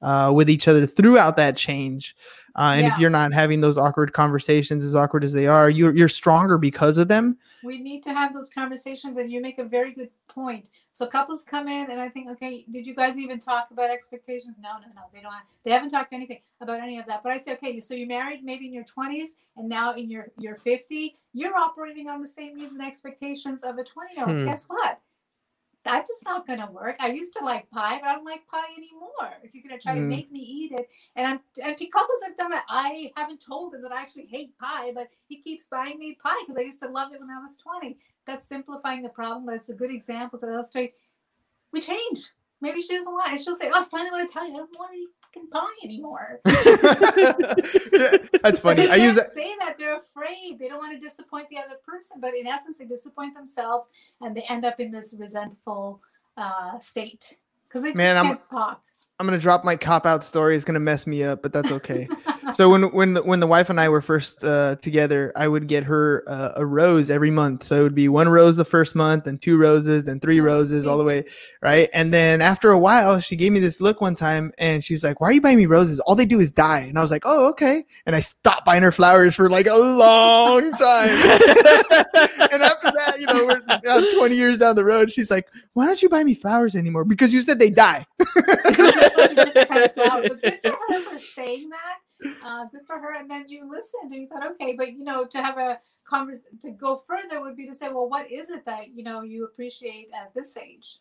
uh, 0.03 0.31
with 0.33 0.49
each 0.49 0.69
other 0.69 0.87
throughout 0.87 1.37
that 1.37 1.57
change. 1.57 2.15
Uh, 2.57 2.75
and 2.77 2.87
if 2.87 2.99
you're 2.99 3.11
not 3.11 3.35
having 3.35 3.61
those 3.61 3.77
awkward 3.77 4.15
conversations, 4.15 4.83
as 4.83 4.95
awkward 4.95 5.23
as 5.23 5.33
they 5.33 5.47
are, 5.47 5.69
you're, 5.69 5.95
you're 5.95 6.09
stronger 6.09 6.57
because 6.57 6.97
of 6.97 7.07
them. 7.07 7.37
We 7.63 7.79
need 7.79 8.03
to 8.05 8.15
have 8.15 8.33
those 8.33 8.49
conversations, 8.49 9.19
and 9.19 9.31
you 9.31 9.43
make 9.43 9.59
a 9.59 9.65
very 9.65 9.93
good 9.93 10.09
point. 10.29 10.71
So 10.91 11.07
couples 11.07 11.45
come 11.45 11.69
in, 11.69 11.91
and 11.91 12.01
I 12.01 12.09
think, 12.09 12.31
okay, 12.31 12.65
did 12.71 12.87
you 12.87 12.95
guys 12.95 13.19
even 13.19 13.39
talk 13.39 13.69
about 13.71 13.91
expectations? 13.91 14.59
No, 14.59 14.71
no, 14.81 14.87
no, 14.95 15.03
they 15.13 15.21
don't. 15.21 15.33
Have, 15.33 15.43
they 15.65 15.71
haven't 15.71 15.91
talked 15.91 16.15
anything 16.15 16.41
about 16.63 16.81
any 16.81 16.99
of 16.99 17.05
that. 17.07 17.23
But 17.23 17.33
I 17.33 17.37
say, 17.37 17.53
okay, 17.53 17.79
so 17.79 17.93
you 17.93 18.07
married 18.07 18.43
maybe 18.43 18.67
in 18.67 18.73
your 18.73 18.85
20s, 18.85 19.33
and 19.59 19.69
now 19.69 19.95
in 19.95 20.09
your 20.09 20.29
your 20.39 20.55
50, 20.55 21.15
you're 21.35 21.55
operating 21.55 22.09
on 22.09 22.23
the 22.23 22.27
same 22.27 22.57
needs 22.57 22.73
and 22.73 22.83
expectations 22.83 23.63
of 23.65 23.77
a 23.77 23.85
20 23.85 24.15
year 24.15 24.25
old. 24.27 24.37
Hmm. 24.39 24.47
Guess 24.47 24.67
what? 24.69 25.01
That 25.87 26.03
is 26.03 26.09
just 26.09 26.25
not 26.25 26.47
going 26.47 26.61
to 26.61 26.67
work. 26.67 26.97
I 27.01 27.09
used 27.09 27.33
to 27.35 27.45
like 27.45 27.71
pie, 27.71 27.99
but 28.01 28.09
I 28.09 28.15
don't 28.15 28.25
like 28.25 28.47
pie 28.49 28.73
anymore. 28.77 29.35
If 29.43 29.55
you're 29.55 29.63
going 29.67 29.79
to 29.79 29.83
try 29.83 29.95
to 29.95 30.01
Mm. 30.01 30.09
make 30.09 30.31
me 30.33 30.41
eat 30.41 30.73
it, 30.73 30.89
and 31.17 31.27
I'm 31.27 31.41
and 31.65 31.77
couples 31.93 32.23
have 32.27 32.37
done 32.37 32.51
that. 32.51 32.65
I 32.69 33.13
haven't 33.17 33.41
told 33.41 33.75
him 33.75 33.83
that 33.83 33.93
I 33.93 34.01
actually 34.03 34.27
hate 34.27 34.59
pie, 34.59 34.93
but 34.95 35.09
he 35.29 35.41
keeps 35.43 35.69
buying 35.69 35.99
me 35.99 36.19
pie 36.23 36.37
because 36.41 36.57
I 36.59 36.63
used 36.63 36.83
to 36.83 36.89
love 36.89 37.13
it 37.13 37.21
when 37.21 37.31
I 37.31 37.41
was 37.41 37.57
20. 37.59 37.99
That's 38.27 38.47
simplifying 38.47 39.03
the 39.03 39.09
problem, 39.09 39.47
but 39.47 39.55
it's 39.55 39.69
a 39.69 39.75
good 39.75 39.91
example 39.91 40.39
to 40.41 40.47
illustrate 40.53 40.95
we 41.73 41.81
change. 41.81 42.31
Maybe 42.61 42.81
she 42.81 42.95
doesn't 42.97 43.13
want 43.13 43.33
it. 43.35 43.41
She'll 43.43 43.57
say, 43.57 43.71
"Oh, 43.73 43.81
I 43.81 43.85
finally 43.85 44.11
want 44.11 44.29
to 44.29 44.33
tell 44.33 44.47
you, 44.49 44.55
I 44.55 44.59
don't 44.59 44.79
want 44.79 44.93
any 44.93 45.07
fucking 45.23 45.49
pie 45.51 45.77
anymore." 45.85 46.41
Yeah, 47.93 48.17
That's 48.43 48.61
funny. 48.67 48.89
I 48.89 48.97
use 48.97 49.15
that. 49.17 49.33
They're 49.79 49.99
afraid. 49.99 50.59
They 50.59 50.69
don't 50.69 50.79
want 50.79 50.93
to 50.93 50.99
disappoint 50.99 51.49
the 51.51 51.59
other 51.59 51.77
person, 51.87 52.21
but 52.21 52.35
in 52.35 52.47
essence, 52.47 52.79
they 52.79 52.85
disappoint 52.87 53.35
themselves, 53.35 53.91
and 54.21 54.37
they 54.37 54.43
end 54.49 54.65
up 54.65 54.81
in 54.81 54.91
this 54.91 55.15
resentful 55.19 56.01
uh, 56.37 56.79
state 56.79 57.39
because 57.69 57.83
they 57.83 57.91
just 57.91 57.99
Man, 57.99 58.17
I'm- 58.17 58.27
can't 58.27 58.51
talk. 58.51 58.83
I'm 59.19 59.27
gonna 59.27 59.39
drop 59.39 59.65
my 59.65 59.77
cop 59.77 60.05
out 60.05 60.23
story. 60.23 60.57
It's 60.57 60.65
gonna 60.67 60.79
mess 60.79 61.07
me 61.07 61.25
up, 61.25 61.43
but 61.43 61.51
that's 61.51 61.73
okay. 61.73 62.07
so 62.53 62.69
when 62.69 62.93
when 62.93 63.15
the, 63.15 63.23
when 63.23 63.41
the 63.41 63.47
wife 63.47 63.71
and 63.71 63.81
I 63.81 63.89
were 63.89 64.03
first 64.03 64.45
uh, 64.45 64.77
together, 64.77 65.33
I 65.35 65.49
would 65.49 65.69
get 65.69 65.85
her 65.85 66.23
uh, 66.27 66.53
a 66.57 66.67
rose 66.67 67.09
every 67.09 67.31
month. 67.31 67.63
So 67.63 67.77
it 67.77 67.83
would 67.83 67.95
be 67.95 68.09
one 68.11 68.29
rose 68.29 68.59
the 68.59 68.65
first 68.67 68.95
month, 68.95 69.25
then 69.25 69.39
two 69.39 69.57
roses, 69.57 70.05
then 70.05 70.21
three 70.21 70.39
Oh, 70.39 70.45
roses, 70.45 70.85
all 70.85 70.99
the 70.99 71.05
way 71.05 71.25
right. 71.63 71.89
And 71.95 72.13
then 72.13 72.43
after 72.43 72.71
a 72.71 72.79
while, 72.79 73.19
she 73.19 73.37
gave 73.37 73.53
me 73.53 73.59
this 73.59 73.81
look 73.81 74.03
one 74.03 74.15
time, 74.15 74.53
and 74.59 74.85
she's 74.85 75.03
like, 75.03 75.19
"Why 75.19 75.29
are 75.29 75.33
you 75.33 75.41
buying 75.41 75.57
me 75.57 75.65
roses? 75.67 75.99
All 76.01 76.15
they 76.15 76.27
do 76.27 76.39
is 76.39 76.51
die." 76.51 76.81
And 76.81 76.99
I 76.99 77.01
was 77.01 77.11
like, 77.11 77.23
"Oh, 77.25 77.49
okay." 77.49 77.87
And 78.05 78.15
I 78.15 78.21
stopped 78.21 78.67
buying 78.67 78.83
her 78.83 78.93
flowers 78.93 79.35
for 79.35 79.49
like 79.49 79.67
a 79.67 79.75
long 79.77 80.73
time. 80.73 81.09
and 82.53 82.63
after 82.63 82.91
that, 82.93 83.15
you 83.19 83.27
know, 83.27 83.47
we're 83.47 83.63
now 83.83 84.07
20 84.15 84.37
years 84.37 84.59
down 84.59 84.77
the 84.77 84.85
road. 84.85 85.11
She's 85.11 85.31
like, 85.31 85.49
"Why 85.73 85.87
don't 85.87 86.03
you 86.03 86.11
buy 86.11 86.23
me 86.23 86.35
flowers 86.35 86.77
anymore? 86.77 87.05
Because 87.07 87.33
you 87.33 87.41
said 87.41 87.59
they 87.59 87.71
die." 87.71 88.05
That 89.11 89.17
was 89.17 89.31
a 89.31 89.45
different 89.45 89.69
kind 89.69 89.85
of 89.85 89.95
flower, 89.95 90.23
but 90.23 90.43
good 90.43 90.61
for 90.63 90.79
her 90.89 91.01
for 91.03 91.19
saying 91.19 91.71
that. 91.71 92.35
Uh, 92.45 92.65
good 92.67 92.83
for 92.87 92.99
her. 92.99 93.15
And 93.15 93.31
then 93.31 93.47
you 93.49 93.69
listened 93.71 94.13
and 94.13 94.23
you 94.23 94.29
thought, 94.29 94.47
okay, 94.53 94.75
but 94.77 94.93
you 94.93 95.05
know, 95.05 95.27
to 95.27 95.43
have 95.43 95.59
a 95.59 95.81
convers 96.09 96.45
to 96.63 96.71
go 96.71 96.97
further 96.97 97.41
would 97.41 97.57
be 97.57 97.67
to 97.67 97.75
say, 97.75 97.89
well, 97.89 98.09
what 98.09 98.31
is 98.31 98.51
it 98.51 98.65
that 98.65 98.95
you 98.95 99.05
know 99.05 99.23
you 99.23 99.45
appreciate 99.45 100.09
at 100.15 100.33
this 100.35 100.57
age? 100.57 100.99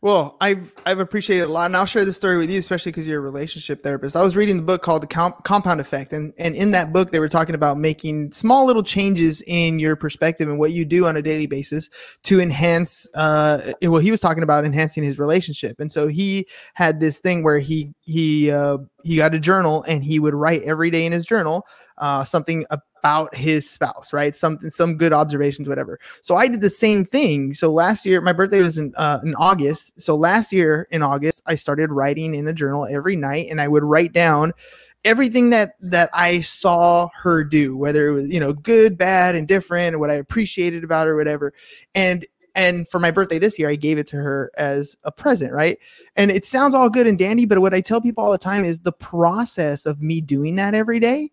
Well, 0.00 0.36
I've 0.40 0.72
I've 0.86 1.00
appreciated 1.00 1.44
a 1.44 1.52
lot, 1.52 1.66
and 1.66 1.76
I'll 1.76 1.84
share 1.84 2.04
this 2.04 2.16
story 2.16 2.38
with 2.38 2.48
you, 2.48 2.58
especially 2.60 2.92
because 2.92 3.08
you're 3.08 3.18
a 3.18 3.22
relationship 3.22 3.82
therapist. 3.82 4.14
I 4.14 4.22
was 4.22 4.36
reading 4.36 4.56
the 4.56 4.62
book 4.62 4.80
called 4.80 5.02
The 5.02 5.08
Com- 5.08 5.34
Compound 5.42 5.80
Effect, 5.80 6.12
and 6.12 6.32
and 6.38 6.54
in 6.54 6.70
that 6.70 6.92
book, 6.92 7.10
they 7.10 7.18
were 7.18 7.28
talking 7.28 7.56
about 7.56 7.78
making 7.78 8.30
small 8.30 8.64
little 8.64 8.84
changes 8.84 9.42
in 9.48 9.80
your 9.80 9.96
perspective 9.96 10.48
and 10.48 10.56
what 10.56 10.70
you 10.70 10.84
do 10.84 11.06
on 11.06 11.16
a 11.16 11.22
daily 11.22 11.46
basis 11.46 11.90
to 12.24 12.40
enhance. 12.40 13.08
Uh, 13.14 13.72
well, 13.82 14.00
he 14.00 14.12
was 14.12 14.20
talking 14.20 14.44
about 14.44 14.64
enhancing 14.64 15.02
his 15.02 15.18
relationship, 15.18 15.80
and 15.80 15.90
so 15.90 16.06
he 16.06 16.46
had 16.74 17.00
this 17.00 17.18
thing 17.18 17.42
where 17.42 17.58
he 17.58 17.92
he 18.02 18.52
uh, 18.52 18.78
he 19.08 19.16
got 19.16 19.34
a 19.34 19.40
journal, 19.40 19.82
and 19.88 20.04
he 20.04 20.20
would 20.20 20.34
write 20.34 20.62
every 20.62 20.90
day 20.90 21.06
in 21.06 21.12
his 21.12 21.24
journal 21.24 21.66
uh, 21.96 22.24
something 22.24 22.66
about 22.70 23.34
his 23.34 23.68
spouse, 23.68 24.12
right? 24.12 24.34
Something, 24.34 24.70
some 24.70 24.98
good 24.98 25.14
observations, 25.14 25.66
whatever. 25.66 25.98
So 26.20 26.36
I 26.36 26.46
did 26.46 26.60
the 26.60 26.68
same 26.68 27.06
thing. 27.06 27.54
So 27.54 27.72
last 27.72 28.04
year, 28.04 28.20
my 28.20 28.34
birthday 28.34 28.60
was 28.60 28.76
in 28.76 28.94
uh, 28.96 29.20
in 29.24 29.34
August. 29.36 29.98
So 29.98 30.14
last 30.14 30.52
year 30.52 30.86
in 30.90 31.02
August, 31.02 31.42
I 31.46 31.54
started 31.54 31.90
writing 31.90 32.34
in 32.34 32.46
a 32.46 32.52
journal 32.52 32.86
every 32.88 33.16
night, 33.16 33.46
and 33.50 33.62
I 33.62 33.68
would 33.68 33.82
write 33.82 34.12
down 34.12 34.52
everything 35.04 35.48
that 35.50 35.72
that 35.80 36.10
I 36.12 36.40
saw 36.40 37.08
her 37.22 37.44
do, 37.44 37.78
whether 37.78 38.08
it 38.08 38.12
was 38.12 38.28
you 38.28 38.40
know 38.40 38.52
good, 38.52 38.98
bad, 38.98 39.34
indifferent, 39.34 39.94
or 39.94 39.98
what 39.98 40.10
I 40.10 40.14
appreciated 40.14 40.84
about 40.84 41.06
her, 41.06 41.16
whatever. 41.16 41.54
And 41.94 42.26
and 42.54 42.88
for 42.88 42.98
my 42.98 43.10
birthday 43.10 43.38
this 43.38 43.58
year, 43.58 43.70
I 43.70 43.76
gave 43.76 43.98
it 43.98 44.06
to 44.08 44.16
her 44.16 44.50
as 44.56 44.96
a 45.04 45.12
present, 45.12 45.52
right? 45.52 45.78
And 46.16 46.30
it 46.30 46.44
sounds 46.44 46.74
all 46.74 46.88
good 46.88 47.06
and 47.06 47.18
dandy, 47.18 47.46
but 47.46 47.60
what 47.60 47.74
I 47.74 47.80
tell 47.80 48.00
people 48.00 48.24
all 48.24 48.32
the 48.32 48.38
time 48.38 48.64
is 48.64 48.80
the 48.80 48.92
process 48.92 49.86
of 49.86 50.02
me 50.02 50.20
doing 50.20 50.56
that 50.56 50.74
every 50.74 51.00
day 51.00 51.30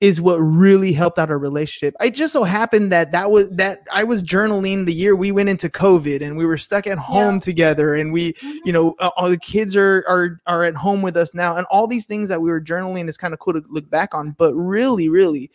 is 0.00 0.18
what 0.18 0.36
really 0.36 0.92
helped 0.92 1.18
out 1.18 1.28
our 1.30 1.38
relationship. 1.38 1.94
I 2.00 2.08
just 2.08 2.32
so 2.32 2.42
happened 2.42 2.90
that 2.90 3.12
that 3.12 3.30
was 3.30 3.50
that 3.50 3.82
I 3.92 4.02
was 4.02 4.22
journaling 4.22 4.86
the 4.86 4.94
year 4.94 5.14
we 5.14 5.30
went 5.30 5.50
into 5.50 5.68
COVID 5.68 6.22
and 6.22 6.38
we 6.38 6.46
were 6.46 6.56
stuck 6.56 6.86
at 6.86 6.96
home 6.96 7.38
together 7.38 7.94
and 7.94 8.10
we, 8.10 8.32
mm-hmm. 8.32 8.58
you 8.64 8.72
know, 8.72 8.94
all 9.16 9.28
the 9.28 9.38
kids 9.38 9.76
are 9.76 10.02
are 10.08 10.40
are 10.46 10.64
at 10.64 10.74
home 10.74 11.02
with 11.02 11.18
us 11.18 11.34
now 11.34 11.56
and 11.56 11.66
all 11.70 11.86
these 11.86 12.06
things 12.06 12.30
that 12.30 12.40
we 12.40 12.48
were 12.48 12.62
journaling 12.62 13.08
is 13.08 13.18
kind 13.18 13.34
of 13.34 13.40
cool 13.40 13.52
to 13.52 13.62
look 13.68 13.90
back 13.90 14.14
on, 14.14 14.34
but 14.38 14.54
really 14.54 15.10
really 15.10 15.50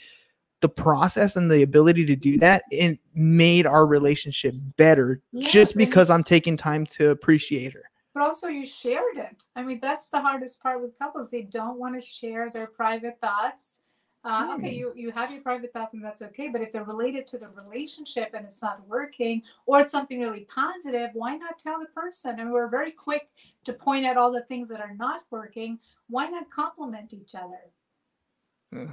the 0.66 0.70
process 0.70 1.36
and 1.36 1.52
the 1.52 1.62
ability 1.62 2.04
to 2.04 2.16
do 2.16 2.38
that 2.40 2.64
it 2.72 2.98
made 3.14 3.68
our 3.68 3.86
relationship 3.86 4.56
better 4.78 5.22
Yes, 5.32 5.52
just 5.52 5.78
because 5.78 6.10
I'm 6.10 6.24
taking 6.24 6.58
time 6.58 6.88
to 6.88 7.12
appreciate 7.12 7.72
her. 7.74 7.84
But 8.16 8.24
also, 8.24 8.48
you 8.48 8.66
shared 8.66 9.18
it. 9.18 9.44
I 9.56 9.62
mean, 9.62 9.80
that's 9.80 10.10
the 10.10 10.20
hardest 10.20 10.64
part 10.64 10.82
with 10.82 10.98
couples. 10.98 11.30
They 11.30 11.44
don't 11.44 11.78
want 11.78 11.94
to 11.94 12.02
share 12.02 12.50
their 12.50 12.66
private 12.66 13.20
thoughts. 13.22 13.82
Uh, 14.24 14.56
okay, 14.58 14.74
you, 14.74 14.92
you 14.96 15.12
have 15.12 15.30
your 15.30 15.42
private 15.42 15.72
thoughts, 15.72 15.94
and 15.94 16.04
that's 16.04 16.24
okay. 16.24 16.48
But 16.48 16.62
if 16.62 16.72
they're 16.72 16.84
related 16.84 17.28
to 17.28 17.38
the 17.38 17.50
relationship 17.50 18.32
and 18.34 18.44
it's 18.44 18.64
not 18.64 18.88
working, 18.88 19.44
or 19.68 19.82
it's 19.82 19.92
something 19.92 20.20
really 20.20 20.48
positive, 20.50 21.12
why 21.14 21.36
not 21.36 21.60
tell 21.60 21.80
the 21.80 21.86
person? 21.88 22.40
And 22.40 22.52
we're 22.52 22.70
very 22.70 22.90
quick 22.90 23.30
to 23.66 23.74
point 23.74 24.04
out 24.04 24.18
all 24.18 24.32
the 24.32 24.46
things 24.46 24.68
that 24.70 24.82
are 24.82 24.96
not 24.96 25.22
working. 25.30 25.78
Why 26.08 26.28
not 26.28 26.50
compliment 26.50 27.14
each 27.14 27.36
other? 27.36 27.70
I 28.74 28.88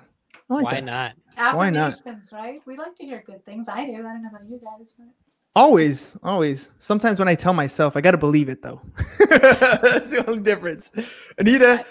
like 0.49 0.65
Why 0.65 0.75
that. 0.75 0.85
not? 0.85 1.15
Why 1.57 1.71
not? 1.71 2.01
Right? 2.33 2.61
We 2.67 2.77
like 2.77 2.95
to 2.97 3.05
hear 3.05 3.23
good 3.27 3.45
things. 3.45 3.69
I 3.69 3.87
do. 3.87 3.95
I 3.95 3.97
don't 3.97 4.23
know 4.23 4.29
about 4.29 4.49
you 4.49 4.61
guys, 4.63 4.95
but 4.99 5.09
Always, 5.55 6.17
always. 6.23 6.71
Sometimes 6.79 7.19
when 7.19 7.29
I 7.29 7.35
tell 7.35 7.53
myself, 7.53 7.95
I 7.95 8.01
got 8.01 8.13
to 8.13 8.19
believe 8.19 8.49
it 8.49 8.63
though. 8.63 8.81
That's 9.19 10.09
the 10.09 10.25
only 10.27 10.43
difference. 10.43 10.91
Anita, 11.37 11.85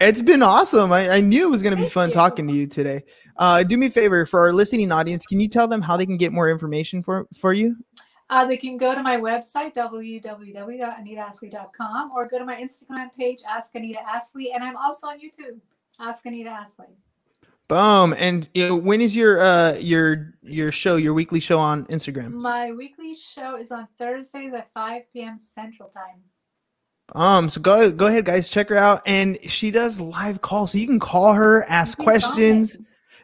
it's 0.00 0.22
been 0.22 0.44
awesome. 0.44 0.92
I, 0.92 1.10
I 1.10 1.20
knew 1.20 1.48
it 1.48 1.50
was 1.50 1.60
going 1.60 1.72
to 1.72 1.76
be 1.76 1.82
Thank 1.82 1.92
fun 1.92 2.08
you. 2.10 2.14
talking 2.14 2.46
to 2.46 2.54
you 2.54 2.68
today. 2.68 3.02
Uh, 3.36 3.64
do 3.64 3.76
me 3.76 3.88
a 3.88 3.90
favor 3.90 4.24
for 4.26 4.38
our 4.38 4.52
listening 4.52 4.92
audience. 4.92 5.26
Can 5.26 5.40
you 5.40 5.48
tell 5.48 5.66
them 5.66 5.82
how 5.82 5.96
they 5.96 6.06
can 6.06 6.18
get 6.18 6.32
more 6.32 6.48
information 6.48 7.02
for, 7.02 7.26
for 7.34 7.52
you? 7.52 7.74
Uh, 8.28 8.46
they 8.46 8.56
can 8.56 8.76
go 8.76 8.94
to 8.94 9.02
my 9.02 9.16
website, 9.16 9.74
www.anitaastley.com, 9.74 12.12
or 12.14 12.28
go 12.28 12.38
to 12.38 12.44
my 12.44 12.62
Instagram 12.62 13.12
page, 13.18 13.40
Ask 13.48 13.74
Anita 13.74 13.98
Astley. 14.08 14.52
And 14.52 14.62
I'm 14.62 14.76
also 14.76 15.08
on 15.08 15.18
YouTube, 15.18 15.58
Ask 15.98 16.24
Anita 16.26 16.50
Astley. 16.50 16.86
Boom. 17.70 18.16
And 18.18 18.48
you 18.52 18.66
know, 18.66 18.74
when 18.74 19.00
is 19.00 19.14
your 19.14 19.40
uh 19.40 19.74
your 19.74 20.34
your 20.42 20.72
show, 20.72 20.96
your 20.96 21.14
weekly 21.14 21.38
show 21.38 21.56
on 21.60 21.84
Instagram? 21.86 22.32
My 22.32 22.72
weekly 22.72 23.14
show 23.14 23.56
is 23.56 23.70
on 23.70 23.86
Thursdays 23.96 24.52
at 24.54 24.72
5 24.74 25.02
p.m. 25.12 25.38
Central 25.38 25.88
Time. 25.88 26.24
Um, 27.14 27.48
so 27.48 27.60
go 27.60 27.92
go 27.92 28.08
ahead, 28.08 28.24
guys, 28.24 28.48
check 28.48 28.70
her 28.70 28.76
out. 28.76 29.02
And 29.06 29.38
she 29.48 29.70
does 29.70 30.00
live 30.00 30.40
calls, 30.40 30.72
so 30.72 30.78
you 30.78 30.86
can 30.88 30.98
call 30.98 31.32
her, 31.32 31.62
ask 31.68 31.96
questions. 31.96 32.76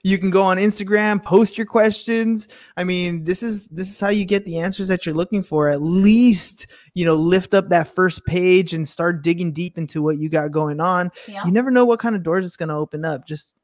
You 0.05 0.17
can 0.17 0.31
go 0.31 0.45
on 0.45 0.59
Instagram, 0.59 1.21
post 1.21 1.59
your 1.59 1.67
questions. 1.67 2.47
I 2.77 2.85
mean, 2.85 3.25
this 3.25 3.43
is 3.43 3.67
this 3.67 3.91
is 3.91 3.99
how 3.99 4.11
you 4.11 4.25
get 4.25 4.45
the 4.45 4.59
answers 4.59 4.87
that 4.87 5.05
you're 5.05 5.15
looking 5.17 5.43
for. 5.43 5.69
At 5.69 5.83
least, 5.83 6.73
you 6.95 7.05
know, 7.05 7.17
lift 7.17 7.53
up 7.53 7.69
that 7.71 7.89
first 7.89 8.25
page 8.25 8.75
and 8.75 8.89
start 8.89 9.25
digging 9.25 9.51
deep 9.51 9.77
into 9.77 10.03
what 10.03 10.19
you 10.19 10.29
got 10.29 10.53
going 10.53 10.79
on. 10.79 11.11
Yeah. 11.27 11.45
You 11.45 11.51
never 11.51 11.73
know 11.73 11.85
what 11.85 11.99
kind 11.99 12.15
of 12.15 12.23
doors 12.23 12.47
it's 12.47 12.57
going 12.57 12.69
to 12.69 12.77
open 12.77 13.05
up. 13.05 13.27
Just 13.27 13.56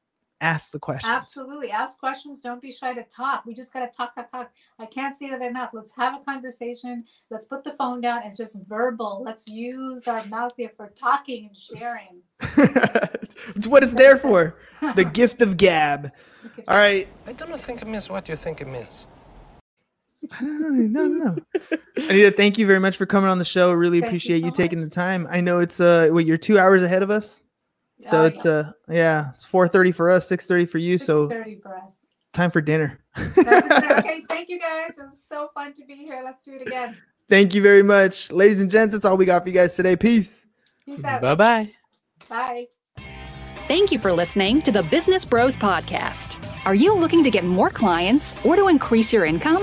ask 0.43 0.73
the 0.73 0.79
questions. 0.79 1.11
Absolutely. 1.11 1.71
Ask 1.71 1.99
questions. 1.99 2.41
Don't 2.41 2.61
be 2.61 2.73
shy 2.73 2.93
to 2.93 3.05
talk. 3.05 3.47
We 3.47 3.55
just 3.55 3.73
got 3.73 3.81
to 3.87 3.97
talk, 3.97 4.15
talk, 4.15 4.31
talk. 4.31 4.51
I 4.79 4.87
can't 4.87 5.17
say 5.17 5.31
that 5.31 5.41
enough. 5.41 5.71
Let's 5.73 5.95
have 5.97 6.21
a 6.21 6.25
conversation. 6.25 7.05
Let's 7.31 7.47
put 7.47 7.65
the 7.65 7.73
phone 7.73 8.01
down. 8.01 8.23
It's 8.25 8.37
just 8.37 8.61
verbal. 8.67 9.23
Let's 9.25 9.49
use 9.49 10.07
our 10.09 10.25
mouth 10.27 10.53
here 10.57 10.71
for 10.77 10.89
talking 10.89 11.47
and 11.47 11.57
sharing. 11.57 12.23
it's 13.55 13.67
what 13.67 13.83
it's 13.83 13.95
there 13.95 14.19
for. 14.19 14.57
The 14.95 15.05
gift 15.05 15.41
of 15.41 15.57
gab. 15.57 16.13
All 16.69 16.77
right. 16.77 17.09
I 17.27 17.33
don't 17.33 17.59
think 17.59 17.81
it 17.81 17.89
means 17.89 18.11
what 18.11 18.29
you 18.29 18.37
think 18.37 18.61
it 18.61 18.69
means. 18.69 19.07
I 20.33 20.41
don't 20.41 20.93
know. 20.93 21.07
No, 21.07 21.07
no. 21.07 21.37
Anita, 21.97 22.31
thank 22.31 22.59
you 22.59 22.67
very 22.67 22.79
much 22.79 22.97
for 22.97 23.07
coming 23.07 23.31
on 23.31 23.39
the 23.39 23.45
show. 23.45 23.73
Really 23.73 24.01
Thank 24.01 24.11
appreciate 24.11 24.43
you, 24.43 24.49
so 24.49 24.55
taking 24.55 24.81
the 24.81 24.89
time. 24.89 25.27
I 25.31 25.41
know 25.41 25.59
it's 25.59 25.81
uh 25.81 26.09
what 26.11 26.25
you're 26.25 26.37
two 26.37 26.59
hours 26.59 26.83
ahead 26.83 27.03
of 27.03 27.11
us. 27.11 27.43
So 28.11 28.23
Oh, 28.23 28.25
it's 28.25 28.45
uh 28.47 28.73
yeah, 28.89 29.31
it's 29.33 29.45
4:30 29.47 29.95
for 29.95 30.11
us, 30.11 30.29
6:30 30.29 30.69
for 30.69 30.79
you. 30.79 30.99
So 30.99 31.29
6:30 31.29 31.63
for 31.63 31.77
us. 31.77 32.07
time 32.33 32.51
for 32.51 32.61
dinner. 32.61 32.99
okay, 33.39 34.25
thank 34.29 34.49
you 34.49 34.59
guys. 34.59 34.99
It 34.99 35.05
was 35.05 35.23
so 35.23 35.51
fun 35.55 35.75
to 35.75 35.85
be 35.85 35.95
here. 35.97 36.21
Let's 36.25 36.43
do 36.43 36.53
it 36.55 36.67
again. 36.67 36.97
Thank 37.29 37.55
you 37.55 37.63
very 37.63 37.83
much. 37.83 38.31
Ladies 38.33 38.61
and 38.61 38.71
gents, 38.71 38.93
that's 38.95 39.05
all 39.05 39.17
we 39.17 39.25
got 39.25 39.43
for 39.43 39.49
you 39.49 39.55
guys 39.55 39.77
today. 39.77 39.97
Peace. 39.97 40.47
Peace 40.85 41.05
out. 41.05 41.21
Bye 41.21 41.35
bye. 41.35 41.71
Bye. 42.29 42.67
Thank 43.69 43.93
you 43.93 43.99
for 43.99 44.13
listening 44.13 44.61
to 44.63 44.73
the 44.73 44.83
Business 44.85 45.25
Bros 45.25 45.57
Podcast. 45.57 46.37
Are 46.67 46.75
you 46.75 46.95
looking 46.95 47.23
to 47.25 47.31
get 47.31 47.45
more 47.45 47.71
clients 47.71 48.45
or 48.45 48.57
to 48.57 48.69
increase 48.69 49.13
your 49.13 49.25
income? 49.25 49.63